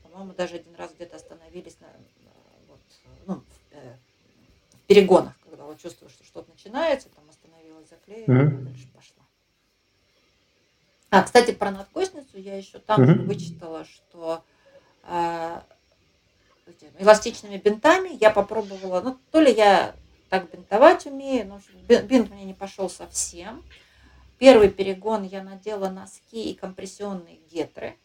По-моему, 0.03 0.33
даже 0.33 0.55
один 0.55 0.75
раз 0.75 0.91
где-то 0.93 1.15
остановились 1.15 1.77
на, 1.79 1.87
вот, 1.87 2.44
ну, 3.25 3.35
в, 3.35 3.43
э, 3.71 3.97
в 4.71 4.79
перегонах, 4.87 5.33
когда 5.43 5.65
вот 5.65 5.79
чувствую, 5.79 6.09
что 6.09 6.23
что-то 6.23 6.51
начинается, 6.51 7.09
там 7.09 7.23
остановилась, 7.29 7.89
заклеила, 7.89 8.25
mm-hmm. 8.25 8.63
дальше 8.63 8.87
пошла. 8.93 9.23
А, 11.09 11.23
кстати, 11.23 11.51
про 11.51 11.71
надкосницу 11.71 12.37
я 12.37 12.57
еще 12.57 12.79
там 12.79 13.01
mm-hmm. 13.01 13.25
вычитала, 13.25 13.85
что 13.85 14.43
э, 15.03 15.61
эластичными 16.99 17.57
бинтами. 17.57 18.17
Я 18.19 18.31
попробовала, 18.31 19.01
ну, 19.01 19.17
то 19.31 19.39
ли 19.39 19.53
я 19.53 19.95
так 20.29 20.51
бинтовать 20.51 21.05
умею, 21.05 21.47
но 21.47 21.61
бинт 21.87 22.31
мне 22.31 22.43
не 22.43 22.53
пошел 22.53 22.89
совсем. 22.89 23.63
Первый 24.37 24.69
перегон 24.69 25.23
я 25.23 25.43
надела 25.43 25.89
носки 25.89 26.51
и 26.51 26.53
компрессионные 26.55 27.37
гетры. 27.51 27.95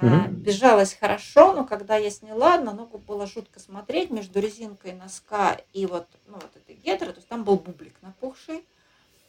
Mm-hmm. 0.00 0.28
Бежалась 0.30 0.94
хорошо, 0.94 1.52
но 1.52 1.64
когда 1.64 1.96
я 1.96 2.10
сняла, 2.10 2.58
на 2.58 2.72
ногу 2.72 2.98
было 2.98 3.26
жутко 3.26 3.58
смотреть 3.58 4.10
между 4.10 4.40
резинкой 4.40 4.92
носка 4.92 5.56
и 5.72 5.86
вот, 5.86 6.06
ну, 6.26 6.34
вот 6.34 6.50
этой 6.54 6.76
гетры, 6.76 7.08
то 7.08 7.16
есть 7.16 7.28
там 7.28 7.44
был 7.44 7.56
бублик 7.56 7.96
напухший. 8.00 8.64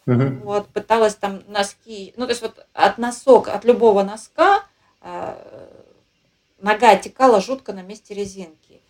Mm-hmm. 0.06 0.44
Вот, 0.44 0.68
пыталась 0.68 1.16
там 1.16 1.42
носки, 1.48 2.14
ну, 2.18 2.26
то 2.26 2.32
есть 2.32 2.42
вот 2.42 2.66
от 2.74 2.98
носок, 2.98 3.48
от 3.48 3.64
любого 3.66 4.04
носка 4.04 4.64
э, 5.02 5.68
нога 6.60 6.92
отекала 6.92 7.42
жутко 7.42 7.74
на 7.74 7.82
месте 7.82 8.14
резинки. 8.14 8.82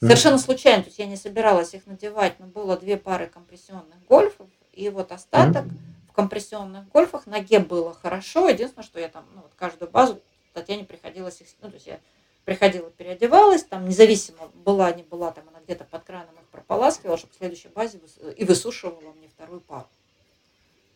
Совершенно 0.00 0.38
случайно, 0.38 0.82
то 0.82 0.88
есть 0.88 0.98
я 0.98 1.06
не 1.06 1.16
собиралась 1.16 1.74
их 1.74 1.86
надевать, 1.86 2.40
но 2.40 2.46
было 2.46 2.76
две 2.78 2.96
пары 2.96 3.26
компрессионных 3.26 4.02
гольфов, 4.08 4.48
и 4.72 4.88
вот 4.88 5.12
остаток 5.12 5.66
в 6.08 6.12
компрессионных 6.12 6.88
гольфах 6.88 7.26
ноге 7.26 7.58
было 7.58 7.92
хорошо. 7.92 8.48
Единственное, 8.48 8.84
что 8.84 8.98
я 8.98 9.08
там, 9.08 9.26
ну 9.34 9.42
вот 9.42 9.52
каждую 9.56 9.90
базу 9.90 10.22
Татьяне 10.52 10.84
приходилось 10.84 11.40
их, 11.40 11.48
ну 11.60 11.68
то 11.68 11.74
есть 11.74 11.86
я 11.86 12.00
приходила, 12.44 12.90
переодевалась, 12.90 13.64
там 13.64 13.88
независимо 13.88 14.48
была, 14.54 14.92
не 14.92 15.02
была, 15.02 15.30
там 15.32 15.48
она 15.48 15.60
где-то 15.60 15.84
под 15.84 16.04
краном 16.04 16.34
их 16.34 16.48
прополаскивала, 16.48 17.16
чтобы 17.16 17.32
в 17.34 17.36
следующей 17.36 17.68
базе 17.68 18.00
и 18.36 18.44
высушивала 18.44 19.12
мне 19.12 19.28
вторую 19.28 19.60
пару. 19.60 19.88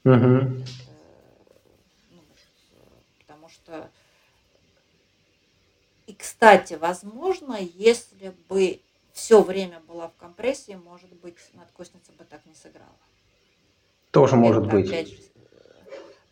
Угу. 0.05 0.65
Ну, 2.11 2.23
потому 3.21 3.49
что 3.49 3.91
и, 6.07 6.13
кстати, 6.13 6.75
возможно, 6.75 7.59
если 7.61 8.35
бы 8.49 8.81
все 9.13 9.43
время 9.43 9.81
была 9.81 10.09
в 10.09 10.17
компрессии, 10.17 10.75
может 10.75 11.11
быть, 11.15 11.37
надкосница 11.55 12.13
бы 12.13 12.25
так 12.25 12.45
не 12.47 12.55
сыграла. 12.55 12.91
Тоже 14.11 14.37
Это, 14.37 14.37
может 14.37 14.67
быть. 14.67 14.87
Же, 14.87 15.07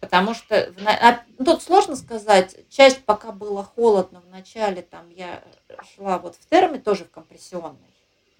потому 0.03 0.35
что 0.35 0.75
ну, 1.39 1.45
тут 1.45 1.63
сложно 1.63 1.95
сказать. 1.95 2.57
Часть, 2.69 3.05
пока 3.05 3.31
было 3.31 3.63
холодно 3.63 4.21
в 4.21 4.29
начале, 4.29 4.83
там 4.83 5.09
я 5.11 5.45
шла 5.95 6.19
вот 6.19 6.35
в 6.35 6.49
терме, 6.51 6.81
тоже 6.81 7.05
в 7.05 7.11
компрессионной. 7.13 7.79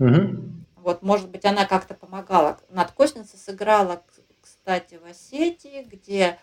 Угу. 0.01 0.39
Вот, 0.79 1.03
может 1.03 1.31
быть, 1.31 1.45
она 1.45 1.65
как-то 1.65 1.95
помогала. 1.95 2.59
Надкосница 2.69 3.37
сыграла, 3.37 4.03
кстати, 4.41 4.97
в 4.97 5.09
Осетии, 5.09 5.87
где 5.89 6.41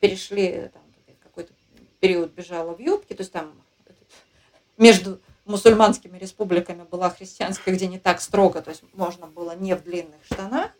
перешли, 0.00 0.70
там, 0.72 0.82
какой-то 1.22 1.52
период 2.00 2.32
бежала 2.32 2.74
в 2.74 2.80
юбке, 2.80 3.14
то 3.14 3.20
есть 3.20 3.32
там 3.32 3.52
между 4.78 5.20
мусульманскими 5.44 6.16
республиками 6.16 6.84
была 6.84 7.10
христианская, 7.10 7.72
где 7.72 7.86
не 7.86 7.98
так 7.98 8.22
строго, 8.22 8.62
то 8.62 8.70
есть 8.70 8.84
можно 8.94 9.26
было 9.26 9.54
не 9.54 9.74
в 9.74 9.84
длинных 9.84 10.24
штанах. 10.24 10.70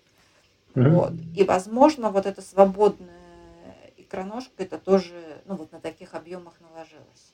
Mm-hmm. 0.75 0.89
Вот. 0.89 1.13
И, 1.37 1.45
возможно, 1.45 2.11
вот 2.11 2.25
эта 2.25 2.41
свободная 2.41 3.20
икроножка, 4.11 4.53
это 4.59 4.79
тоже 4.79 5.41
ну, 5.47 5.55
вот 5.55 5.71
на 5.73 5.81
таких 5.81 6.15
объемах 6.15 6.61
наложилось. 6.61 7.33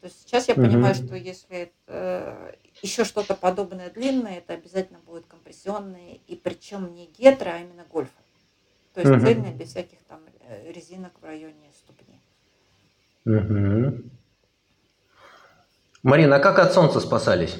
То 0.00 0.06
есть 0.06 0.20
сейчас 0.22 0.48
я 0.48 0.54
понимаю, 0.54 0.94
что 0.94 1.14
если 1.14 1.56
это 1.56 1.72
э, 1.86 2.52
еще 2.82 3.04
что-то 3.04 3.34
подобное 3.34 3.90
длинное, 3.90 4.38
это 4.38 4.54
обязательно 4.54 4.98
будет 5.00 5.26
компрессионные, 5.26 6.20
и 6.26 6.36
причем 6.36 6.94
не 6.94 7.06
гетро, 7.06 7.50
а 7.50 7.58
именно 7.58 7.84
гольфы. 7.84 8.12
То 8.94 9.00
есть 9.00 9.12
mm-hmm. 9.12 9.20
цельные, 9.20 9.52
без 9.52 9.68
всяких 9.68 9.98
там 10.08 10.20
э, 10.40 10.72
резинок 10.72 11.12
в 11.20 11.24
районе 11.24 11.70
ступни. 11.74 12.20
Mm-hmm. 13.26 14.10
Марина, 16.02 16.36
а 16.36 16.40
как 16.40 16.58
от 16.58 16.72
солнца 16.72 17.00
спасались? 17.00 17.56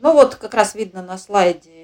Ну 0.00 0.14
вот 0.14 0.36
как 0.36 0.54
раз 0.54 0.74
видно 0.74 1.02
на 1.02 1.18
слайде 1.18 1.81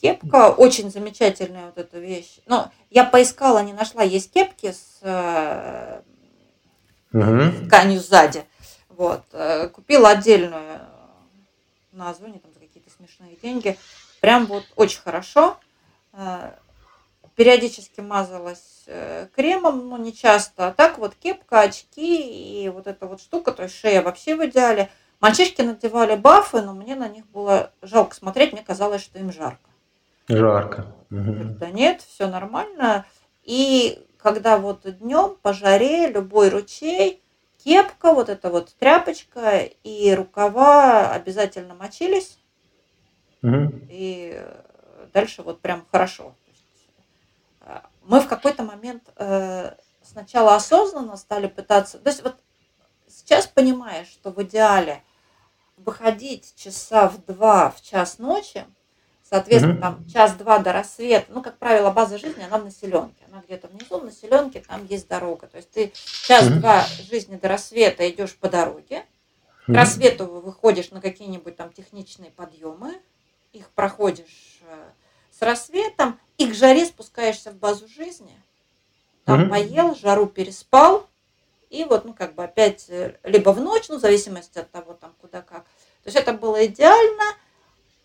кепка, 0.00 0.50
очень 0.50 0.90
замечательная 0.90 1.66
вот 1.66 1.78
эта 1.78 1.98
вещь. 1.98 2.38
Но 2.46 2.70
я 2.90 3.04
поискала, 3.04 3.62
не 3.62 3.72
нашла, 3.72 4.02
есть 4.02 4.32
кепки 4.32 4.72
с 4.72 6.02
угу. 7.12 7.66
тканью 7.66 8.00
сзади. 8.00 8.44
Вот. 8.88 9.22
Э, 9.32 9.68
купила 9.68 10.10
отдельную 10.10 10.80
название 11.92 12.40
там 12.40 12.52
за 12.52 12.60
какие-то 12.60 12.90
смешные 12.90 13.36
деньги. 13.42 13.78
прям 14.20 14.46
вот 14.46 14.64
очень 14.76 15.00
хорошо. 15.00 15.58
Э, 16.12 16.52
периодически 17.36 18.00
мазалась 18.00 18.84
э, 18.86 19.26
кремом, 19.34 19.88
но 19.88 19.96
не 19.96 20.12
часто. 20.12 20.68
А 20.68 20.72
так 20.72 20.98
вот 20.98 21.14
кепка, 21.14 21.62
очки 21.62 22.62
и 22.64 22.68
вот 22.68 22.86
эта 22.86 23.06
вот 23.06 23.20
штука, 23.20 23.52
то 23.52 23.64
есть 23.64 23.76
шея 23.76 24.02
вообще 24.02 24.36
в 24.36 24.46
идеале. 24.46 24.90
Мальчишки 25.20 25.62
надевали 25.62 26.16
бафы, 26.16 26.60
но 26.60 26.74
мне 26.74 26.94
на 26.94 27.08
них 27.08 27.26
было 27.28 27.72
жалко 27.82 28.14
смотреть, 28.14 28.52
мне 28.52 28.62
казалось, 28.62 29.02
что 29.02 29.18
им 29.18 29.32
жарко. 29.32 29.70
Жарко. 30.28 30.86
Угу. 31.10 31.58
Да 31.60 31.70
нет, 31.70 32.02
все 32.02 32.26
нормально. 32.26 33.04
И 33.42 34.04
когда 34.18 34.58
вот 34.58 34.82
днем 34.98 35.36
по 35.42 35.52
жаре 35.52 36.08
любой 36.08 36.48
ручей, 36.48 37.22
кепка, 37.62 38.12
вот 38.12 38.28
эта 38.28 38.50
вот 38.50 38.74
тряпочка 38.78 39.58
и 39.58 40.14
рукава 40.14 41.12
обязательно 41.12 41.74
мочились. 41.74 42.38
Угу. 43.42 43.72
И 43.90 44.42
дальше 45.12 45.42
вот 45.42 45.60
прям 45.60 45.84
хорошо. 45.90 46.34
Э, 47.60 47.80
мы 48.02 48.20
в 48.20 48.28
какой-то 48.28 48.62
момент 48.62 49.02
э, 49.16 49.74
сначала 50.02 50.54
осознанно 50.54 51.16
стали 51.16 51.46
пытаться, 51.46 51.98
то 51.98 52.08
есть 52.10 52.22
вот 52.22 52.36
сейчас 53.08 53.46
понимаешь, 53.46 54.08
что 54.08 54.30
в 54.30 54.42
идеале 54.42 55.02
выходить 55.76 56.54
часа 56.56 57.08
в 57.08 57.24
два 57.24 57.70
в 57.70 57.82
час 57.82 58.18
ночи, 58.18 58.64
соответственно, 59.28 59.80
там 59.80 60.06
час-два 60.08 60.58
до 60.58 60.72
рассвета, 60.72 61.26
ну, 61.30 61.42
как 61.42 61.56
правило, 61.58 61.90
база 61.90 62.18
жизни, 62.18 62.42
она 62.42 62.58
в 62.58 62.64
населенке, 62.64 63.24
она 63.30 63.42
где-то 63.46 63.68
внизу, 63.68 63.98
в 63.98 64.04
населенке, 64.04 64.62
там 64.66 64.86
есть 64.86 65.08
дорога, 65.08 65.46
то 65.46 65.56
есть 65.56 65.70
ты 65.70 65.92
час-два 66.26 66.84
жизни 67.10 67.36
до 67.36 67.48
рассвета 67.48 68.08
идешь 68.08 68.34
по 68.36 68.48
дороге, 68.48 69.04
к 69.66 69.70
рассвету 69.70 70.26
выходишь 70.26 70.90
на 70.90 71.00
какие-нибудь 71.00 71.56
там 71.56 71.72
техничные 71.72 72.30
подъемы, 72.30 73.00
их 73.52 73.70
проходишь 73.70 74.60
э, 74.62 74.84
с 75.30 75.40
рассветом, 75.40 76.18
и 76.36 76.50
к 76.50 76.54
жаре 76.54 76.84
спускаешься 76.84 77.50
в 77.50 77.56
базу 77.56 77.88
жизни, 77.88 78.38
там 79.24 79.48
поел, 79.48 79.94
жару 79.94 80.26
переспал, 80.26 81.08
и 81.70 81.84
вот, 81.84 82.04
ну, 82.04 82.14
как 82.14 82.34
бы 82.34 82.44
опять 82.44 82.86
э, 82.88 83.16
либо 83.24 83.50
в 83.50 83.60
ночь, 83.60 83.88
ну, 83.88 83.96
в 83.96 84.00
зависимости 84.00 84.58
от 84.58 84.70
того, 84.70 84.94
там, 84.94 85.12
куда 85.20 85.42
как. 85.42 85.64
То 85.64 86.06
есть 86.06 86.16
это 86.16 86.32
было 86.32 86.64
идеально. 86.66 87.24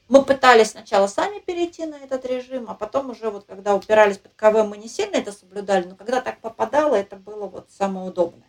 Мы 0.10 0.26
пытались 0.26 0.72
сначала 0.72 1.06
сами 1.06 1.40
перейти 1.40 1.86
на 1.86 1.96
этот 1.96 2.26
режим, 2.26 2.66
а 2.68 2.74
потом 2.74 3.12
уже 3.12 3.30
вот, 3.30 3.46
когда 3.46 3.76
упирались 3.76 4.18
под 4.18 4.34
КВ, 4.34 4.64
мы 4.64 4.78
не 4.78 4.88
сильно 4.88 5.18
это 5.18 5.32
соблюдали, 5.32 5.86
но 5.86 5.96
когда 5.96 6.20
так 6.20 6.42
попадало, 6.42 6.96
это 6.96 7.16
было 7.16 7.46
вот 7.46 7.70
самое 7.70 8.08
удобное. 8.08 8.44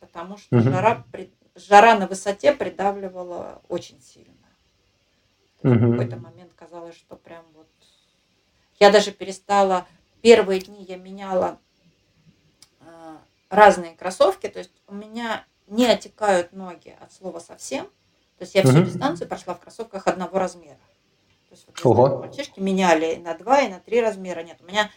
Потому 0.00 0.36
что 0.36 0.56
mm-hmm. 0.56 0.70
жара, 0.70 1.04
жара 1.54 1.96
на 1.96 2.08
высоте 2.08 2.52
придавливала 2.52 3.62
очень 3.68 4.02
сильно. 4.02 4.32
Mm-hmm. 5.62 5.86
В 5.86 5.90
какой-то 5.92 6.16
момент 6.16 6.52
казалось, 6.56 6.96
что 6.96 7.14
прям 7.14 7.44
вот 7.54 7.68
я 8.80 8.90
даже 8.90 9.12
перестала, 9.12 9.86
первые 10.20 10.60
дни 10.60 10.82
я 10.82 10.96
меняла 10.96 11.60
э, 12.80 13.16
разные 13.50 13.94
кроссовки, 13.94 14.48
то 14.48 14.58
есть 14.58 14.72
у 14.88 14.94
меня 14.96 15.44
не 15.68 15.86
отекают 15.86 16.52
ноги 16.52 16.96
от 17.00 17.12
слова 17.12 17.38
совсем. 17.38 17.88
То 18.42 18.44
есть 18.44 18.56
я 18.56 18.62
всю 18.64 18.80
угу. 18.80 18.86
дистанцию 18.86 19.28
прошла 19.28 19.54
в 19.54 19.60
кроссовках 19.60 20.08
одного 20.08 20.36
размера. 20.36 20.80
То 21.48 21.52
есть 21.52 21.64
вот, 21.64 21.78
Ого. 21.86 22.18
мальчишки 22.18 22.58
меняли 22.58 23.14
на 23.14 23.34
два 23.34 23.60
и 23.60 23.68
на 23.68 23.78
три 23.78 24.00
размера. 24.00 24.42
Нет, 24.42 24.58
у 24.60 24.66
меня 24.66 24.90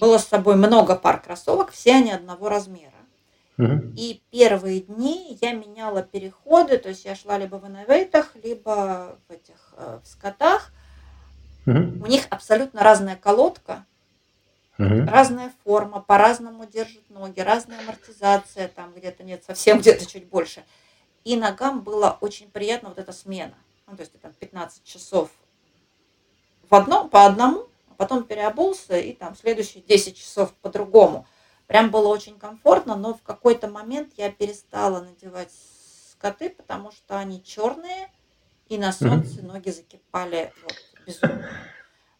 было 0.00 0.18
с 0.18 0.26
собой 0.26 0.56
много 0.56 0.96
пар 0.96 1.22
кроссовок, 1.22 1.70
все 1.70 1.94
они 1.94 2.10
одного 2.10 2.48
размера. 2.48 2.90
Угу. 3.56 3.92
И 3.96 4.20
первые 4.32 4.80
дни 4.80 5.38
я 5.40 5.52
меняла 5.52 6.02
переходы, 6.02 6.76
то 6.76 6.88
есть 6.88 7.04
я 7.04 7.14
шла 7.14 7.38
либо 7.38 7.54
в 7.54 7.68
инновейтах, 7.68 8.34
либо 8.42 9.16
в 9.28 9.32
этих 9.32 9.74
э, 9.76 10.00
в 10.02 10.08
скотах. 10.08 10.72
Угу. 11.66 12.04
У 12.04 12.06
них 12.08 12.26
абсолютно 12.30 12.82
разная 12.82 13.14
колодка, 13.14 13.86
угу. 14.76 15.06
разная 15.06 15.52
форма, 15.62 16.00
по-разному 16.00 16.66
держат 16.66 17.08
ноги, 17.10 17.38
разная 17.38 17.78
амортизация, 17.78 18.66
там 18.66 18.92
где-то 18.92 19.22
нет 19.22 19.44
совсем, 19.44 19.78
где-то 19.78 20.04
чуть 20.04 20.28
больше. 20.28 20.64
И 21.24 21.36
ногам 21.36 21.82
было 21.82 22.18
очень 22.20 22.50
приятно 22.50 22.88
вот 22.90 22.98
эта 22.98 23.12
смена. 23.12 23.54
Ну, 23.86 23.96
то 23.96 24.00
есть 24.02 24.18
там 24.20 24.32
15 24.32 24.84
часов 24.84 25.30
в 26.68 26.74
одном, 26.74 27.10
по 27.10 27.26
одному, 27.26 27.68
а 27.90 27.94
потом 27.94 28.24
переобулся, 28.24 28.98
и 28.98 29.12
там 29.12 29.36
следующие 29.36 29.82
10 29.82 30.16
часов 30.16 30.52
по-другому. 30.54 31.26
Прям 31.66 31.90
было 31.90 32.08
очень 32.08 32.38
комфортно, 32.38 32.96
но 32.96 33.14
в 33.14 33.22
какой-то 33.22 33.68
момент 33.68 34.12
я 34.16 34.30
перестала 34.30 35.00
надевать 35.00 35.52
скоты, 36.10 36.50
потому 36.50 36.90
что 36.92 37.18
они 37.18 37.42
черные, 37.42 38.10
и 38.68 38.78
на 38.78 38.92
солнце 38.92 39.42
ноги 39.42 39.70
закипали 39.70 40.52
вот, 40.62 40.76
безумно. 41.06 41.48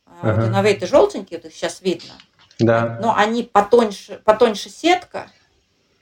Ага. 0.07 0.35
Вот 0.35 0.49
инновейты 0.49 0.87
желтенькие, 0.87 1.39
вот 1.39 1.47
их 1.47 1.55
сейчас 1.55 1.81
видно. 1.81 2.13
Да. 2.59 2.99
Но 3.01 3.15
они 3.17 3.43
потоньше, 3.43 4.21
потоньше 4.25 4.69
сетка, 4.69 5.31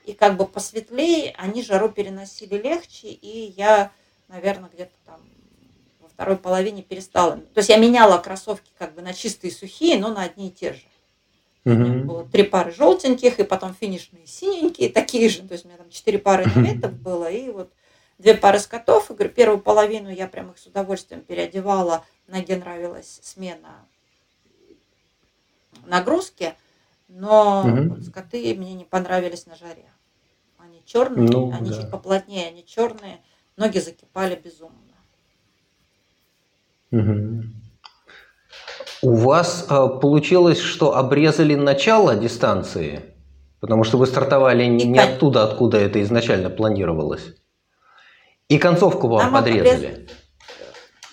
и 0.05 0.13
как 0.13 0.37
бы 0.37 0.47
посветлее, 0.47 1.35
они 1.39 1.63
жару 1.63 1.89
переносили 1.89 2.57
легче, 2.57 3.09
и 3.09 3.53
я, 3.57 3.91
наверное, 4.29 4.71
где-то 4.73 4.93
там 5.07 5.21
во 6.01 6.09
второй 6.09 6.37
половине 6.37 6.83
перестала. 6.83 7.37
То 7.37 7.59
есть 7.59 7.69
я 7.69 7.77
меняла 7.77 8.19
кроссовки 8.19 8.71
как 8.79 8.95
бы 8.95 9.03
на 9.03 9.13
чистые 9.13 9.53
сухие, 9.53 9.99
но 9.99 10.09
на 10.09 10.23
одни 10.23 10.49
и 10.49 10.51
те 10.51 10.73
же. 10.73 10.83
Угу. 11.65 11.75
У 11.75 11.77
меня 11.77 12.05
было 12.05 12.25
три 12.25 12.43
пары 12.43 12.73
желтеньких, 12.73 13.39
и 13.39 13.45
потом 13.45 13.75
финишные 13.79 14.27
синенькие, 14.27 14.89
такие 14.89 15.29
же. 15.29 15.43
То 15.43 15.53
есть 15.53 15.65
у 15.65 15.69
меня 15.69 15.77
там 15.79 15.91
четыре 15.91 16.19
пары 16.19 16.45
инновейтов 16.45 16.93
было, 16.93 17.31
и 17.31 17.51
вот 17.51 17.71
две 18.19 18.35
пары 18.35 18.59
скотов. 18.59 19.11
И 19.11 19.15
говорю, 19.15 19.31
первую 19.31 19.61
половину 19.61 20.11
я 20.11 20.27
прям 20.27 20.51
их 20.51 20.59
с 20.59 20.67
удовольствием 20.67 21.21
переодевала 21.21 22.05
ноге 22.31 22.57
нравилась 22.57 23.21
смена 23.23 23.87
нагрузки, 25.87 26.55
но 27.11 27.63
угу. 27.63 28.03
скоты 28.03 28.55
мне 28.55 28.75
не 28.75 28.85
понравились 28.85 29.47
на 29.47 29.57
жаре. 29.57 29.85
Они 30.59 30.83
черные, 30.87 31.29
ну, 31.29 31.53
они 31.53 31.71
да. 31.71 31.77
чуть 31.77 31.91
поплотнее, 31.91 32.49
они 32.49 32.65
черные, 32.65 33.21
ноги 33.57 33.79
закипали 33.79 34.41
безумно. 34.43 34.77
Угу. 36.93 37.43
У 39.03 39.15
вас 39.15 39.67
э, 39.69 39.89
получилось, 40.01 40.59
что 40.59 40.97
обрезали 40.97 41.55
начало 41.55 42.17
дистанции, 42.17 43.03
потому 43.61 43.85
что 43.85 43.97
вы 43.97 44.07
стартовали 44.07 44.65
не, 44.67 44.85
не 44.85 44.99
оттуда, 44.99 45.45
откуда 45.45 45.79
это 45.79 46.03
изначально 46.03 46.51
планировалось. 46.51 47.35
И 48.49 48.59
концовку 48.59 49.09
вам 49.09 49.33
Нам 49.33 49.35
подрезали. 49.35 49.87
Обрез... 49.87 50.11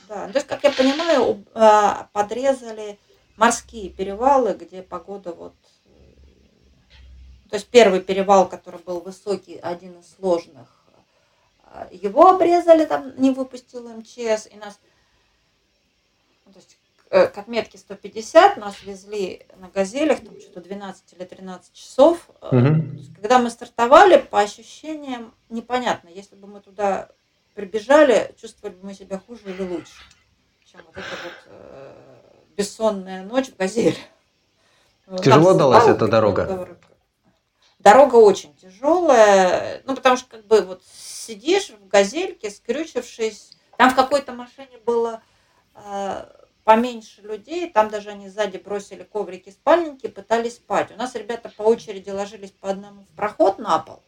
Да, 0.09 0.27
то 0.27 0.33
есть, 0.35 0.47
как 0.47 0.63
я 0.63 0.71
понимаю, 0.71 1.45
а, 1.53 2.09
подрезали 2.13 2.97
морские 3.37 3.89
перевалы, 3.89 4.57
где 4.59 4.81
погода 4.81 5.33
вот... 5.33 5.53
То 7.49 7.55
есть 7.55 7.67
первый 7.67 8.01
перевал, 8.01 8.49
который 8.49 8.79
был 8.79 8.99
высокий, 8.99 9.57
один 9.57 9.99
из 9.99 10.15
сложных, 10.15 10.67
а, 11.63 11.87
его 11.91 12.29
обрезали, 12.29 12.85
там 12.85 13.13
не 13.17 13.31
выпустил 13.31 13.87
МЧС, 13.87 14.47
и 14.51 14.57
нас... 14.57 14.79
Ну, 16.45 16.53
то 16.53 16.59
есть 16.59 16.77
э, 17.09 17.27
к 17.27 17.37
отметке 17.37 17.77
150 17.77 18.57
нас 18.57 18.83
везли 18.83 19.45
на 19.57 19.69
газелях, 19.69 20.21
там 20.21 20.39
что-то 20.39 20.61
12 20.61 21.13
или 21.13 21.23
13 21.23 21.73
часов. 21.73 22.29
Угу. 22.41 23.13
Когда 23.15 23.39
мы 23.39 23.49
стартовали, 23.49 24.17
по 24.17 24.39
ощущениям 24.39 25.33
непонятно, 25.49 26.09
если 26.09 26.35
бы 26.35 26.47
мы 26.47 26.61
туда 26.61 27.09
прибежали, 27.53 28.33
чувствовали 28.39 28.75
бы 28.75 28.87
мы 28.87 28.93
себя 28.93 29.19
хуже 29.19 29.41
или 29.45 29.61
лучше, 29.61 30.01
чем 30.65 30.81
вот 30.85 30.95
эта 30.97 31.15
вот 31.23 31.33
э, 31.47 31.93
бессонная 32.55 33.23
ночь 33.23 33.49
в 33.49 33.57
газели. 33.57 33.97
Тяжело 35.23 35.53
далась 35.53 35.87
эта 35.87 36.07
дорога? 36.07 36.76
Дорога 37.87 38.15
очень 38.15 38.53
тяжелая, 38.55 39.81
ну 39.85 39.95
потому 39.95 40.17
что 40.17 40.27
как 40.27 40.45
бы 40.45 40.61
вот 40.61 40.83
сидишь 40.93 41.69
в 41.69 41.87
газельке, 41.87 42.49
скрючившись, 42.49 43.53
там 43.77 43.91
в 43.91 43.95
какой-то 43.95 44.33
машине 44.33 44.77
было 44.85 45.21
э, 45.73 46.25
поменьше 46.65 47.21
людей, 47.21 47.71
там 47.71 47.87
даже 47.87 48.09
они 48.09 48.27
сзади 48.27 48.57
бросили 48.57 49.03
коврики, 49.03 49.51
спальники, 49.51 50.07
пытались 50.07 50.55
спать. 50.55 50.91
У 50.91 50.97
нас 50.97 51.15
ребята 51.15 51.49
по 51.55 51.61
очереди 51.61 52.09
ложились 52.09 52.51
по 52.51 52.71
одному 52.71 53.03
в 53.03 53.15
проход 53.15 53.57
на 53.57 53.79
пол, 53.79 54.03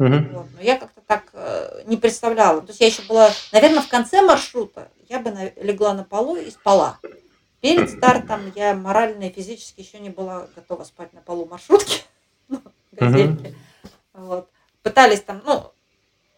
Угу. 0.00 0.08
Вот. 0.32 0.46
Но 0.56 0.60
я 0.60 0.76
как-то 0.76 1.00
так 1.06 1.30
э, 1.34 1.82
не 1.86 1.96
представляла. 1.96 2.62
То 2.62 2.70
есть 2.70 2.80
я 2.80 2.88
еще 2.88 3.02
была, 3.02 3.30
наверное, 3.52 3.80
в 3.80 3.88
конце 3.88 4.22
маршрута 4.22 4.90
я 5.08 5.20
бы 5.20 5.30
на, 5.30 5.50
легла 5.62 5.94
на 5.94 6.02
полу 6.02 6.34
и 6.34 6.50
спала. 6.50 6.98
Перед 7.60 7.88
стартом 7.88 8.52
я 8.56 8.74
морально 8.74 9.28
и 9.28 9.32
физически 9.32 9.82
еще 9.82 10.00
не 10.00 10.10
была 10.10 10.48
готова 10.56 10.82
спать 10.82 11.12
на 11.12 11.20
полу 11.20 11.46
маршрутки, 11.46 12.02
газельки. 12.94 13.54
Угу. 14.12 14.24
Вот. 14.24 14.50
Пытались 14.82 15.20
там, 15.20 15.42
ну, 15.44 15.72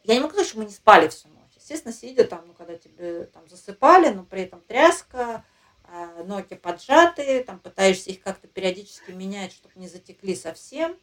я 0.04 0.14
не 0.14 0.20
могу 0.20 0.32
сказать, 0.32 0.48
что 0.48 0.58
мы 0.58 0.64
не 0.64 0.72
спали 0.72 1.08
всю 1.08 1.28
ночь. 1.28 1.52
Естественно, 1.56 1.94
сидя 1.94 2.24
там, 2.24 2.42
ну, 2.46 2.54
когда 2.54 2.76
тебе 2.76 3.24
там 3.24 3.48
засыпали, 3.48 4.08
но 4.12 4.24
при 4.24 4.42
этом 4.42 4.60
тряска, 4.60 5.44
э, 5.88 6.24
ноги 6.24 6.54
поджатые, 6.54 7.42
там 7.42 7.58
пытаешься 7.58 8.10
их 8.10 8.22
как-то 8.22 8.46
периодически 8.46 9.10
менять, 9.10 9.52
чтобы 9.52 9.74
не 9.76 9.88
затекли 9.88 10.36
совсем. 10.36 10.96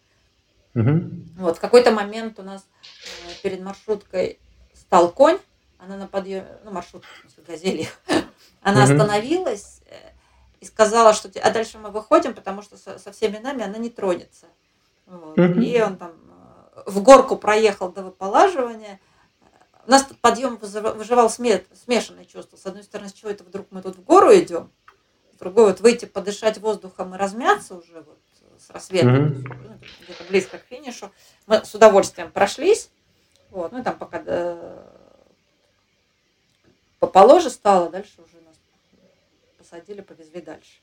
Угу. 0.75 1.01
Вот, 1.37 1.57
в 1.57 1.59
какой-то 1.59 1.91
момент 1.91 2.39
у 2.39 2.43
нас 2.43 2.65
э, 3.27 3.33
перед 3.43 3.61
маршруткой 3.61 4.39
стал 4.73 5.11
конь, 5.11 5.37
она 5.77 5.97
на 5.97 6.07
подъеме, 6.07 6.47
ну, 6.63 6.71
маршрутка, 6.71 7.09
в 7.13 7.21
смысле, 7.21 7.43
газели, 7.45 7.89
Она 8.63 8.85
Мгм. 8.85 8.93
остановилась 8.93 9.81
э, 9.87 10.11
и 10.61 10.65
сказала, 10.65 11.13
что... 11.13 11.29
А 11.41 11.51
дальше 11.51 11.77
мы 11.77 11.89
выходим, 11.89 12.33
потому 12.33 12.61
что 12.61 12.77
со, 12.77 12.97
со 12.97 13.11
всеми 13.11 13.37
нами 13.37 13.63
она 13.63 13.77
не 13.77 13.89
тронется. 13.89 14.47
Вот. 15.05 15.37
И 15.37 15.81
он 15.81 15.97
там 15.97 16.11
э, 16.75 16.83
в 16.85 17.01
горку 17.01 17.37
проехал 17.37 17.91
до 17.91 18.03
выполаживания. 18.03 18.99
У 19.85 19.91
нас 19.91 20.05
тут 20.05 20.19
подъем 20.19 20.57
выживал 20.57 21.27
сме- 21.27 21.65
смешанное 21.73 22.25
чувство. 22.25 22.55
С 22.55 22.65
одной 22.65 22.83
стороны, 22.83 23.09
с 23.09 23.13
чего 23.13 23.29
это 23.31 23.43
вдруг 23.43 23.67
мы 23.71 23.81
тут 23.81 23.97
в 23.97 24.03
гору 24.03 24.33
идем? 24.33 24.71
С 25.33 25.37
другой, 25.37 25.65
вот 25.65 25.81
выйти 25.81 26.05
подышать 26.05 26.57
воздухом 26.59 27.15
и 27.15 27.17
размяться 27.17 27.75
уже 27.75 28.01
вот 28.01 28.17
с 28.71 28.91
есть, 28.91 29.03
ну, 29.03 29.27
где-то 30.03 30.23
близко 30.29 30.57
к 30.57 30.63
финишу. 30.63 31.11
Мы 31.47 31.65
с 31.65 31.75
удовольствием 31.75 32.31
прошлись. 32.31 32.89
Вот, 33.49 33.71
ну 33.71 33.81
и 33.81 33.83
там 33.83 33.97
пока 33.97 34.23
э, 34.25 34.83
поположе 36.99 37.49
стало, 37.49 37.89
дальше 37.89 38.13
уже 38.17 38.41
нас 38.41 38.55
посадили, 39.57 40.01
повезли 40.01 40.41
дальше. 40.41 40.79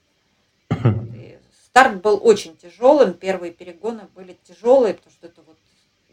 Вот, 0.70 1.14
и 1.14 1.38
старт 1.70 2.00
был 2.02 2.20
очень 2.22 2.56
тяжелым, 2.56 3.14
первые 3.14 3.52
перегоны 3.52 4.08
были 4.14 4.36
тяжелые, 4.44 4.94
потому 4.94 5.12
что 5.12 5.26
это 5.28 5.42
вот 5.42 5.56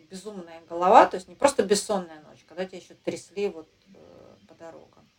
безумная 0.10 0.62
голова, 0.70 1.06
то 1.08 1.16
есть 1.16 1.28
не 1.28 1.36
просто 1.36 1.64
бессонная 1.64 2.22
ночь, 2.22 2.46
когда 2.48 2.66
тебя 2.66 2.78
еще 2.78 2.94
трясли 3.04 3.50
вот 3.50 3.68
э, 3.94 4.36
по 4.48 4.54
дорогам. 4.56 5.10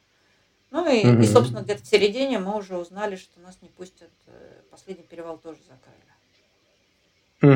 Ну 0.70 0.88
и, 0.90 1.00
и, 1.00 1.06
Мгм. 1.06 1.24
собственно, 1.24 1.60
где-то 1.62 1.82
в 1.82 1.86
середине 1.86 2.38
мы 2.38 2.56
уже 2.56 2.78
узнали, 2.78 3.16
что 3.16 3.40
нас 3.40 3.58
не 3.62 3.68
пустят, 3.68 4.10
э, 4.26 4.62
последний 4.70 5.04
перевал 5.04 5.38
тоже 5.38 5.58
закрыли 5.68 6.04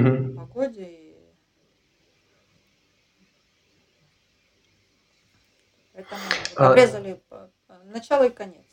Мгм. 0.01 0.35
по 0.35 0.41
погоде. 0.47 0.85
И... 0.85 1.17
Поэтому 5.95 6.21
А- 6.57 6.71
обрезали 6.71 7.21
по- 7.29 7.51
начало 7.85 8.25
и 8.27 8.31
конец. 8.31 8.67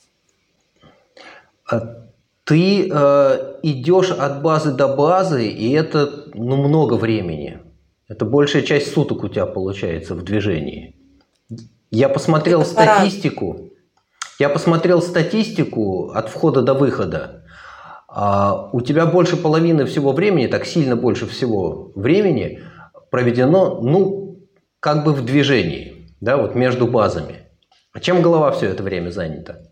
А 1.69 2.07
Ты 2.49 2.89
э, 2.91 3.59
идешь 3.61 4.09
от 4.09 4.41
базы 4.41 4.71
до 4.71 4.87
базы, 4.87 5.47
и 5.47 5.71
это 5.71 6.31
ну, 6.33 6.57
много 6.57 6.95
времени. 6.95 7.59
Это 8.07 8.25
большая 8.25 8.63
часть 8.63 8.91
суток 8.91 9.23
у 9.23 9.29
тебя 9.29 9.45
получается 9.45 10.15
в 10.15 10.23
движении. 10.23 10.95
Я 11.91 12.09
посмотрел 12.09 12.61
Это 12.61 12.71
статистику. 12.71 13.69
Я 14.39 14.49
посмотрел 14.49 14.99
статистику 15.03 16.09
от 16.09 16.29
входа 16.29 16.63
до 16.63 16.73
выхода. 16.73 17.43
А 18.07 18.71
у 18.73 18.81
тебя 18.81 19.05
больше 19.05 19.37
половины 19.37 19.85
всего 19.85 20.11
времени, 20.11 20.47
так 20.47 20.65
сильно 20.65 20.95
больше 20.95 21.27
всего 21.27 21.91
времени 21.93 22.63
проведено, 23.11 23.79
ну, 23.79 24.39
как 24.79 25.03
бы 25.03 25.13
в 25.13 25.23
движении, 25.23 26.07
да, 26.19 26.37
вот 26.37 26.55
между 26.55 26.87
базами. 26.87 27.43
А 27.93 27.99
чем 27.99 28.23
голова 28.23 28.51
все 28.53 28.69
это 28.69 28.81
время 28.81 29.11
занята? 29.11 29.68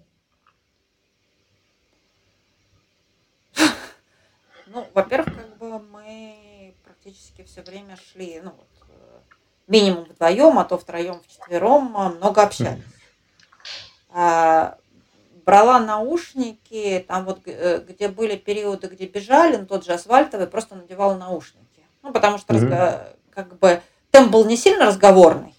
Ну, 4.77 4.85
во-первых, 4.93 5.35
как 5.35 5.57
бы 5.57 5.79
мы 5.79 6.75
практически 6.83 7.43
все 7.43 7.63
время 7.63 7.97
шли, 7.97 8.39
ну 8.43 8.51
вот, 8.51 8.89
э, 8.89 9.19
минимум 9.65 10.03
вдвоем, 10.03 10.59
а 10.59 10.65
то 10.65 10.77
втроем, 10.77 11.19
вчетвером, 11.25 11.97
а, 11.97 12.09
много 12.09 12.43
общались. 12.43 12.83
А, 14.11 14.77
брала 15.47 15.79
наушники, 15.79 17.03
там 17.07 17.25
вот 17.25 17.39
э, 17.45 17.83
где 17.87 18.07
были 18.07 18.35
периоды, 18.35 18.85
где 18.85 19.07
бежали, 19.07 19.55
ну, 19.55 19.65
тот 19.65 19.83
же 19.83 19.93
асфальтовый, 19.93 20.45
просто 20.45 20.75
надевала 20.75 21.17
наушники. 21.17 21.83
Ну, 22.03 22.13
потому 22.13 22.37
что 22.37 22.53
разго- 22.53 23.15
как 23.31 23.57
бы 23.57 23.81
темп 24.11 24.31
был 24.31 24.45
не 24.45 24.57
сильно 24.57 24.85
разговорный, 24.85 25.55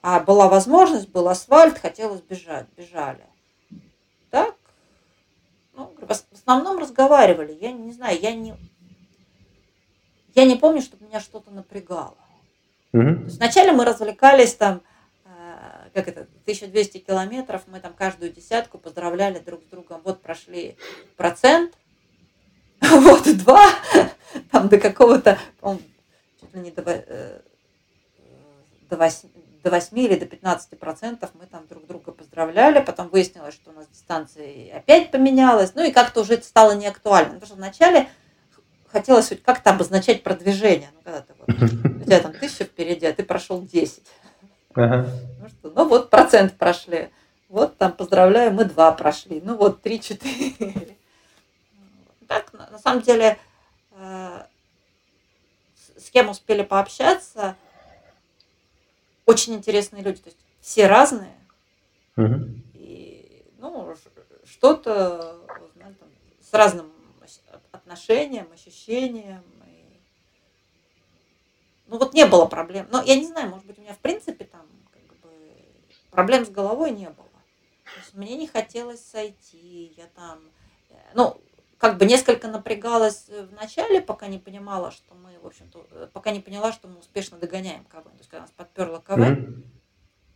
а 0.00 0.18
была 0.20 0.48
возможность, 0.48 1.10
был 1.10 1.28
асфальт, 1.28 1.76
хотелось 1.76 2.22
бежать, 2.22 2.68
бежали. 2.74 3.26
Так, 4.30 4.54
ну, 5.76 5.94
в 6.00 6.10
ос- 6.10 6.26
в 6.30 6.34
основном 6.34 6.78
разговаривали. 6.78 7.56
Я 7.60 7.72
не 7.72 7.92
знаю, 7.92 8.18
я 8.20 8.34
не, 8.34 8.56
я 10.34 10.44
не 10.44 10.56
помню, 10.56 10.80
чтобы 10.82 11.04
меня 11.06 11.20
что-то 11.20 11.50
напрягало. 11.50 12.16
Есть 13.24 13.36
Вначале 13.38 13.72
мы 13.72 13.84
развлекались 13.84 14.54
там, 14.54 14.80
э, 15.24 15.88
как 15.94 16.08
это, 16.08 16.22
1200 16.42 16.98
километров, 16.98 17.62
мы 17.66 17.80
там 17.80 17.92
каждую 17.92 18.32
десятку 18.32 18.78
поздравляли 18.78 19.38
друг 19.38 19.62
с 19.62 19.66
другом. 19.66 20.00
Вот 20.04 20.22
прошли 20.22 20.76
процент, 21.16 21.74
вот 22.80 23.24
два, 23.38 23.66
там 24.50 24.68
до 24.68 24.78
какого-то, 24.78 25.38
чуть 26.40 26.54
ли 26.54 26.60
не 26.60 26.70
до, 26.70 26.82
э, 26.86 27.40
до, 28.88 28.96
восьми, 28.96 29.30
до 29.66 29.70
8 29.70 29.98
или 29.98 30.14
до 30.14 30.26
15 30.26 30.78
процентов 30.78 31.30
мы 31.34 31.46
там 31.46 31.66
друг 31.66 31.88
друга 31.88 32.12
поздравляли. 32.12 32.80
Потом 32.80 33.08
выяснилось, 33.08 33.54
что 33.54 33.70
у 33.70 33.72
нас 33.72 33.88
дистанция 33.88 34.76
опять 34.76 35.10
поменялась. 35.10 35.74
Ну 35.74 35.82
и 35.84 35.90
как-то 35.90 36.20
уже 36.20 36.34
это 36.34 36.46
стало 36.46 36.70
неактуально. 36.76 37.34
Потому 37.34 37.46
что 37.46 37.56
вначале 37.56 38.08
хотелось 38.86 39.28
хоть 39.28 39.42
как-то 39.42 39.70
обозначать 39.70 40.22
продвижение. 40.22 40.88
Ну, 40.94 41.00
когда 41.02 41.20
ты 41.22 41.34
вот, 41.36 41.48
у 41.48 42.04
тебя 42.04 42.20
там 42.20 42.32
тысяча 42.32 42.62
впереди, 42.62 43.06
а 43.06 43.12
ты 43.12 43.24
прошел 43.24 43.60
10. 43.60 44.04
Ага. 44.76 45.08
Ну 45.40 45.48
что, 45.48 45.70
ну 45.74 45.88
вот 45.88 46.10
процент 46.10 46.56
прошли. 46.56 47.08
Вот 47.48 47.76
там 47.76 47.90
поздравляю, 47.90 48.52
мы 48.52 48.66
два 48.66 48.92
прошли. 48.92 49.42
Ну 49.44 49.56
вот 49.56 49.82
три-четыре. 49.82 50.96
Так, 52.28 52.52
на, 52.52 52.78
самом 52.78 53.02
деле, 53.02 53.36
э, 53.92 54.42
с 55.96 56.10
кем 56.10 56.28
успели 56.28 56.62
пообщаться, 56.62 57.56
очень 59.26 59.54
интересные 59.54 60.02
люди. 60.02 60.22
То 60.22 60.28
есть 60.28 60.38
все 60.60 60.86
разные. 60.86 61.36
Мгм. 62.16 62.62
И, 62.74 63.44
ну, 63.58 63.94
что-то 64.44 65.38
с 66.40 66.52
разным 66.54 66.90
отношением, 67.72 68.50
ощущением. 68.52 69.44
И... 69.66 70.00
Ну, 71.88 71.98
вот 71.98 72.14
не 72.14 72.24
было 72.24 72.46
проблем. 72.46 72.88
Но 72.90 73.02
я 73.02 73.16
не 73.16 73.26
знаю, 73.26 73.50
может 73.50 73.66
быть, 73.66 73.78
у 73.78 73.82
меня 73.82 73.92
в 73.92 73.98
принципе 73.98 74.44
там 74.44 74.66
как 74.92 75.02
бы 75.20 75.30
проблем 76.10 76.46
с 76.46 76.48
головой 76.48 76.92
не 76.92 77.10
было. 77.10 77.26
То 77.84 78.00
есть 78.00 78.14
мне 78.14 78.36
не 78.36 78.46
хотелось 78.46 79.04
сойти, 79.04 79.92
я 79.96 80.06
там, 80.14 80.40
э, 80.90 80.94
ну, 81.14 81.40
как 81.78 81.98
бы 81.98 82.06
несколько 82.06 82.48
напрягалась 82.48 83.26
э, 83.28 83.44
в 83.44 83.52
начале, 83.52 84.00
пока 84.00 84.28
не 84.28 84.38
понимала, 84.38 84.90
что 84.90 85.14
мы, 85.14 85.38
в 85.38 85.46
общем-то, 85.46 85.86
э, 85.90 86.08
пока 86.12 86.30
не 86.30 86.40
поняла, 86.40 86.72
что 86.72 86.88
мы 86.88 86.98
успешно 86.98 87.38
догоняем 87.38 87.84
КВ. 87.84 88.02
То 88.04 88.18
есть, 88.18 88.30
когда 88.30 88.42
нас 88.42 88.50
подперла 88.50 89.00
КВ, 89.00 89.18
Мгм. 89.18 89.64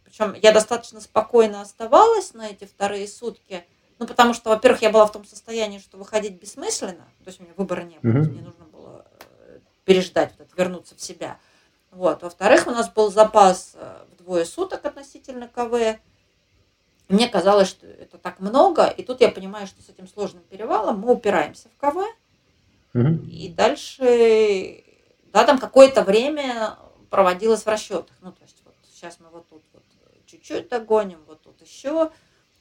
причем 0.05 0.34
я 0.34 0.53
достаточно 0.53 1.01
спокойно 1.01 1.61
оставалась 1.62 2.34
на 2.34 2.49
эти 2.49 2.64
вторые 2.64 3.09
сутки. 3.09 3.64
Ну, 3.99 4.07
потому 4.07 4.32
что, 4.34 4.51
во-первых, 4.51 4.82
я 4.82 4.91
была 4.91 5.07
в 5.07 5.12
том 5.12 5.24
состоянии, 5.24 5.78
что 5.78 5.97
выходить 5.99 6.41
бессмысленно. 6.41 7.07
То 7.22 7.28
есть 7.28 7.41
у 7.41 7.45
меня 7.45 7.53
выбора 7.57 7.82
не 7.82 7.99
было. 7.99 8.11
Мгм. 8.11 8.32
мне 8.32 8.43
нужно 8.43 8.64
было 8.64 9.07
э, 9.47 9.61
переждать, 9.84 10.32
вот 10.38 10.47
это, 10.47 10.57
вернуться 10.57 10.95
в 10.95 11.01
себя. 11.01 11.38
Вот. 11.91 12.22
Во-вторых, 12.22 12.66
у 12.66 12.70
нас 12.70 12.88
был 12.91 13.11
запас 13.11 13.74
в 13.74 14.16
двое 14.22 14.45
суток 14.45 14.84
относительно 14.84 15.49
КВ. 15.49 15.99
Мне 17.11 17.28
казалось, 17.28 17.68
что 17.68 17.86
это 17.86 18.18
так 18.18 18.38
много. 18.40 18.86
И 18.86 19.02
тут 19.02 19.20
я 19.20 19.28
понимаю, 19.30 19.66
что 19.66 19.82
с 19.82 19.88
этим 19.88 20.06
сложным 20.06 20.42
перевалом 20.44 21.00
мы 21.00 21.12
упираемся 21.12 21.68
в 21.68 21.80
КВ. 21.80 22.04
И 23.30 23.48
дальше, 23.48 24.84
да, 25.32 25.44
там 25.44 25.58
какое-то 25.58 26.02
время 26.02 26.76
проводилось 27.11 27.62
в 27.64 27.66
расчетах. 27.68 28.16
Ну, 28.20 28.32
то 28.32 28.42
есть 28.42 28.56
вот 28.64 28.74
сейчас 28.92 29.18
мы 29.20 29.28
вот 29.30 29.48
тут 29.48 29.62
вот 29.72 29.82
чуть-чуть 30.26 30.68
догоним, 30.68 31.18
вот 31.26 31.40
тут 31.42 31.61
еще. 31.62 32.11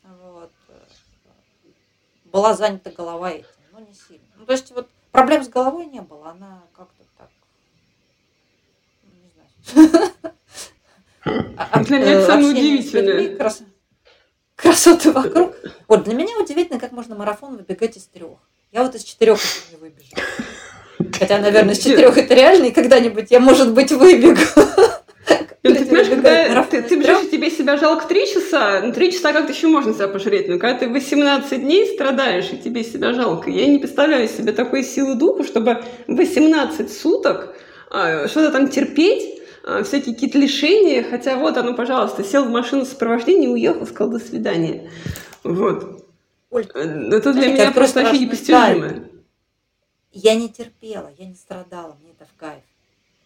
Вот. 0.03 0.51
Была 2.25 2.53
занята 2.55 2.91
голова 2.91 3.31
этим, 3.31 3.45
но 3.71 3.79
не 3.79 3.93
сильно. 3.93 4.25
Ну, 4.37 4.45
то 4.45 4.51
есть 4.51 4.71
вот 4.71 4.87
проблем 5.11 5.43
с 5.43 5.47
головой 5.47 5.85
не 5.87 6.01
было, 6.01 6.29
она 6.29 6.61
как-то 6.75 7.03
так, 7.17 7.29
не 9.03 9.31
знаю. 9.33 10.11
А- 11.57 11.83
Для 11.83 11.97
меня 11.99 12.11
это 12.13 12.25
самое 12.27 12.47
удивительное. 12.51 13.35
Красоты 14.61 15.11
вокруг. 15.11 15.55
Вот 15.87 16.03
для 16.03 16.13
меня 16.13 16.37
удивительно, 16.39 16.79
как 16.79 16.91
можно 16.91 17.15
марафон 17.15 17.55
выбегать 17.55 17.95
из 17.97 18.03
трех. 18.03 18.37
Я 18.71 18.83
вот 18.83 18.93
из 18.95 19.03
четырех 19.03 19.37
еще 19.37 19.61
не 19.71 19.77
выбежу. 19.77 20.09
Хотя, 21.17 21.39
наверное, 21.39 21.73
из 21.73 21.79
четырех 21.79 22.17
это 22.17 22.33
реально, 22.33 22.65
и 22.65 22.71
когда-нибудь 22.71 23.31
я, 23.31 23.39
может 23.39 23.73
быть, 23.73 23.91
выбегу. 23.91 24.39
Ну, 25.61 25.75
ты 25.75 25.85
понимаешь, 25.85 26.07
когда 26.07 26.45
бежишь, 26.99 27.31
тебе 27.31 27.49
себя 27.51 27.77
жалко 27.77 28.07
три 28.07 28.25
часа, 28.25 28.81
ну, 28.81 28.93
три 28.93 29.11
часа 29.11 29.33
как-то 29.33 29.51
еще 29.51 29.67
можно 29.67 29.93
себя 29.93 30.07
пожалеть, 30.07 30.47
но 30.47 30.57
когда 30.57 30.79
ты 30.79 30.89
18 30.89 31.61
дней 31.61 31.85
страдаешь, 31.87 32.49
и 32.51 32.57
тебе 32.57 32.83
себя 32.83 33.13
жалко, 33.13 33.49
я 33.49 33.67
не 33.67 33.77
представляю 33.77 34.27
себе 34.29 34.53
такой 34.53 34.83
силы 34.83 35.15
духа, 35.15 35.43
чтобы 35.43 35.83
18 36.07 36.91
суток 36.91 37.55
а, 37.89 38.27
что-то 38.27 38.51
там 38.51 38.69
терпеть, 38.69 39.38
всякие 39.83 40.13
какие-то 40.15 40.37
лишения, 40.37 41.03
хотя 41.03 41.37
вот 41.37 41.57
оно, 41.57 41.73
пожалуйста, 41.73 42.23
сел 42.23 42.45
в 42.45 42.49
машину 42.49 42.85
сопровождения, 42.85 43.49
уехал, 43.49 43.85
сказал 43.85 44.11
до 44.13 44.19
свидания. 44.19 44.89
Вот. 45.43 46.05
Оль, 46.49 46.67
Э, 46.73 46.79
Это 47.11 47.33
для 47.33 47.47
меня 47.53 47.71
просто 47.71 48.01
вообще 48.03 48.19
непостижимо. 48.25 49.05
Я 50.11 50.35
не 50.35 50.49
терпела, 50.49 51.11
я 51.17 51.25
не 51.25 51.35
страдала, 51.35 51.95
мне 52.01 52.11
это 52.11 52.25
в 52.25 52.39
кайф. 52.39 52.63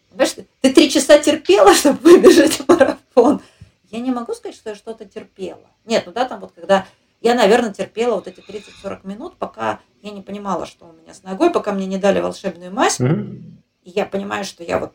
Понимаешь, 0.09 0.36
ты- 0.61 0.73
три 0.73 0.89
часа 0.89 1.17
терпела, 1.19 1.73
чтобы 1.73 1.97
выбежать 1.99 2.53
в 2.59 2.67
марафон. 2.67 3.41
Я 3.89 3.99
не 3.99 4.11
могу 4.11 4.34
сказать, 4.34 4.55
что 4.57 4.71
я 4.71 4.75
что-то 4.75 5.05
терпела. 5.05 5.61
Нет, 5.86 6.03
ну 6.05 6.11
да, 6.11 6.25
там 6.25 6.39
вот 6.41 6.51
когда 6.53 6.86
я, 7.21 7.36
наверное, 7.36 7.71
терпела 7.73 8.15
вот 8.15 8.27
эти 8.27 8.41
30-40 8.41 9.07
минут, 9.07 9.38
пока 9.38 9.79
я 10.01 10.11
не 10.11 10.21
понимала, 10.21 10.65
что 10.65 10.86
у 10.88 10.91
меня 10.91 11.13
с 11.13 11.23
ногой, 11.23 11.51
пока 11.51 11.71
мне 11.71 11.86
не 11.86 11.97
дали 11.97 12.19
волшебную 12.19 12.73
мазь. 12.73 12.99
Мгм. 12.99 13.61
И 13.84 13.89
я 13.91 14.05
понимаю, 14.05 14.43
что 14.43 14.63
я 14.63 14.79
вот... 14.79 14.91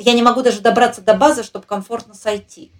Я 0.00 0.14
не 0.14 0.22
могу 0.22 0.40
даже 0.40 0.62
добраться 0.62 1.02
до 1.02 1.12
базы, 1.12 1.42
чтобы 1.42 1.66
комфортно 1.66 2.14
сойти. 2.14 2.72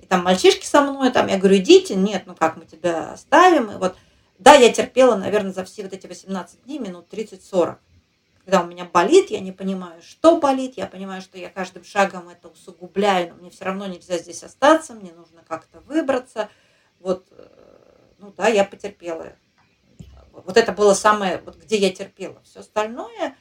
И 0.00 0.06
там 0.06 0.22
мальчишки 0.22 0.64
со 0.64 0.80
мной, 0.80 1.10
там 1.10 1.26
я 1.26 1.36
говорю, 1.36 1.56
идите, 1.56 1.96
нет, 1.96 2.22
ну 2.26 2.36
как 2.36 2.56
мы 2.56 2.66
тебя 2.66 3.14
оставим. 3.14 3.68
И 3.72 3.74
вот, 3.78 3.96
да, 4.38 4.54
я 4.54 4.72
терпела, 4.72 5.16
наверное, 5.16 5.52
за 5.52 5.64
все 5.64 5.82
вот 5.82 5.92
эти 5.92 6.06
18 6.06 6.62
дней 6.62 6.78
минут 6.78 7.12
30-40. 7.12 7.78
Когда 8.44 8.62
у 8.62 8.66
меня 8.66 8.84
болит, 8.84 9.30
я 9.30 9.40
не 9.40 9.50
понимаю, 9.50 10.00
что 10.02 10.38
болит, 10.38 10.74
я 10.76 10.86
понимаю, 10.86 11.20
что 11.20 11.36
я 11.36 11.50
каждым 11.50 11.82
шагом 11.82 12.28
это 12.28 12.46
усугубляю, 12.46 13.30
но 13.30 13.34
мне 13.40 13.50
все 13.50 13.64
равно 13.64 13.88
нельзя 13.88 14.18
здесь 14.18 14.44
остаться, 14.44 14.94
мне 14.94 15.12
нужно 15.12 15.42
как-то 15.48 15.80
выбраться. 15.80 16.48
Вот, 17.00 17.26
э, 17.32 17.48
ну 18.18 18.32
да, 18.36 18.46
я 18.46 18.64
потерпела. 18.64 19.32
Вот 20.30 20.56
это 20.56 20.70
было 20.70 20.94
самое, 20.94 21.38
вот 21.44 21.56
где 21.56 21.76
я 21.76 21.90
терпела. 21.90 22.40
Все 22.44 22.60
остальное, 22.60 23.36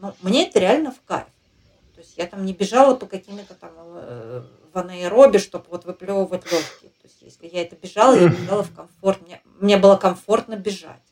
ну, 0.00 0.14
мне 0.20 0.48
это 0.48 0.58
реально 0.58 0.90
в 0.90 1.00
кайф. 1.02 1.26
Есть 2.06 2.18
я 2.18 2.26
там 2.26 2.44
не 2.44 2.52
бежала 2.52 2.94
по 2.94 3.06
какими-то 3.06 3.54
там 3.54 3.72
э, 3.76 4.44
в 4.72 4.78
анаэробе, 4.78 5.38
чтобы 5.40 5.66
вот 5.68 5.84
выплевывать 5.84 6.44
легкие. 6.44 6.90
То 7.02 7.08
есть 7.08 7.20
если 7.20 7.48
я 7.48 7.62
это 7.62 7.74
бежала, 7.74 8.14
я 8.14 8.28
бежала 8.28 8.62
в 8.62 8.74
комфорт. 8.74 9.20
Мне, 9.22 9.42
мне 9.58 9.76
было 9.76 9.96
комфортно 9.96 10.54
бежать. 10.56 11.02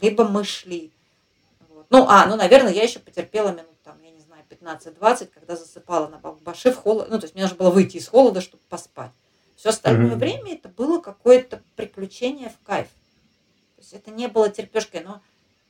Либо 0.00 0.26
мы 0.26 0.44
шли. 0.44 0.90
Вот. 1.68 1.86
Ну, 1.90 2.06
а, 2.08 2.26
ну, 2.26 2.36
наверное, 2.36 2.72
я 2.72 2.82
еще 2.82 2.98
потерпела 2.98 3.50
минут 3.50 3.80
там, 3.84 4.00
я 4.02 4.10
не 4.10 4.20
знаю, 4.20 4.42
15-20, 4.48 5.26
когда 5.26 5.54
засыпала 5.54 6.08
на 6.08 6.18
баши 6.18 6.72
в 6.72 6.76
холод. 6.76 7.08
Ну, 7.10 7.18
то 7.18 7.24
есть 7.24 7.34
мне 7.34 7.42
нужно 7.42 7.58
было 7.58 7.70
выйти 7.70 7.98
из 7.98 8.08
холода, 8.08 8.40
чтобы 8.40 8.62
поспать. 8.70 9.12
Все 9.54 9.68
остальное 9.68 10.12
Мгм. 10.12 10.18
время 10.18 10.54
это 10.54 10.70
было 10.70 11.00
какое-то 11.00 11.62
приключение 11.76 12.48
в 12.48 12.58
кайф. 12.64 12.88
То 13.76 13.82
есть 13.82 13.92
это 13.92 14.10
не 14.10 14.26
было 14.28 14.48
терпешкой, 14.48 15.02
но 15.02 15.20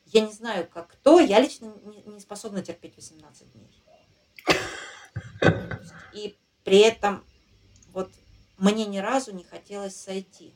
я 0.06 0.20
не 0.20 0.32
знаю, 0.32 0.68
как 0.72 0.88
кто, 0.88 1.18
я 1.18 1.40
лично 1.40 1.72
не, 1.84 2.14
не 2.14 2.20
способна 2.20 2.62
терпеть 2.62 2.94
18 2.94 3.52
дней. 3.52 3.68
И 6.12 6.36
при 6.64 6.78
этом 6.78 7.24
вот 7.92 8.10
мне 8.58 8.86
ни 8.86 8.98
разу 8.98 9.32
не 9.32 9.44
хотелось 9.44 9.96
сойти. 9.96 10.54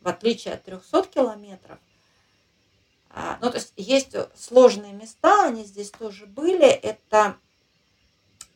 В 0.00 0.08
отличие 0.08 0.54
от 0.54 0.64
300 0.64 1.04
километров, 1.04 1.78
а, 3.14 3.38
ну, 3.40 3.50
то 3.50 3.56
есть 3.56 3.72
есть 3.76 4.14
сложные 4.34 4.92
места, 4.92 5.46
они 5.46 5.64
здесь 5.64 5.90
тоже 5.90 6.26
были. 6.26 6.66
Это 6.66 7.36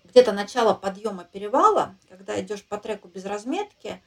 где-то 0.04 0.32
начало 0.32 0.72
подъема 0.72 1.24
перевала, 1.24 1.94
когда 2.08 2.40
идешь 2.40 2.64
по 2.64 2.78
треку 2.78 3.06
без 3.08 3.26
разметки, 3.26 4.02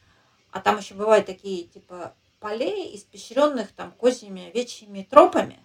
а 0.52 0.60
там 0.60 0.80
еще 0.80 0.96
бывают 0.96 1.28
такие 1.28 1.66
типа 1.66 2.16
полей, 2.40 2.96
испещренных 2.96 3.72
там 3.74 3.92
козьими, 3.92 4.48
овечьими 4.48 5.04
тропами. 5.04 5.60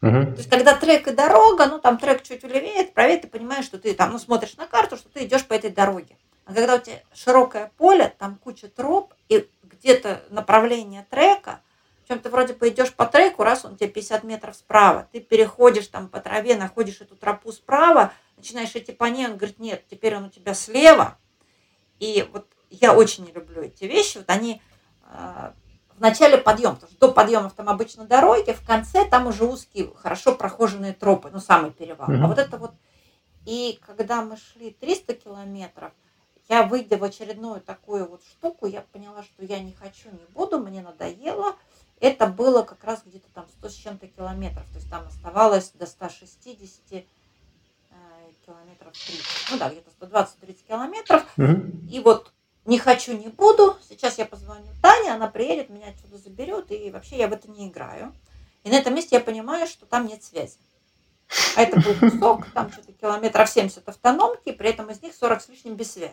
То 0.00 0.36
есть, 0.36 0.50
когда 0.50 0.74
трек 0.74 1.08
и 1.08 1.12
дорога, 1.12 1.66
ну, 1.66 1.78
там 1.78 1.98
трек 1.98 2.22
чуть 2.22 2.44
улевее, 2.44 2.84
правее, 2.84 3.18
ты 3.18 3.28
понимаешь, 3.28 3.64
что 3.64 3.78
ты 3.78 3.94
там, 3.94 4.12
ну, 4.12 4.18
смотришь 4.18 4.56
на 4.56 4.66
карту, 4.66 4.96
что 4.96 5.08
ты 5.08 5.24
идешь 5.24 5.46
по 5.46 5.54
этой 5.54 5.70
дороге. 5.70 6.16
А 6.44 6.54
когда 6.54 6.76
у 6.76 6.78
тебя 6.78 7.00
широкое 7.14 7.72
поле, 7.76 8.14
там 8.18 8.36
куча 8.36 8.68
троп, 8.68 9.14
и 9.28 9.48
где-то 9.64 10.22
направление 10.30 11.06
трека, 11.10 11.60
причем 12.06 12.20
ты 12.20 12.28
вроде 12.28 12.54
бы 12.54 12.68
идешь 12.68 12.92
по 12.92 13.06
треку, 13.06 13.42
раз 13.42 13.64
он 13.64 13.76
тебе 13.76 13.88
50 13.88 14.22
метров 14.22 14.54
справа, 14.54 15.08
ты 15.10 15.20
переходишь 15.20 15.88
там 15.88 16.08
по 16.08 16.20
траве, 16.20 16.54
находишь 16.56 17.00
эту 17.00 17.16
тропу 17.16 17.50
справа, 17.50 18.12
начинаешь 18.36 18.74
идти 18.76 18.92
по 18.92 19.04
ней, 19.04 19.26
он 19.26 19.36
говорит, 19.36 19.58
нет, 19.58 19.82
теперь 19.90 20.14
он 20.16 20.26
у 20.26 20.30
тебя 20.30 20.54
слева. 20.54 21.18
И 21.98 22.28
вот 22.32 22.46
я 22.70 22.94
очень 22.94 23.24
не 23.24 23.32
люблю 23.32 23.62
эти 23.62 23.84
вещи, 23.84 24.18
вот 24.18 24.30
они 24.30 24.62
э, 25.10 25.52
в 25.96 26.00
начале 26.00 26.38
подъема, 26.38 26.74
потому 26.74 26.92
что 26.92 27.00
до 27.00 27.12
подъемов 27.12 27.54
там 27.54 27.68
обычно 27.68 28.04
дороги, 28.04 28.52
в 28.52 28.64
конце 28.64 29.04
там 29.04 29.26
уже 29.26 29.44
узкие, 29.44 29.90
хорошо 29.96 30.34
прохоженные 30.34 30.92
тропы, 30.92 31.30
ну, 31.32 31.40
самый 31.40 31.70
перевал. 31.70 32.08
А 32.08 32.12
Мгм. 32.12 32.26
вот 32.28 32.38
это 32.38 32.58
вот, 32.58 32.72
и 33.46 33.78
когда 33.86 34.22
мы 34.22 34.36
шли 34.36 34.70
300 34.70 35.14
километров, 35.14 35.92
я, 36.48 36.62
выйдя 36.62 36.96
в 36.96 37.04
очередную 37.04 37.60
такую 37.60 38.08
вот 38.08 38.22
штуку, 38.22 38.66
я 38.66 38.82
поняла, 38.92 39.22
что 39.22 39.44
я 39.44 39.58
не 39.58 39.72
хочу, 39.72 40.10
не 40.10 40.24
буду, 40.32 40.60
мне 40.60 40.80
надоело. 40.80 41.56
Это 41.98 42.26
было 42.26 42.62
как 42.62 42.84
раз 42.84 43.02
где-то 43.04 43.26
там 43.32 43.46
100 43.58 43.68
с 43.68 43.74
чем-то 43.74 44.06
километров, 44.06 44.64
то 44.68 44.76
есть 44.76 44.90
там 44.90 45.06
оставалось 45.06 45.70
до 45.70 45.86
160 45.86 46.92
э, 46.92 47.04
километров 48.44 48.92
30. 48.92 49.24
Ну 49.50 49.58
да, 49.58 49.70
где-то 49.70 49.90
120-30 49.98 50.56
километров. 50.68 51.24
Мгм. 51.36 51.88
И 51.90 52.00
вот 52.00 52.32
не 52.66 52.78
хочу, 52.78 53.16
не 53.16 53.28
буду. 53.28 53.76
Сейчас 53.88 54.18
я 54.18 54.26
позвоню 54.26 54.66
Тане, 54.82 55.12
она 55.12 55.28
приедет, 55.28 55.70
меня 55.70 55.88
отсюда 55.88 56.18
заберет, 56.18 56.70
и 56.70 56.90
вообще 56.90 57.16
я 57.16 57.28
в 57.28 57.32
это 57.32 57.48
не 57.50 57.68
играю. 57.68 58.14
И 58.64 58.70
на 58.70 58.74
этом 58.74 58.94
месте 58.94 59.16
я 59.16 59.20
понимаю, 59.20 59.66
что 59.66 59.86
там 59.86 60.06
нет 60.06 60.24
связи. 60.24 60.58
А 61.56 61.62
это 61.62 61.80
был 61.80 61.94
кусок, 61.94 62.46
там 62.52 62.70
что-то 62.70 62.92
километров 62.92 63.48
70 63.48 63.88
автономки, 63.88 64.52
при 64.52 64.70
этом 64.70 64.90
из 64.90 65.02
них 65.02 65.14
40 65.14 65.42
с 65.42 65.48
лишним 65.48 65.74
без 65.74 65.92
связи. 65.92 66.12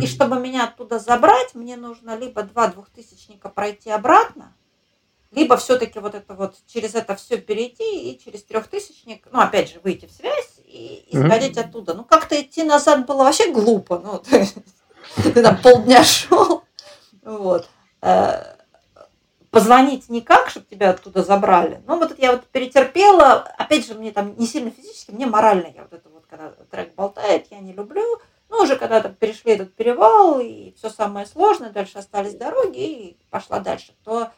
И 0.00 0.06
чтобы 0.06 0.40
меня 0.40 0.64
оттуда 0.64 0.98
забрать, 0.98 1.54
мне 1.54 1.76
нужно 1.76 2.16
либо 2.16 2.42
два 2.42 2.68
двухтысячника 2.68 3.50
пройти 3.50 3.90
обратно, 3.90 4.56
либо 5.30 5.58
все-таки 5.58 5.98
вот 5.98 6.14
это 6.14 6.34
вот 6.34 6.56
через 6.66 6.94
это 6.94 7.14
все 7.16 7.36
перейти 7.36 8.10
и 8.10 8.18
через 8.18 8.44
трехтысячник, 8.44 9.26
ну 9.30 9.40
опять 9.40 9.70
же 9.70 9.80
выйти 9.80 10.06
в 10.06 10.12
связь 10.12 10.58
и, 10.64 11.04
и 11.10 11.18
сходить 11.18 11.58
оттуда. 11.58 11.92
Ну 11.92 12.04
как-то 12.04 12.40
идти 12.40 12.62
назад 12.62 13.04
было 13.04 13.24
вообще 13.24 13.52
глупо, 13.52 13.98
ну 13.98 14.18
то 14.30 14.38
есть 14.38 14.56
ты 15.16 15.42
там 15.42 15.60
полдня 15.60 16.02
шел, 16.04 16.64
вот. 17.22 17.68
Э, 18.02 18.54
Позвонить 19.50 20.08
никак, 20.08 20.50
чтобы 20.50 20.66
тебя 20.66 20.90
оттуда 20.90 21.22
забрали. 21.22 21.80
Ну 21.86 21.96
вот 21.96 22.10
это 22.10 22.20
я 22.20 22.32
вот 22.32 22.44
перетерпела, 22.48 23.34
опять 23.34 23.86
же 23.86 23.94
мне 23.94 24.10
там 24.10 24.36
не 24.36 24.48
сильно 24.48 24.72
физически, 24.72 25.12
мне 25.12 25.26
морально 25.26 25.68
я 25.68 25.82
вот 25.82 25.92
это 25.92 26.08
вот 26.08 26.26
когда 26.26 26.50
трек 26.72 26.96
болтает, 26.96 27.46
я 27.52 27.60
не 27.60 27.72
люблю. 27.72 28.20
Ну, 28.48 28.62
уже 28.62 28.76
когда 28.76 29.00
там 29.00 29.14
перешли 29.14 29.52
этот 29.52 29.72
перевал, 29.74 30.40
и 30.40 30.72
все 30.76 30.90
самое 30.90 31.24
сложное, 31.26 31.70
дальше 31.70 31.98
остались 31.98 32.34
дороги, 32.34 32.78
и 32.78 33.16
пошла 33.30 33.60
дальше, 33.60 33.94
то 34.02 34.32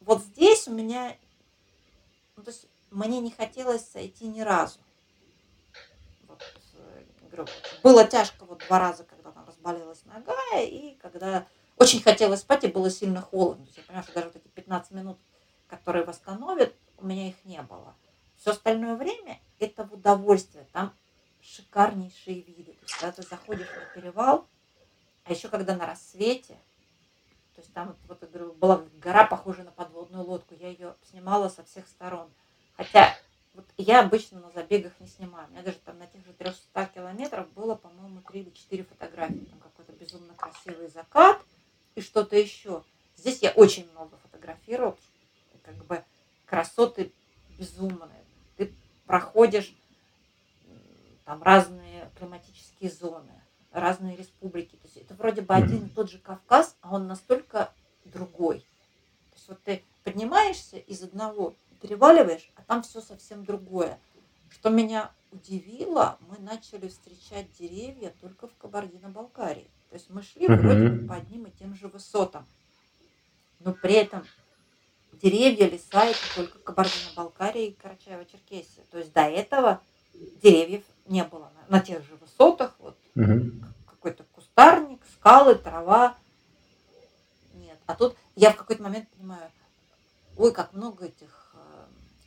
вот 0.00 0.22
здесь 0.22 0.68
у 0.68 0.72
меня, 0.72 1.16
ну, 2.36 2.44
то 2.44 2.50
есть 2.52 2.66
мне 2.92 3.20
не 3.20 3.32
хотелось 3.32 3.84
сойти 3.84 4.28
ни 4.28 4.42
разу. 4.42 4.78
Вот, 6.28 6.40
э, 6.74 7.02
говорю, 7.30 7.50
было 7.82 8.04
тяжко 8.04 8.44
вот 8.44 8.64
два 8.68 8.78
раза, 8.78 9.02
разболелась 9.66 10.04
нога, 10.04 10.36
и 10.58 10.94
когда 11.02 11.46
очень 11.76 12.00
хотелось 12.00 12.40
спать, 12.40 12.64
и 12.64 12.68
было 12.68 12.90
сильно 12.90 13.20
холодно. 13.20 13.66
Я 13.76 13.82
понимаю, 13.82 14.04
что 14.04 14.14
даже 14.14 14.26
вот 14.28 14.36
эти 14.36 14.48
15 14.48 14.92
минут, 14.92 15.18
которые 15.66 16.04
восстановят, 16.04 16.74
у 16.98 17.06
меня 17.06 17.28
их 17.28 17.44
не 17.44 17.60
было. 17.62 17.94
Все 18.36 18.52
остальное 18.52 18.96
время 18.96 19.40
это 19.58 19.84
в 19.84 19.92
удовольствие. 19.92 20.66
Там 20.72 20.94
шикарнейшие 21.40 22.40
виды. 22.42 22.72
То 22.72 22.82
есть, 22.82 22.94
когда 22.94 23.12
ты 23.12 23.22
заходишь 23.22 23.68
на 23.68 24.00
перевал, 24.00 24.46
а 25.24 25.32
еще 25.32 25.48
когда 25.48 25.74
на 25.74 25.86
рассвете, 25.86 26.54
то 27.54 27.62
есть 27.62 27.72
там 27.72 27.96
вот 28.06 28.22
я 28.22 28.28
говорю, 28.28 28.52
была 28.52 28.84
гора, 29.00 29.26
похожая 29.26 29.64
на 29.64 29.72
подводную 29.72 30.24
лодку, 30.24 30.54
я 30.54 30.68
ее 30.68 30.94
снимала 31.02 31.48
со 31.48 31.64
всех 31.64 31.86
сторон. 31.88 32.30
Хотя 32.76 33.16
вот 33.56 33.64
я 33.78 34.00
обычно 34.00 34.38
на 34.40 34.50
забегах 34.50 34.92
не 35.00 35.08
снимаю. 35.08 35.48
У 35.48 35.50
меня 35.50 35.62
даже 35.62 35.78
там 35.78 35.98
на 35.98 36.06
тех 36.06 36.24
же 36.24 36.32
300 36.34 36.90
километров 36.94 37.50
было, 37.52 37.74
по-моему, 37.74 38.20
3 38.20 38.40
или 38.40 38.50
4 38.50 38.84
фотографии. 38.84 39.46
Там 39.50 39.58
какой-то 39.58 39.92
безумно 39.92 40.34
красивый 40.34 40.88
закат 40.88 41.42
и 41.94 42.02
что-то 42.02 42.36
еще. 42.36 42.84
Здесь 43.16 43.42
я 43.42 43.50
очень 43.52 43.90
много 43.92 44.18
фотографировала, 44.18 44.96
как 45.62 45.74
бы 45.86 46.04
красоты 46.44 47.12
безумные. 47.58 48.24
Ты 48.58 48.74
проходишь 49.06 49.74
там 51.24 51.42
разные 51.42 52.10
климатические 52.18 52.90
зоны, 52.90 53.32
разные 53.72 54.16
республики. 54.16 54.76
То 54.76 54.84
есть 54.84 54.96
это 54.98 55.14
вроде 55.14 55.40
бы 55.40 55.54
один 55.54 55.86
и 55.86 55.88
тот 55.88 56.10
же 56.10 56.18
Кавказ, 56.18 56.76
а 56.82 56.94
он 56.94 57.06
настолько 57.06 57.72
другой. 58.04 58.60
То 59.30 59.36
есть 59.36 59.48
вот 59.48 59.62
ты 59.62 59.82
поднимаешься 60.04 60.76
из 60.76 61.02
одного, 61.02 61.54
переваливаешь, 61.86 62.50
а 62.56 62.62
там 62.62 62.82
все 62.82 63.00
совсем 63.00 63.44
другое. 63.44 63.98
Что 64.50 64.70
меня 64.70 65.12
удивило, 65.30 66.18
мы 66.20 66.38
начали 66.38 66.88
встречать 66.88 67.52
деревья 67.58 68.12
только 68.20 68.48
в 68.48 68.56
Кабардино-Балкарии. 68.56 69.70
То 69.90 69.94
есть 69.94 70.10
мы 70.10 70.22
шли 70.22 70.48
Мгм. 70.48 70.60
вроде 70.60 70.88
бы 70.88 71.06
по 71.08 71.14
одним 71.14 71.44
и 71.44 71.50
тем 71.52 71.74
же 71.76 71.88
высотам. 71.88 72.46
Но 73.60 73.72
при 73.72 73.94
этом 73.94 74.24
деревья, 75.12 75.68
леса 75.68 76.06
это 76.06 76.18
только 76.34 76.58
Кабардино-Балкария 76.58 77.68
и 77.68 77.76
Карачаево-Черкесия. 77.76 78.84
То 78.90 78.98
есть 78.98 79.12
до 79.12 79.22
этого 79.22 79.80
деревьев 80.42 80.84
не 81.06 81.22
было 81.24 81.52
на, 81.68 81.78
на 81.78 81.80
тех 81.80 82.04
же 82.04 82.16
высотах. 82.16 82.74
Вот 82.80 82.96
Мгм. 83.14 83.64
какой-то 83.86 84.24
кустарник, 84.32 85.00
скалы, 85.14 85.54
трава. 85.54 86.16
Нет. 87.54 87.78
А 87.86 87.94
тут 87.94 88.16
я 88.34 88.50
в 88.52 88.56
какой-то 88.56 88.82
момент 88.82 89.08
понимаю, 89.10 89.50
ой, 90.36 90.52
как 90.52 90.72
много 90.72 91.06
этих 91.06 91.45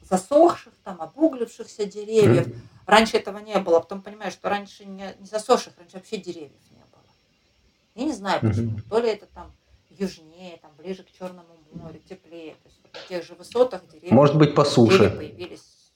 засохших, 0.09 0.73
там, 0.83 1.01
обуглившихся 1.01 1.85
деревьев. 1.85 2.47
Раньше 2.85 3.17
этого 3.17 3.37
не 3.37 3.57
было. 3.59 3.79
Потом 3.79 4.01
понимаю, 4.01 4.31
что 4.31 4.49
раньше 4.49 4.85
не, 4.85 5.15
не 5.19 5.27
засохших, 5.27 5.73
раньше 5.77 5.97
вообще 5.97 6.17
деревьев 6.17 6.61
не 6.71 6.83
было. 6.91 7.03
Я 7.95 8.05
не 8.05 8.13
знаю 8.13 8.41
почему. 8.41 8.77
То 8.89 8.99
ли 8.99 9.09
это 9.09 9.27
там 9.27 9.51
южнее, 9.89 10.57
там 10.57 10.71
ближе 10.77 11.03
к 11.03 11.11
Черному 11.11 11.55
морю, 11.73 11.99
теплее. 12.07 12.53
То 12.55 12.69
есть 12.69 12.79
на 12.83 12.99
тех 13.07 13.23
же 13.23 13.35
высотах 13.35 13.87
деревья, 13.87 14.13
Может 14.13 14.37
быть, 14.37 14.55
по 14.55 14.65
суше. 14.65 15.09
появились. 15.11 15.91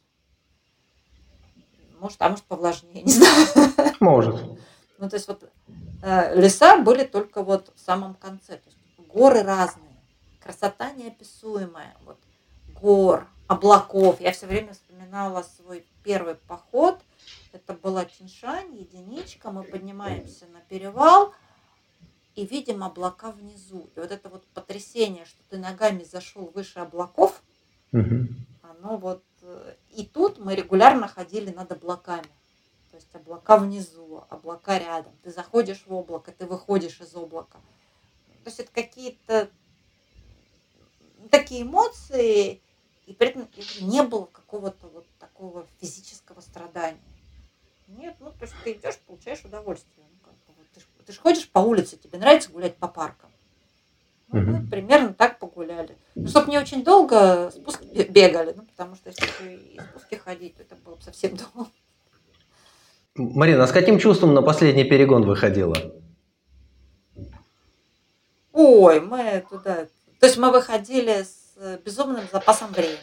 Может, 2.00 2.22
а 2.22 2.30
может 2.30 2.44
повлажнее, 2.46 3.02
не 3.04 3.12
знаю. 3.12 3.48
Может. 4.00 4.36
Ну, 5.00 5.10
то 5.10 5.16
есть 5.16 5.28
вот 5.28 5.50
э, 6.04 6.40
леса 6.40 6.78
были 6.78 7.06
только 7.06 7.42
вот 7.42 7.72
в 7.76 7.80
самом 7.80 8.14
конце. 8.14 8.58
То 8.58 8.70
есть 8.70 8.78
горы 9.10 9.42
разные, 9.42 9.98
красота 10.42 10.92
неописуемая. 10.92 11.96
Вот 12.06 12.20
гор, 12.74 13.28
облаков. 13.54 14.20
Я 14.20 14.32
все 14.32 14.48
время 14.48 14.74
вспоминала 14.74 15.44
свой 15.44 15.86
первый 16.04 16.36
поход. 16.36 17.00
Это 17.52 17.74
была 17.74 18.06
Тиньшань, 18.06 18.76
единичка. 18.76 19.52
Мы 19.52 19.64
поднимаемся 19.64 20.46
на 20.48 20.60
перевал 20.62 21.34
и 22.36 22.46
видим 22.46 22.84
облака 22.84 23.32
внизу. 23.32 23.90
И 23.96 24.00
вот 24.00 24.12
это 24.12 24.30
вот 24.30 24.46
потрясение, 24.48 25.26
что 25.26 25.40
ты 25.50 25.58
ногами 25.58 26.04
зашел 26.04 26.52
выше 26.54 26.80
облаков, 26.80 27.42
Мгм. 27.92 28.36
оно 28.64 28.98
вот... 28.98 29.24
э, 29.44 29.76
И 29.96 30.04
тут 30.06 30.40
мы 30.40 30.56
регулярно 30.56 31.08
ходили 31.08 31.52
над 31.52 31.72
облаками. 31.72 32.28
То 32.90 32.98
есть 32.98 33.14
облака 33.14 33.58
внизу, 33.58 34.24
облака 34.30 34.80
рядом. 34.80 35.14
Ты 35.24 35.32
заходишь 35.32 35.84
в 35.86 35.94
облако, 35.94 36.32
ты 36.32 36.46
выходишь 36.48 37.00
из 37.02 37.16
облака. 37.16 37.60
То 38.44 38.50
есть 38.50 38.60
это 38.60 38.72
какие-то 38.72 39.50
такие 41.30 41.62
эмоции, 41.64 42.62
и 43.06 43.14
при 43.14 43.28
этом 43.30 43.48
не 43.82 44.04
было 44.04 44.26
какого-то 44.26 44.88
вот 44.88 45.06
такого 45.20 45.66
физического 45.82 46.42
страдания. 46.42 47.00
Нет, 47.88 48.16
ну 48.20 48.32
то 48.32 48.44
есть 48.46 48.54
ты 48.64 48.74
идешь, 48.74 48.98
получаешь 49.06 49.44
удовольствие. 49.44 50.06
Ну, 50.10 50.18
как 50.24 50.34
бы 50.34 50.54
вот 50.58 50.68
ты, 50.74 50.80
ж, 50.80 50.84
ты 51.06 51.14
ж 51.14 51.18
ходишь 51.18 51.50
по 51.50 51.60
улице, 51.60 51.98
тебе 51.98 52.18
нравится 52.18 52.50
гулять 52.52 52.76
по 52.78 52.88
паркам. 52.88 53.30
Ну, 54.30 54.40
мы 54.42 54.54
Мгм. 54.60 54.70
примерно 54.70 55.14
так 55.14 55.38
погуляли. 55.38 55.98
Ну, 56.16 56.28
чтобы 56.28 56.50
не 56.50 56.58
очень 56.58 56.84
долго 56.84 57.52
спуск 57.52 57.84
бе- 57.84 58.06
бегали, 58.06 58.54
ну, 58.56 58.64
потому 58.64 58.96
что 58.96 59.10
если 59.10 59.54
и 59.54 59.80
спуски 59.80 60.16
ходить, 60.16 60.56
то 60.56 60.64
это 60.64 60.76
было 60.76 60.96
бы 60.96 61.02
совсем 61.02 61.36
долго. 61.54 61.70
Марина, 63.16 63.66
а 63.66 63.68
с 63.68 63.72
каким 63.72 64.00
чувством 64.00 64.34
на 64.34 64.42
последний 64.42 64.86
перегон 64.86 65.24
выходила? 65.26 65.76
Ой, 68.54 69.02
мы 69.02 69.46
туда... 69.50 69.88
То 70.20 70.26
есть 70.28 70.38
мы 70.38 70.52
выходили 70.52 71.24
с 71.24 71.43
безумным 71.86 72.26
запасом 72.32 72.72
времени. 72.72 73.00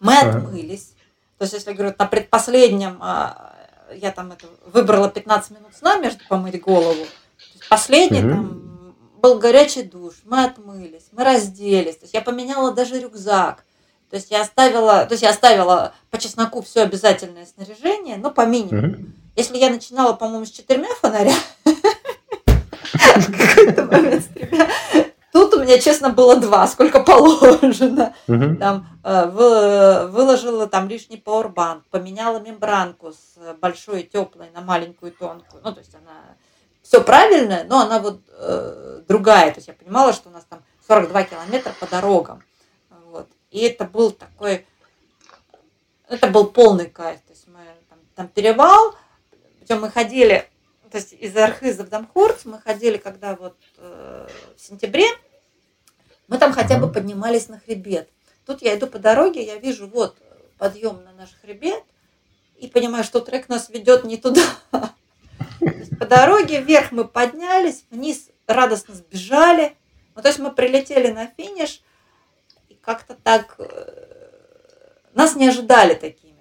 Мы 0.00 0.16
Ага. 0.16 0.38
отмылись. 0.38 0.94
То 1.38 1.44
есть, 1.44 1.54
если 1.54 1.70
я 1.70 1.76
говорю, 1.76 1.94
на 1.98 2.06
предпоследнем 2.06 2.98
а, 3.00 3.54
я 3.94 4.10
там 4.12 4.32
это, 4.32 4.46
выбрала 4.66 5.08
15 5.08 5.50
минут 5.52 5.74
сна 5.74 5.96
между 5.96 6.24
помыть 6.28 6.60
голову. 6.60 7.04
То 7.04 7.52
есть 7.54 7.68
последний 7.68 8.20
Мгм. 8.20 8.30
там 8.30 8.94
был 9.20 9.38
горячий 9.38 9.82
душ, 9.82 10.14
мы 10.24 10.44
отмылись, 10.44 11.04
мы 11.12 11.24
разделись. 11.24 11.96
То 11.96 12.04
есть 12.04 12.14
я 12.14 12.20
поменяла 12.22 12.72
даже 12.72 12.98
рюкзак. 13.00 13.64
То 14.10 14.16
есть 14.16 14.30
я 14.30 14.42
оставила, 14.42 15.06
то 15.06 15.12
есть 15.12 15.22
я 15.22 15.30
оставила 15.30 15.94
по 16.10 16.18
чесноку 16.18 16.60
все 16.62 16.82
обязательное 16.82 17.46
снаряжение, 17.46 18.16
но 18.18 18.30
по 18.30 18.44
минимуму. 18.46 18.86
Мгм. 18.88 19.14
Если 19.36 19.56
я 19.56 19.70
начинала, 19.70 20.12
по-моему, 20.12 20.44
с 20.44 20.50
четырьмя 20.50 20.88
фонаря, 21.00 21.32
меня, 25.62 25.78
честно, 25.78 26.10
было 26.10 26.36
два, 26.36 26.66
сколько 26.66 27.00
положено. 27.00 28.14
Мгм. 28.26 28.58
Там 28.58 28.86
э, 29.04 29.26
вы- 29.26 30.06
выложила 30.08 30.66
там 30.66 30.88
лишний 30.88 31.16
пауэрбанк, 31.16 31.84
поменяла 31.90 32.38
мембранку 32.38 33.12
с 33.12 33.54
большой 33.60 34.02
теплой 34.02 34.50
на 34.50 34.60
маленькую 34.60 35.12
тонкую. 35.12 35.62
Ну, 35.64 35.72
то 35.72 35.80
есть 35.80 35.94
она 35.94 36.36
все 36.82 37.02
правильно, 37.02 37.64
но 37.64 37.80
она 37.80 37.98
вот 37.98 38.20
э, 38.28 39.02
другая. 39.08 39.50
То 39.52 39.58
есть 39.58 39.68
я 39.68 39.74
понимала, 39.74 40.12
что 40.12 40.28
у 40.28 40.32
нас 40.32 40.44
там 40.48 40.62
42 40.88 41.22
километра 41.24 41.72
по 41.78 41.86
дорогам. 41.86 42.42
Вот. 43.10 43.28
И 43.50 43.60
это 43.60 43.84
был 43.84 44.10
такой, 44.10 44.66
это 46.08 46.26
был 46.28 46.46
полный 46.46 46.90
кайф. 46.90 47.20
То 47.20 47.32
есть 47.32 47.46
мы 47.48 47.60
там, 47.88 47.98
там 48.14 48.28
перевал, 48.28 48.94
причем 49.60 49.80
мы 49.80 49.90
ходили, 49.90 50.48
то 50.90 50.98
есть 50.98 51.12
из 51.14 51.36
Архиза 51.36 51.84
в 51.84 51.88
Дамхурц 51.88 52.44
мы 52.44 52.58
ходили, 52.60 52.98
когда 52.98 53.34
вот 53.36 53.56
э, 53.78 54.28
в 54.56 54.60
сентябре, 54.60 55.06
мы 56.32 56.38
там 56.38 56.54
хотя 56.54 56.78
бы 56.78 56.90
поднимались 56.90 57.48
на 57.48 57.60
хребет. 57.60 58.08
Тут 58.46 58.62
я 58.62 58.74
иду 58.74 58.86
по 58.86 58.98
дороге, 58.98 59.44
я 59.44 59.56
вижу 59.56 59.86
вот 59.86 60.16
подъем 60.56 61.04
на 61.04 61.12
наш 61.12 61.28
хребет, 61.42 61.84
и 62.56 62.68
понимаю, 62.68 63.04
что 63.04 63.20
трек 63.20 63.50
нас 63.50 63.68
ведет 63.68 64.04
не 64.04 64.16
туда. 64.16 64.40
По 65.98 66.06
дороге 66.06 66.62
вверх 66.62 66.90
мы 66.90 67.04
поднялись, 67.04 67.84
вниз 67.90 68.30
радостно 68.46 68.94
сбежали. 68.94 69.76
Ну, 70.14 70.22
то 70.22 70.28
есть 70.28 70.38
мы 70.38 70.50
прилетели 70.52 71.12
на 71.12 71.26
финиш, 71.26 71.82
и 72.70 72.78
как-то 72.80 73.14
так 73.14 73.56
э, 73.58 74.30
нас 75.12 75.36
не 75.36 75.48
ожидали 75.48 75.92
такими. 75.92 76.31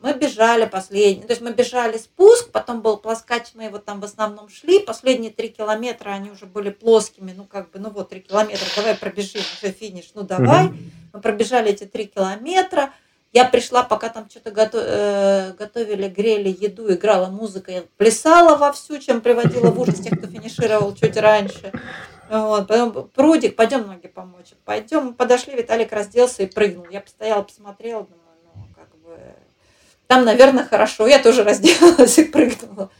Мы 0.00 0.14
бежали 0.14 0.64
последний, 0.64 1.22
то 1.22 1.32
есть 1.32 1.42
мы 1.42 1.52
бежали 1.52 1.98
спуск, 1.98 2.50
потом 2.52 2.80
был 2.80 2.96
плоскач, 2.96 3.50
мы 3.54 3.64
его 3.64 3.78
там 3.78 4.00
в 4.00 4.04
основном 4.04 4.48
шли, 4.48 4.78
последние 4.78 5.30
три 5.30 5.50
километра 5.50 6.10
они 6.10 6.30
уже 6.30 6.46
были 6.46 6.70
плоскими, 6.70 7.32
ну 7.36 7.44
как 7.44 7.70
бы, 7.70 7.78
ну 7.78 7.90
вот 7.90 8.08
три 8.08 8.20
километра, 8.20 8.64
давай 8.76 8.94
пробежим, 8.96 9.42
уже 9.62 9.72
финиш, 9.72 10.12
ну 10.14 10.22
давай. 10.22 10.70
Мы 11.12 11.20
пробежали 11.20 11.70
эти 11.70 11.84
три 11.84 12.06
километра. 12.06 12.92
Я 13.32 13.44
пришла, 13.44 13.84
пока 13.84 14.08
там 14.08 14.28
что-то 14.28 14.50
э, 14.50 15.52
готовили, 15.52 16.08
грели 16.08 16.48
еду, 16.48 16.92
играла 16.92 17.26
музыка, 17.26 17.70
я 17.70 17.84
плясала 17.96 18.56
вовсю, 18.56 18.98
чем 18.98 19.20
приводила 19.20 19.70
в 19.70 19.80
ужас 19.80 20.00
тех, 20.00 20.18
кто 20.18 20.26
финишировал 20.26 20.96
чуть 20.96 21.16
раньше. 21.16 21.70
Вот, 22.28 22.66
потом 22.66 23.08
прудик, 23.08 23.54
пойдем 23.54 23.86
ноги 23.86 24.08
помочь. 24.08 24.52
Пойдем, 24.64 25.06
мы 25.06 25.14
подошли, 25.14 25.54
Виталик 25.54 25.92
разделся 25.92 26.42
и 26.42 26.46
прыгнул. 26.46 26.86
Я 26.90 27.00
постояла, 27.00 27.42
посмотрела, 27.42 28.02
думаю, 28.04 28.36
ну, 28.56 28.66
как 28.74 28.96
бы, 28.98 29.16
там, 30.10 30.24
наверное, 30.24 30.64
хорошо. 30.64 31.06
Я 31.06 31.22
тоже 31.22 31.44
разделалась 31.44 32.18
и 32.18 32.24
прыгнула. 32.24 32.90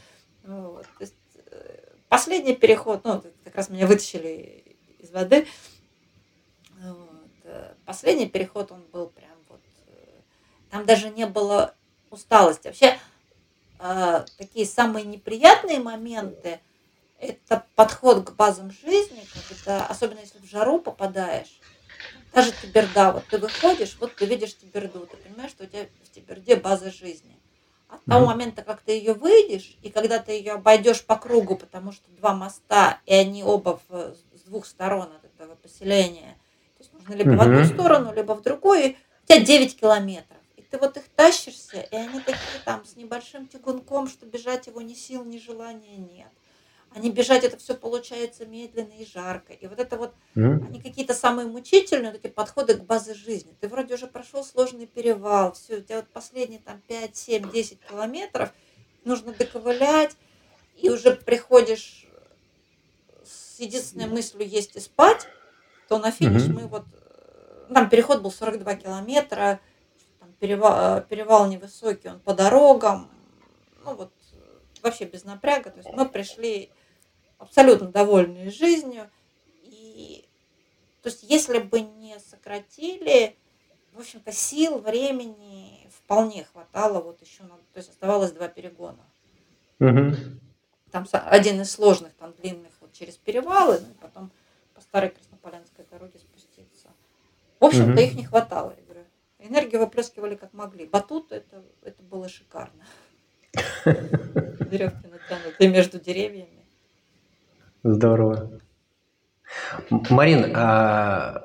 Вот. 0.44 0.86
Есть, 1.00 1.12
э, 1.50 1.88
последний 2.08 2.54
переход, 2.54 3.02
ну, 3.02 3.20
как 3.42 3.56
раз 3.56 3.68
меня 3.68 3.88
вытащили 3.88 4.76
из 5.00 5.10
воды. 5.10 5.44
Вот. 6.80 7.28
Последний 7.84 8.28
переход, 8.28 8.70
он 8.70 8.82
был 8.92 9.08
прям 9.08 9.36
вот... 9.48 9.58
э, 9.88 10.20
Там 10.70 10.86
даже 10.86 11.10
не 11.10 11.26
было 11.26 11.74
усталости. 12.10 12.68
Вообще, 12.68 12.96
э, 13.80 14.24
такие 14.38 14.64
самые 14.64 15.04
неприятные 15.04 15.80
моменты, 15.80 16.60
это 17.18 17.66
подход 17.74 18.24
к 18.24 18.36
базам 18.36 18.70
жизни, 18.70 19.26
когда, 19.48 19.84
особенно 19.84 20.20
если 20.20 20.38
в 20.38 20.44
жару 20.44 20.78
попадаешь, 20.78 21.58
даже 22.32 22.52
Тиберда, 22.52 23.12
вот 23.12 23.24
ты 23.26 23.38
выходишь, 23.38 23.96
вот 24.00 24.14
ты 24.14 24.26
видишь 24.26 24.56
Тиберду, 24.56 25.06
ты 25.06 25.16
понимаешь, 25.16 25.50
что 25.50 25.64
у 25.64 25.66
тебя 25.66 25.86
в 26.04 26.10
Тиберде 26.14 26.56
база 26.56 26.90
жизни. 26.90 27.36
А 27.88 27.96
с 27.98 28.00
того 28.08 28.26
момента, 28.26 28.62
как 28.62 28.82
ты 28.82 28.92
ее 28.92 29.14
выйдешь, 29.14 29.76
и 29.82 29.90
когда 29.90 30.20
ты 30.20 30.32
ее 30.32 30.52
обойдешь 30.52 31.04
по 31.04 31.16
кругу, 31.16 31.56
потому 31.56 31.90
что 31.90 32.08
два 32.12 32.34
моста, 32.34 33.00
и 33.04 33.14
они 33.14 33.42
оба 33.42 33.80
в- 33.88 34.14
с 34.36 34.42
двух 34.46 34.64
сторон 34.66 35.08
от 35.12 35.24
этого 35.24 35.56
поселения, 35.56 36.38
то 36.78 36.84
есть 36.84 36.92
нужно 36.92 37.14
либо 37.14 37.30
в 37.30 37.40
одну 37.42 37.64
сторону, 37.64 38.12
либо 38.14 38.34
в 38.34 38.42
другую, 38.42 38.90
у 38.90 39.26
тебя 39.26 39.40
9 39.44 39.78
километров. 39.78 40.38
И 40.56 40.62
ты 40.62 40.78
вот 40.78 40.96
их 40.98 41.08
тащишься, 41.16 41.80
и 41.80 41.96
они 41.96 42.20
такие 42.20 42.60
там 42.64 42.84
с 42.84 42.94
небольшим 42.94 43.48
тягунком, 43.48 44.08
что 44.08 44.24
бежать 44.24 44.68
его 44.68 44.80
ни 44.80 44.94
сил, 44.94 45.24
ни 45.24 45.38
желания 45.38 45.96
нет. 45.96 46.28
А 46.92 46.98
не 46.98 47.10
бежать 47.10 47.44
это 47.44 47.56
все 47.56 47.74
получается 47.74 48.46
медленно 48.46 48.92
и 48.92 49.06
жарко. 49.06 49.52
И 49.52 49.66
вот 49.68 49.78
это 49.78 49.96
вот 49.96 50.14
Мгм. 50.34 50.64
они 50.66 50.80
какие-то 50.80 51.14
самые 51.14 51.46
мучительные, 51.46 52.12
эти 52.12 52.26
подходы 52.26 52.74
к 52.74 52.84
базе 52.84 53.14
жизни. 53.14 53.54
Ты 53.60 53.68
вроде 53.68 53.94
уже 53.94 54.08
прошел 54.08 54.44
сложный 54.44 54.86
перевал, 54.86 55.52
все, 55.52 55.76
у 55.78 55.80
тебя 55.82 55.96
вот 55.96 56.08
последние 56.08 56.60
там 56.60 56.80
5, 56.88 57.16
7, 57.16 57.50
10 57.50 57.80
километров, 57.86 58.52
нужно 59.04 59.32
доковылять, 59.32 60.16
и 60.74 60.90
уже 60.90 61.14
приходишь 61.14 62.06
с 63.24 63.60
единственной 63.60 64.06
мыслью 64.06 64.48
есть 64.48 64.74
и 64.74 64.80
спать, 64.80 65.28
то 65.88 65.98
на 65.98 66.10
финиш 66.10 66.42
Мгм. 66.44 66.54
мы 66.54 66.66
вот, 66.66 66.86
э, 66.92 67.72
там 67.72 67.88
переход 67.88 68.20
был 68.22 68.32
42 68.32 68.74
километра, 68.74 69.60
там 70.18 70.32
перевал, 70.40 70.98
э, 70.98 71.02
перевал 71.08 71.46
невысокий, 71.46 72.08
он 72.08 72.20
по 72.20 72.34
дорогам, 72.34 73.10
ну 73.84 73.94
вот 73.94 74.12
э, 74.32 74.36
вообще 74.82 75.04
без 75.04 75.24
напряга, 75.24 75.70
то 75.70 75.78
есть 75.78 75.90
мы 75.92 76.08
пришли 76.08 76.70
абсолютно 77.40 77.88
довольные 77.88 78.50
жизнью, 78.50 79.10
и 79.62 80.24
то 81.02 81.08
есть 81.08 81.22
если 81.24 81.58
бы 81.58 81.80
не 81.80 82.18
сократили, 82.20 83.36
в 83.92 84.00
общем-то, 84.00 84.30
сил, 84.32 84.78
времени 84.78 85.88
вполне 85.90 86.44
хватало, 86.44 87.00
вот 87.02 87.20
еще, 87.22 87.42
на- 87.42 87.56
то 87.56 87.76
есть 87.78 87.90
оставалось 87.90 88.32
два 88.32 88.48
перегона. 88.48 89.04
Мгм. 89.78 90.40
Там 90.92 91.06
один 91.12 91.60
из 91.60 91.70
сложных, 91.70 92.12
там 92.14 92.32
длинных, 92.32 92.72
вот 92.80 92.92
через 92.92 93.16
перевалы, 93.16 93.80
ну, 93.80 93.90
и 93.90 93.94
потом 94.00 94.30
по 94.74 94.80
старой 94.80 95.10
Краснополянской 95.10 95.84
дороге 95.90 96.18
спуститься. 96.18 96.88
В 97.58 97.64
общем-то, 97.64 97.92
Мгм. 97.92 97.98
их 98.00 98.14
не 98.14 98.24
хватало, 98.24 98.74
я 98.76 98.82
говорю. 98.84 99.04
Энергию 99.38 99.80
выплескивали 99.80 100.34
как 100.34 100.52
могли. 100.52 100.86
Батут, 100.86 101.32
это, 101.32 101.62
это 101.82 102.02
было 102.02 102.28
шикарно. 102.28 102.84
Веревки 103.84 105.06
натянутые 105.06 105.70
между 105.70 105.98
деревьями. 105.98 106.59
Здорово. 107.82 108.60
Марин, 110.10 110.52
а 110.54 111.44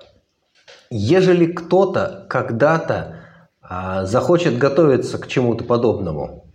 ежели 0.89 1.51
кто-то 1.51 2.25
когда-то 2.29 3.25
а, 3.61 4.05
захочет 4.05 4.57
готовиться 4.57 5.17
к 5.17 5.27
чему-то 5.27 5.63
подобному, 5.63 6.45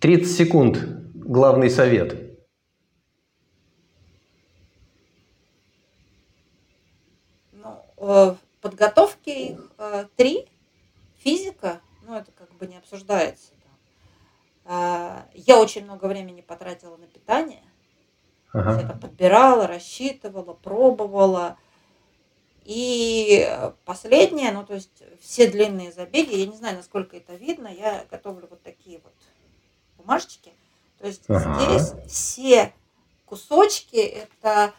30 0.00 0.36
секунд, 0.36 0.78
главный 1.14 1.70
совет. 1.70 2.36
Ну, 7.52 7.82
э, 7.96 8.34
подготовки 8.60 9.30
их 9.30 9.72
э, 9.78 10.04
три. 10.16 10.46
Физика, 11.16 11.80
ну 12.06 12.14
это 12.14 12.30
как 12.30 12.54
бы 12.56 12.68
не 12.68 12.76
обсуждается. 12.76 13.52
А, 14.70 15.26
я 15.32 15.58
очень 15.58 15.84
много 15.84 16.04
времени 16.04 16.42
потратила 16.42 16.98
на 16.98 17.06
питание. 17.06 17.62
Ага. 18.52 18.82
Это 18.82 18.92
подбирала, 18.92 19.66
рассчитывала, 19.66 20.52
пробовала. 20.52 21.56
И 22.64 23.48
последнее, 23.86 24.52
ну 24.52 24.66
то 24.66 24.74
есть 24.74 25.02
все 25.22 25.50
длинные 25.50 25.90
забеги, 25.90 26.36
я 26.36 26.46
не 26.46 26.54
знаю, 26.54 26.76
насколько 26.76 27.16
это 27.16 27.34
видно, 27.34 27.68
я 27.68 28.04
готовлю 28.10 28.46
вот 28.50 28.62
такие 28.62 29.00
вот 29.02 29.14
бумажечки. 29.96 30.52
То 30.98 31.06
есть 31.06 31.22
ага. 31.28 31.58
здесь 31.58 31.94
все 32.06 32.74
кусочки 33.24 33.96
это 33.96 34.74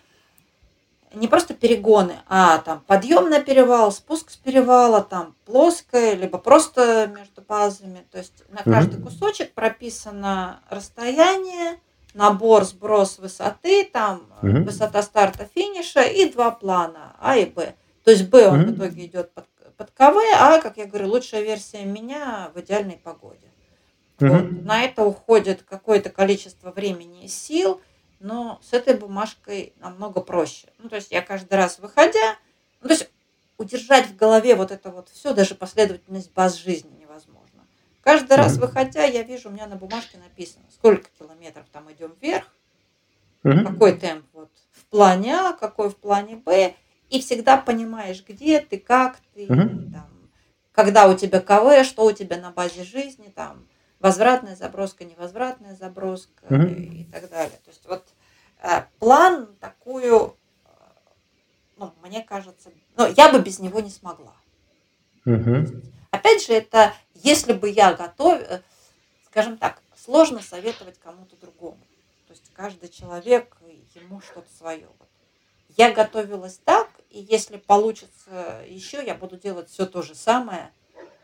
не 1.14 1.28
просто 1.28 1.54
перегоны, 1.54 2.18
а 2.28 2.60
там 2.60 2.84
подъем 2.86 3.30
на 3.30 3.42
перевал, 3.42 3.92
спуск 3.92 4.30
с 4.30 4.38
перевала, 4.38 5.02
там 5.02 5.36
плоское, 5.46 6.14
либо 6.16 6.38
просто 6.38 7.12
между 7.16 7.42
базами. 7.42 8.06
То 8.12 8.20
есть 8.20 8.44
на 8.50 8.64
каждый 8.64 9.02
кусочек 9.02 9.54
прописано 9.54 10.62
расстояние, 10.70 11.80
набор, 12.14 12.64
сброс 12.64 13.20
высоты, 13.20 13.86
там 13.86 14.28
угу. 14.42 14.64
высота 14.64 15.02
старта, 15.02 15.48
финиша 15.54 16.02
и 16.02 16.30
два 16.30 16.52
плана 16.52 17.16
А 17.20 17.38
и 17.38 17.46
Б. 17.46 17.74
То 18.04 18.12
есть 18.12 18.30
Б 18.30 18.48
он 18.48 18.62
угу. 18.62 18.72
в 18.72 18.76
итоге 18.76 19.06
идет 19.06 19.34
под, 19.34 19.46
под 19.78 19.92
КВ, 19.92 20.18
а, 20.38 20.60
как 20.60 20.78
я 20.78 20.86
говорю, 20.86 21.08
лучшая 21.08 21.42
версия 21.42 21.86
меня 21.86 22.52
в 22.54 22.60
идеальной 22.60 22.98
погоде. 22.98 23.48
Угу. 24.20 24.30
Вот. 24.30 24.66
На 24.66 24.84
это 24.84 25.04
уходит 25.04 25.64
какое-то 25.64 26.10
количество 26.10 26.72
времени 26.72 27.26
и 27.26 27.28
сил, 27.28 27.82
но 28.20 28.60
с 28.62 28.74
этой 28.74 28.96
бумажкой 28.96 29.74
намного 29.78 30.22
проще. 30.22 30.68
Ну, 30.78 30.90
то 30.90 30.96
есть 30.96 31.12
я 31.12 31.22
каждый 31.22 31.54
раз 31.56 31.80
выходя, 31.80 32.38
ну, 32.82 32.88
то 32.88 32.94
есть 32.94 33.10
удержать 33.58 34.08
в 34.08 34.16
голове 34.16 34.56
вот 34.56 34.72
это 34.72 34.90
вот 34.90 35.10
все, 35.10 35.34
даже 35.34 35.56
последовательность 35.56 36.32
баз 36.34 36.56
жизни 36.56 36.96
невозможно. 37.00 37.66
Каждый 38.02 38.38
раз 38.38 38.58
выходя, 38.58 39.04
я 39.04 39.24
вижу, 39.24 39.50
у 39.50 39.52
меня 39.52 39.68
на 39.68 39.76
бумажке 39.76 40.18
написано, 40.18 40.64
сколько 40.72 41.10
километров 41.18 41.66
там 41.72 41.92
идем 41.92 42.16
вверх, 42.22 42.46
какой 43.44 43.98
темп 43.98 44.26
вот 44.34 44.50
в 44.72 44.86
плане 44.86 45.36
А, 45.36 45.54
какой 45.54 45.90
в 45.90 45.98
плане 45.98 46.36
Б, 46.38 46.76
и 47.10 47.20
всегда 47.22 47.58
понимаешь, 47.58 48.24
где 48.28 48.60
ты, 48.60 48.78
как 48.78 49.20
ты, 49.34 49.48
там, 49.48 50.10
когда 50.72 51.10
у 51.10 51.18
тебя 51.18 51.42
КВ, 51.42 51.84
что 51.84 52.06
у 52.06 52.12
тебя 52.12 52.38
на 52.38 52.52
базе 52.52 52.84
жизни, 52.84 53.32
там, 53.36 53.68
возвратная 54.00 54.56
заброска, 54.56 55.04
невозвратная 55.04 55.76
заброска 55.76 56.46
угу. 56.50 56.64
и, 56.64 57.02
и 57.02 57.04
так 57.06 57.30
далее. 57.30 57.60
То 57.64 57.70
есть 57.70 57.86
вот 57.86 58.08
э, 58.64 58.84
план 59.00 59.56
такую, 59.60 60.38
э, 60.66 60.70
ну, 61.78 61.94
мне 62.02 62.24
кажется, 62.24 62.72
ну, 62.96 63.08
я 63.16 63.32
бы 63.32 63.40
без 63.42 63.60
него 63.60 63.80
не 63.80 63.90
смогла. 63.90 64.36
Угу. 65.26 65.82
Опять 66.12 66.46
же, 66.46 66.54
это 66.54 66.94
если 67.14 67.54
бы 67.54 67.70
я 67.70 67.94
готов, 67.94 68.42
э, 68.42 68.62
скажем 69.26 69.58
так, 69.58 69.82
сложно 69.96 70.42
советовать 70.42 70.98
кому-то 71.00 71.36
другому. 71.36 71.80
То 72.28 72.34
есть 72.34 72.52
каждый 72.54 72.90
человек, 72.90 73.58
ему 73.96 74.22
что-то 74.22 74.48
свое. 74.56 74.88
Я 75.76 75.92
готовилась 75.92 76.60
так, 76.64 76.90
и 77.10 77.20
если 77.20 77.58
получится 77.58 78.64
еще, 78.68 79.04
я 79.06 79.16
буду 79.16 79.38
делать 79.38 79.70
все 79.70 79.86
то 79.86 80.02
же 80.02 80.16
самое– 80.16 80.72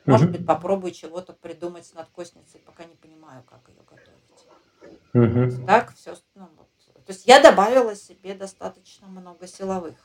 может 0.05 0.31
быть, 0.31 0.45
попробую 0.45 0.91
чего-то 0.91 1.33
придумать 1.33 1.85
с 1.85 1.93
надкосницей, 1.93 2.59
пока 2.65 2.85
не 2.85 2.95
понимаю, 2.95 3.43
как 3.49 3.61
ее 3.69 3.81
готовить. 3.89 4.25
Угу. 5.13 5.65
Так, 5.65 5.93
все. 5.95 6.15
Ну, 6.35 6.49
вот. 6.57 6.67
То 7.05 7.13
есть 7.13 7.25
я 7.25 7.41
добавила 7.41 7.95
себе 7.95 8.33
достаточно 8.33 9.07
много 9.07 9.47
силовых. 9.47 9.95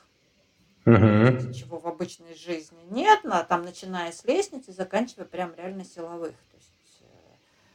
Угу. 0.85 1.53
Чего 1.53 1.79
в 1.79 1.87
обычной 1.87 2.35
жизни 2.35 2.79
нет, 2.89 3.19
но 3.23 3.43
там 3.43 3.63
начиная 3.63 4.11
с 4.11 4.23
лестницы, 4.23 4.71
заканчивая 4.71 5.25
прям 5.25 5.53
реально 5.55 5.83
силовых. 5.83 6.31
То 6.31 6.57
есть, 6.57 7.03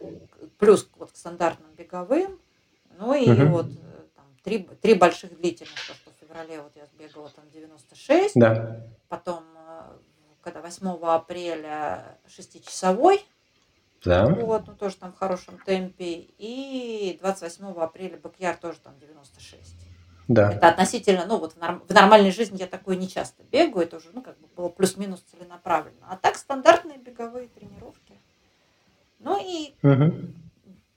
э, 0.00 0.46
плюс 0.58 0.88
вот 0.96 1.12
к 1.12 1.16
стандартным 1.16 1.70
беговым, 1.76 2.40
ну 2.98 3.14
и 3.14 3.30
угу. 3.30 3.52
вот 3.52 3.66
э, 3.66 4.02
там, 4.16 4.24
три, 4.42 4.68
три 4.80 4.94
больших 4.94 5.38
длительных, 5.38 5.74
то, 5.74 5.94
что 5.94 6.10
в 6.10 6.14
феврале 6.20 6.60
вот 6.60 6.72
я 6.74 6.86
сбегала 6.86 7.30
там 7.30 7.44
96, 7.52 8.32
да. 8.34 8.84
потом 9.08 9.44
когда 10.46 10.60
8 10.60 10.86
апреля 11.02 12.18
шестичасовой. 12.28 13.26
Да. 14.04 14.28
Вот, 14.28 14.68
ну 14.68 14.74
тоже 14.74 14.94
там 14.94 15.12
в 15.12 15.18
хорошем 15.18 15.58
темпе. 15.58 16.26
И 16.38 17.18
28 17.20 17.66
апреля 17.72 18.16
Бакьяр 18.16 18.56
тоже 18.56 18.78
там 18.78 18.96
96. 19.00 19.74
Да. 20.28 20.52
Это 20.52 20.68
относительно, 20.68 21.26
ну 21.26 21.38
вот 21.38 21.54
в, 21.54 21.56
норм, 21.56 21.82
в 21.88 21.92
нормальной 21.92 22.30
жизни 22.30 22.58
я 22.58 22.68
такое 22.68 22.94
не 22.94 23.08
часто 23.08 23.42
бегаю, 23.42 23.86
это 23.86 23.96
уже, 23.96 24.10
ну, 24.12 24.22
как 24.22 24.38
бы 24.38 24.46
было 24.54 24.68
плюс-минус 24.68 25.24
целенаправленно. 25.32 26.06
А 26.08 26.16
так 26.16 26.36
стандартные 26.36 26.98
беговые 26.98 27.48
тренировки. 27.48 28.20
Ну 29.18 29.40
и 29.42 29.74
угу. 29.82 30.14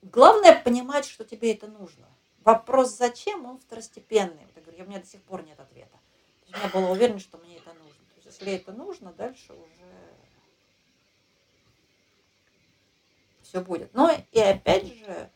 главное 0.03 0.61
понимать, 0.61 1.05
что 1.05 1.23
тебе 1.23 1.53
это 1.53 1.65
нужно. 1.65 2.05
Вопрос 2.43 2.95
зачем, 2.95 3.45
он 3.45 3.57
второстепенный. 3.57 4.45
Вот 4.45 4.57
я 4.57 4.61
говорю, 4.61 4.83
у 4.83 4.87
меня 4.87 4.99
до 4.99 5.07
сих 5.07 5.21
пор 5.23 5.43
нет 5.43 5.59
ответа. 5.59 5.97
Я 6.47 6.69
была 6.69 6.91
уверена, 6.91 7.19
что 7.19 7.39
мне 7.39 7.57
это 7.57 7.73
нужно 7.73 7.99
если 8.29 8.53
это 8.53 8.71
нужно, 8.71 9.11
дальше 9.13 9.53
уже 9.53 9.89
все 13.41 13.61
будет. 13.61 13.93
Но 13.93 14.11
и 14.31 14.39
опять 14.39 14.85
же, 14.85 15.29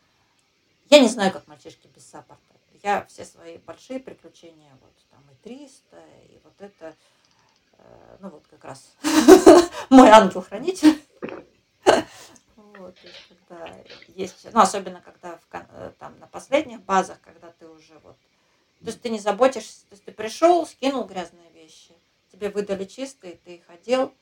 я 0.90 1.00
не 1.00 1.08
знаю, 1.08 1.32
как 1.32 1.46
мальчишки 1.48 1.88
без 1.88 2.06
саппорта. 2.06 2.42
Я 2.82 3.04
все 3.06 3.24
свои 3.24 3.58
большие 3.58 3.98
приключения, 3.98 4.70
вот 4.80 4.92
там 5.10 5.24
и 5.32 5.34
300, 5.42 5.96
и 6.28 6.40
вот 6.44 6.52
это, 6.60 6.94
э, 7.78 8.16
ну 8.20 8.28
вот 8.28 8.46
как 8.46 8.64
раз 8.64 8.94
мой 9.90 10.08
ангел-хранитель. 10.10 11.02
Вот, 12.76 12.96
когда 13.28 13.72
есть, 14.08 14.52
ну, 14.52 14.60
особенно 14.60 15.00
когда 15.00 15.38
э, 15.52 15.92
там 15.98 16.18
на 16.18 16.26
последних 16.26 16.82
базах, 16.82 17.20
когда 17.22 17.50
ты 17.52 17.68
уже 17.68 17.98
вот, 18.00 18.16
то 18.80 18.86
есть 18.86 19.00
ты 19.00 19.08
не 19.10 19.18
заботишься, 19.18 19.86
то 19.86 19.92
есть 19.92 20.04
ты 20.04 20.12
пришел, 20.12 20.66
скинул 20.66 21.04
грязные 21.04 21.50
вещи, 21.52 21.94
тебе 22.34 22.50
выдали 22.50 22.84
чистые, 22.84 23.36
ты 23.44 23.56
их 23.56 23.64
одел, 23.68 24.12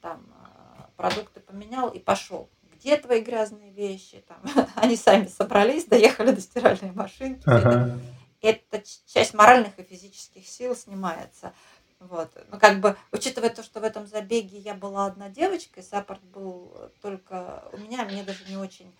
там, 0.00 0.26
а, 0.42 0.90
продукты 0.96 1.40
поменял 1.40 1.90
и 1.90 1.98
пошел. 1.98 2.48
Где 2.74 2.96
твои 2.96 3.20
грязные 3.20 3.72
вещи? 3.72 4.24
Там, 4.26 4.42
они 4.76 4.96
сами 4.96 5.26
собрались, 5.26 5.84
доехали 5.84 6.32
до 6.32 6.40
стиральной 6.40 6.92
машинки. 6.92 7.42
Ага. 7.46 7.98
Эта 8.40 8.82
часть 9.06 9.34
моральных 9.34 9.78
и 9.78 9.82
физических 9.82 10.46
сил 10.46 10.76
снимается. 10.76 11.52
Вот. 11.98 12.30
Ну, 12.50 12.58
как 12.60 12.80
бы, 12.80 12.96
учитывая 13.10 13.50
то, 13.50 13.64
что 13.64 13.80
в 13.80 13.84
этом 13.84 14.06
забеге 14.06 14.58
я 14.58 14.74
была 14.74 15.06
одна 15.06 15.28
девочка, 15.28 15.80
и 15.80 15.82
саппорт 15.82 16.22
был 16.22 16.92
только 17.02 17.68
у 17.72 17.78
меня, 17.78 18.04
мне 18.04 18.22
даже 18.22 18.44
не 18.48 18.56
очень 18.56 18.94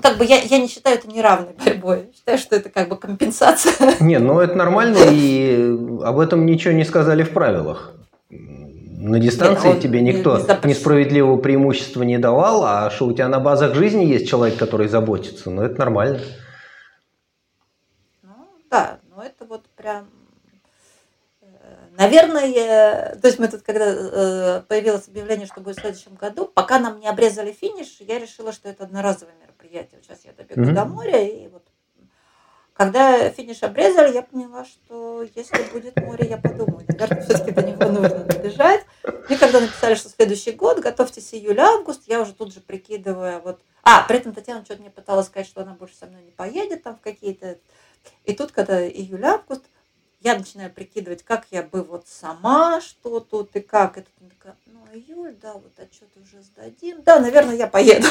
как 0.00 0.18
бы 0.18 0.24
я, 0.24 0.40
я 0.40 0.58
не 0.58 0.68
считаю 0.68 0.98
это 0.98 1.08
неравной 1.08 1.52
борьбой. 1.52 2.10
Считаю, 2.14 2.38
что 2.38 2.56
это 2.56 2.70
как 2.70 2.88
бы 2.88 2.96
компенсация. 2.96 3.94
Не, 4.00 4.18
ну 4.18 4.38
это 4.40 4.54
нормально, 4.54 4.98
и 5.10 5.76
об 6.04 6.18
этом 6.18 6.46
ничего 6.46 6.74
не 6.74 6.84
сказали 6.84 7.22
в 7.22 7.30
правилах. 7.30 7.94
На 9.00 9.20
дистанции 9.20 9.68
Нет, 9.68 9.80
тебе 9.80 10.00
никто 10.00 10.38
не 10.38 10.70
несправедливого 10.70 11.38
преимущества 11.38 12.02
не 12.02 12.18
давал, 12.18 12.64
а 12.64 12.90
что 12.90 13.06
у 13.06 13.12
тебя 13.12 13.28
на 13.28 13.38
базах 13.38 13.74
жизни 13.74 14.04
есть 14.04 14.28
человек, 14.28 14.58
который 14.58 14.88
заботится, 14.88 15.50
ну 15.50 15.62
это 15.62 15.78
нормально. 15.78 16.20
Ну 18.22 18.34
да, 18.68 18.98
ну 19.14 19.22
это 19.22 19.44
вот 19.44 19.66
прям 19.76 20.08
э, 21.40 21.46
Наверное, 21.96 23.14
то 23.22 23.28
есть 23.28 23.38
мы 23.38 23.46
тут, 23.46 23.62
когда 23.62 23.86
э, 23.86 24.62
появилось 24.66 25.06
объявление, 25.06 25.46
что 25.46 25.60
будет 25.60 25.76
в 25.76 25.80
следующем 25.80 26.16
году, 26.16 26.50
пока 26.52 26.80
нам 26.80 26.98
не 26.98 27.06
обрезали 27.06 27.52
финиш, 27.52 27.98
я 28.00 28.18
решила, 28.18 28.52
что 28.52 28.68
это 28.68 28.82
одноразовый 28.82 29.34
мероприятие. 29.68 29.98
Вот 29.98 30.04
сейчас 30.04 30.24
я 30.24 30.32
добегу 30.32 30.62
mm-hmm. 30.62 30.74
до 30.74 30.84
моря, 30.84 31.22
и 31.22 31.48
вот 31.48 31.62
когда 32.74 33.28
финиш 33.30 33.62
обрезали, 33.64 34.14
я 34.14 34.22
поняла, 34.22 34.64
что 34.64 35.26
если 35.34 35.64
будет 35.72 35.96
море, 35.96 36.28
я 36.28 36.36
подумаю, 36.36 36.84
наверное, 36.86 37.22
все-таки 37.22 37.50
до 37.50 37.62
него 37.62 37.84
нужно 37.86 38.24
добежать. 38.24 38.84
Мне 39.28 39.36
когда 39.36 39.60
написали, 39.60 39.96
что 39.96 40.08
следующий 40.08 40.52
год, 40.52 40.78
готовьтесь 40.78 41.34
июль-август, 41.34 42.04
я 42.06 42.20
уже 42.20 42.34
тут 42.34 42.54
же 42.54 42.60
прикидывая, 42.60 43.40
вот... 43.40 43.60
А, 43.82 44.04
при 44.06 44.18
этом 44.18 44.32
Татьяна 44.32 44.64
что-то 44.64 44.82
мне 44.82 44.90
пыталась 44.90 45.26
сказать, 45.26 45.48
что 45.48 45.62
она 45.62 45.74
больше 45.74 45.96
со 45.96 46.06
мной 46.06 46.22
не 46.22 46.30
поедет 46.30 46.84
там 46.84 46.96
в 46.96 47.00
какие-то... 47.00 47.58
И 48.24 48.32
тут, 48.32 48.52
когда 48.52 48.86
июль-август, 48.86 49.64
я 50.20 50.38
начинаю 50.38 50.72
прикидывать, 50.72 51.24
как 51.24 51.46
я 51.50 51.64
бы 51.64 51.82
вот 51.82 52.06
сама, 52.06 52.80
что 52.80 53.18
тут 53.18 53.56
и 53.56 53.60
как. 53.60 53.98
И 53.98 54.02
тут 54.02 54.12
такая, 54.30 54.56
ну, 54.66 54.84
июль, 54.92 55.34
да, 55.42 55.54
вот 55.54 55.72
отчет 55.78 56.08
уже 56.16 56.42
сдадим. 56.42 57.02
Да, 57.02 57.18
наверное, 57.18 57.56
я 57.56 57.66
поеду. 57.66 58.06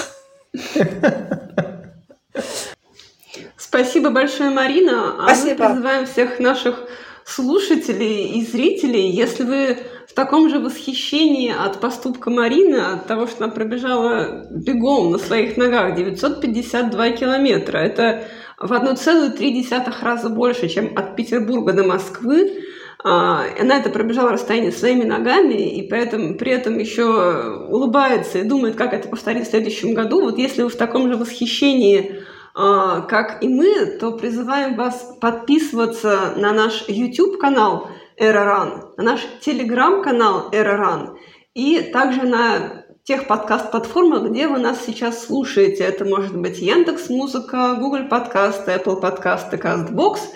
Спасибо 3.57 4.07
Спасибо 4.07 4.09
большое, 4.09 4.49
Марина. 4.49 5.15
Спасибо. 5.23 5.65
А 5.65 5.69
мы 5.69 5.75
призываем 5.75 6.05
всех 6.05 6.39
наших 6.39 6.79
слушателей 7.25 8.39
и 8.39 8.45
зрителей, 8.45 9.09
если 9.09 9.43
вы 9.43 9.77
в 10.07 10.13
таком 10.13 10.49
же 10.49 10.59
восхищении 10.59 11.53
от 11.53 11.79
поступка 11.79 12.29
Марины, 12.29 12.77
от 12.77 13.05
того, 13.05 13.27
что 13.27 13.43
она 13.43 13.53
пробежала 13.53 14.47
бегом 14.49 15.11
на 15.11 15.17
своих 15.17 15.57
ногах 15.57 15.95
952 15.95 17.09
километра, 17.11 17.79
это 17.79 18.23
в 18.57 18.71
1,3 18.71 19.93
раза 20.01 20.29
больше, 20.29 20.69
чем 20.69 20.97
от 20.97 21.15
Петербурга 21.15 21.73
до 21.73 21.83
Москвы, 21.83 22.63
она 23.07 23.77
это 23.77 23.89
пробежала 23.89 24.31
расстояние 24.31 24.71
своими 24.71 25.03
ногами, 25.03 25.53
и 25.53 25.87
поэтому, 25.87 26.35
при 26.35 26.51
этом 26.51 26.77
еще 26.77 27.67
улыбается 27.69 28.39
и 28.39 28.43
думает, 28.43 28.75
как 28.75 28.93
это 28.93 29.07
повторить 29.07 29.47
в 29.47 29.49
следующем 29.49 29.93
году. 29.93 30.21
Вот 30.21 30.37
если 30.37 30.63
вы 30.63 30.69
в 30.69 30.75
таком 30.75 31.07
же 31.11 31.17
восхищении 31.17 32.23
а, 32.59 33.01
как 33.01 33.43
и 33.43 33.47
мы, 33.47 33.85
то 33.99 34.13
призываем 34.13 34.75
вас 34.75 35.15
подписываться 35.21 36.33
на 36.37 36.53
наш 36.53 36.85
YouTube-канал 36.87 37.89
Эроран, 38.17 38.93
на 38.97 39.03
наш 39.03 39.21
Telegram-канал 39.45 40.49
Эроран 40.51 41.19
и 41.53 41.79
также 41.93 42.23
на 42.23 42.83
тех 43.03 43.27
подкаст-платформах, 43.27 44.31
где 44.31 44.47
вы 44.47 44.57
нас 44.57 44.79
сейчас 44.83 45.23
слушаете. 45.27 45.83
Это 45.83 46.03
может 46.03 46.35
быть 46.35 46.57
Яндекс 46.57 47.09
Музыка, 47.09 47.77
Google 47.79 48.07
Подкасты, 48.09 48.71
Apple 48.71 48.99
Подкасты, 48.99 49.57
Castbox– 49.57 50.17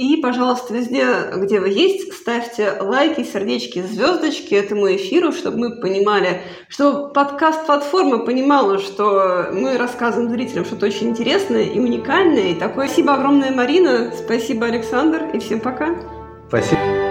и, 0.00 0.16
пожалуйста, 0.16 0.72
везде, 0.72 1.04
где 1.36 1.60
вы 1.60 1.68
есть, 1.68 2.14
ставьте 2.14 2.72
лайки, 2.80 3.22
сердечки, 3.22 3.82
звездочки 3.82 4.54
этому 4.54 4.86
эфиру, 4.94 5.30
чтобы 5.30 5.58
мы 5.58 5.80
понимали, 5.80 6.40
что 6.68 7.08
подкаст-платформа 7.08 8.24
понимала, 8.24 8.78
что 8.78 9.50
мы 9.52 9.76
рассказываем 9.76 10.30
зрителям 10.30 10.64
что-то 10.64 10.86
очень 10.86 11.10
интересное 11.10 11.64
и 11.64 11.78
уникальное. 11.78 12.52
И 12.52 12.54
такое 12.54 12.86
спасибо 12.86 13.12
огромное, 13.12 13.50
Марина, 13.50 14.10
спасибо, 14.16 14.66
Александр, 14.66 15.30
и 15.34 15.38
всем 15.38 15.60
пока. 15.60 15.94
Спасибо. 16.48 17.09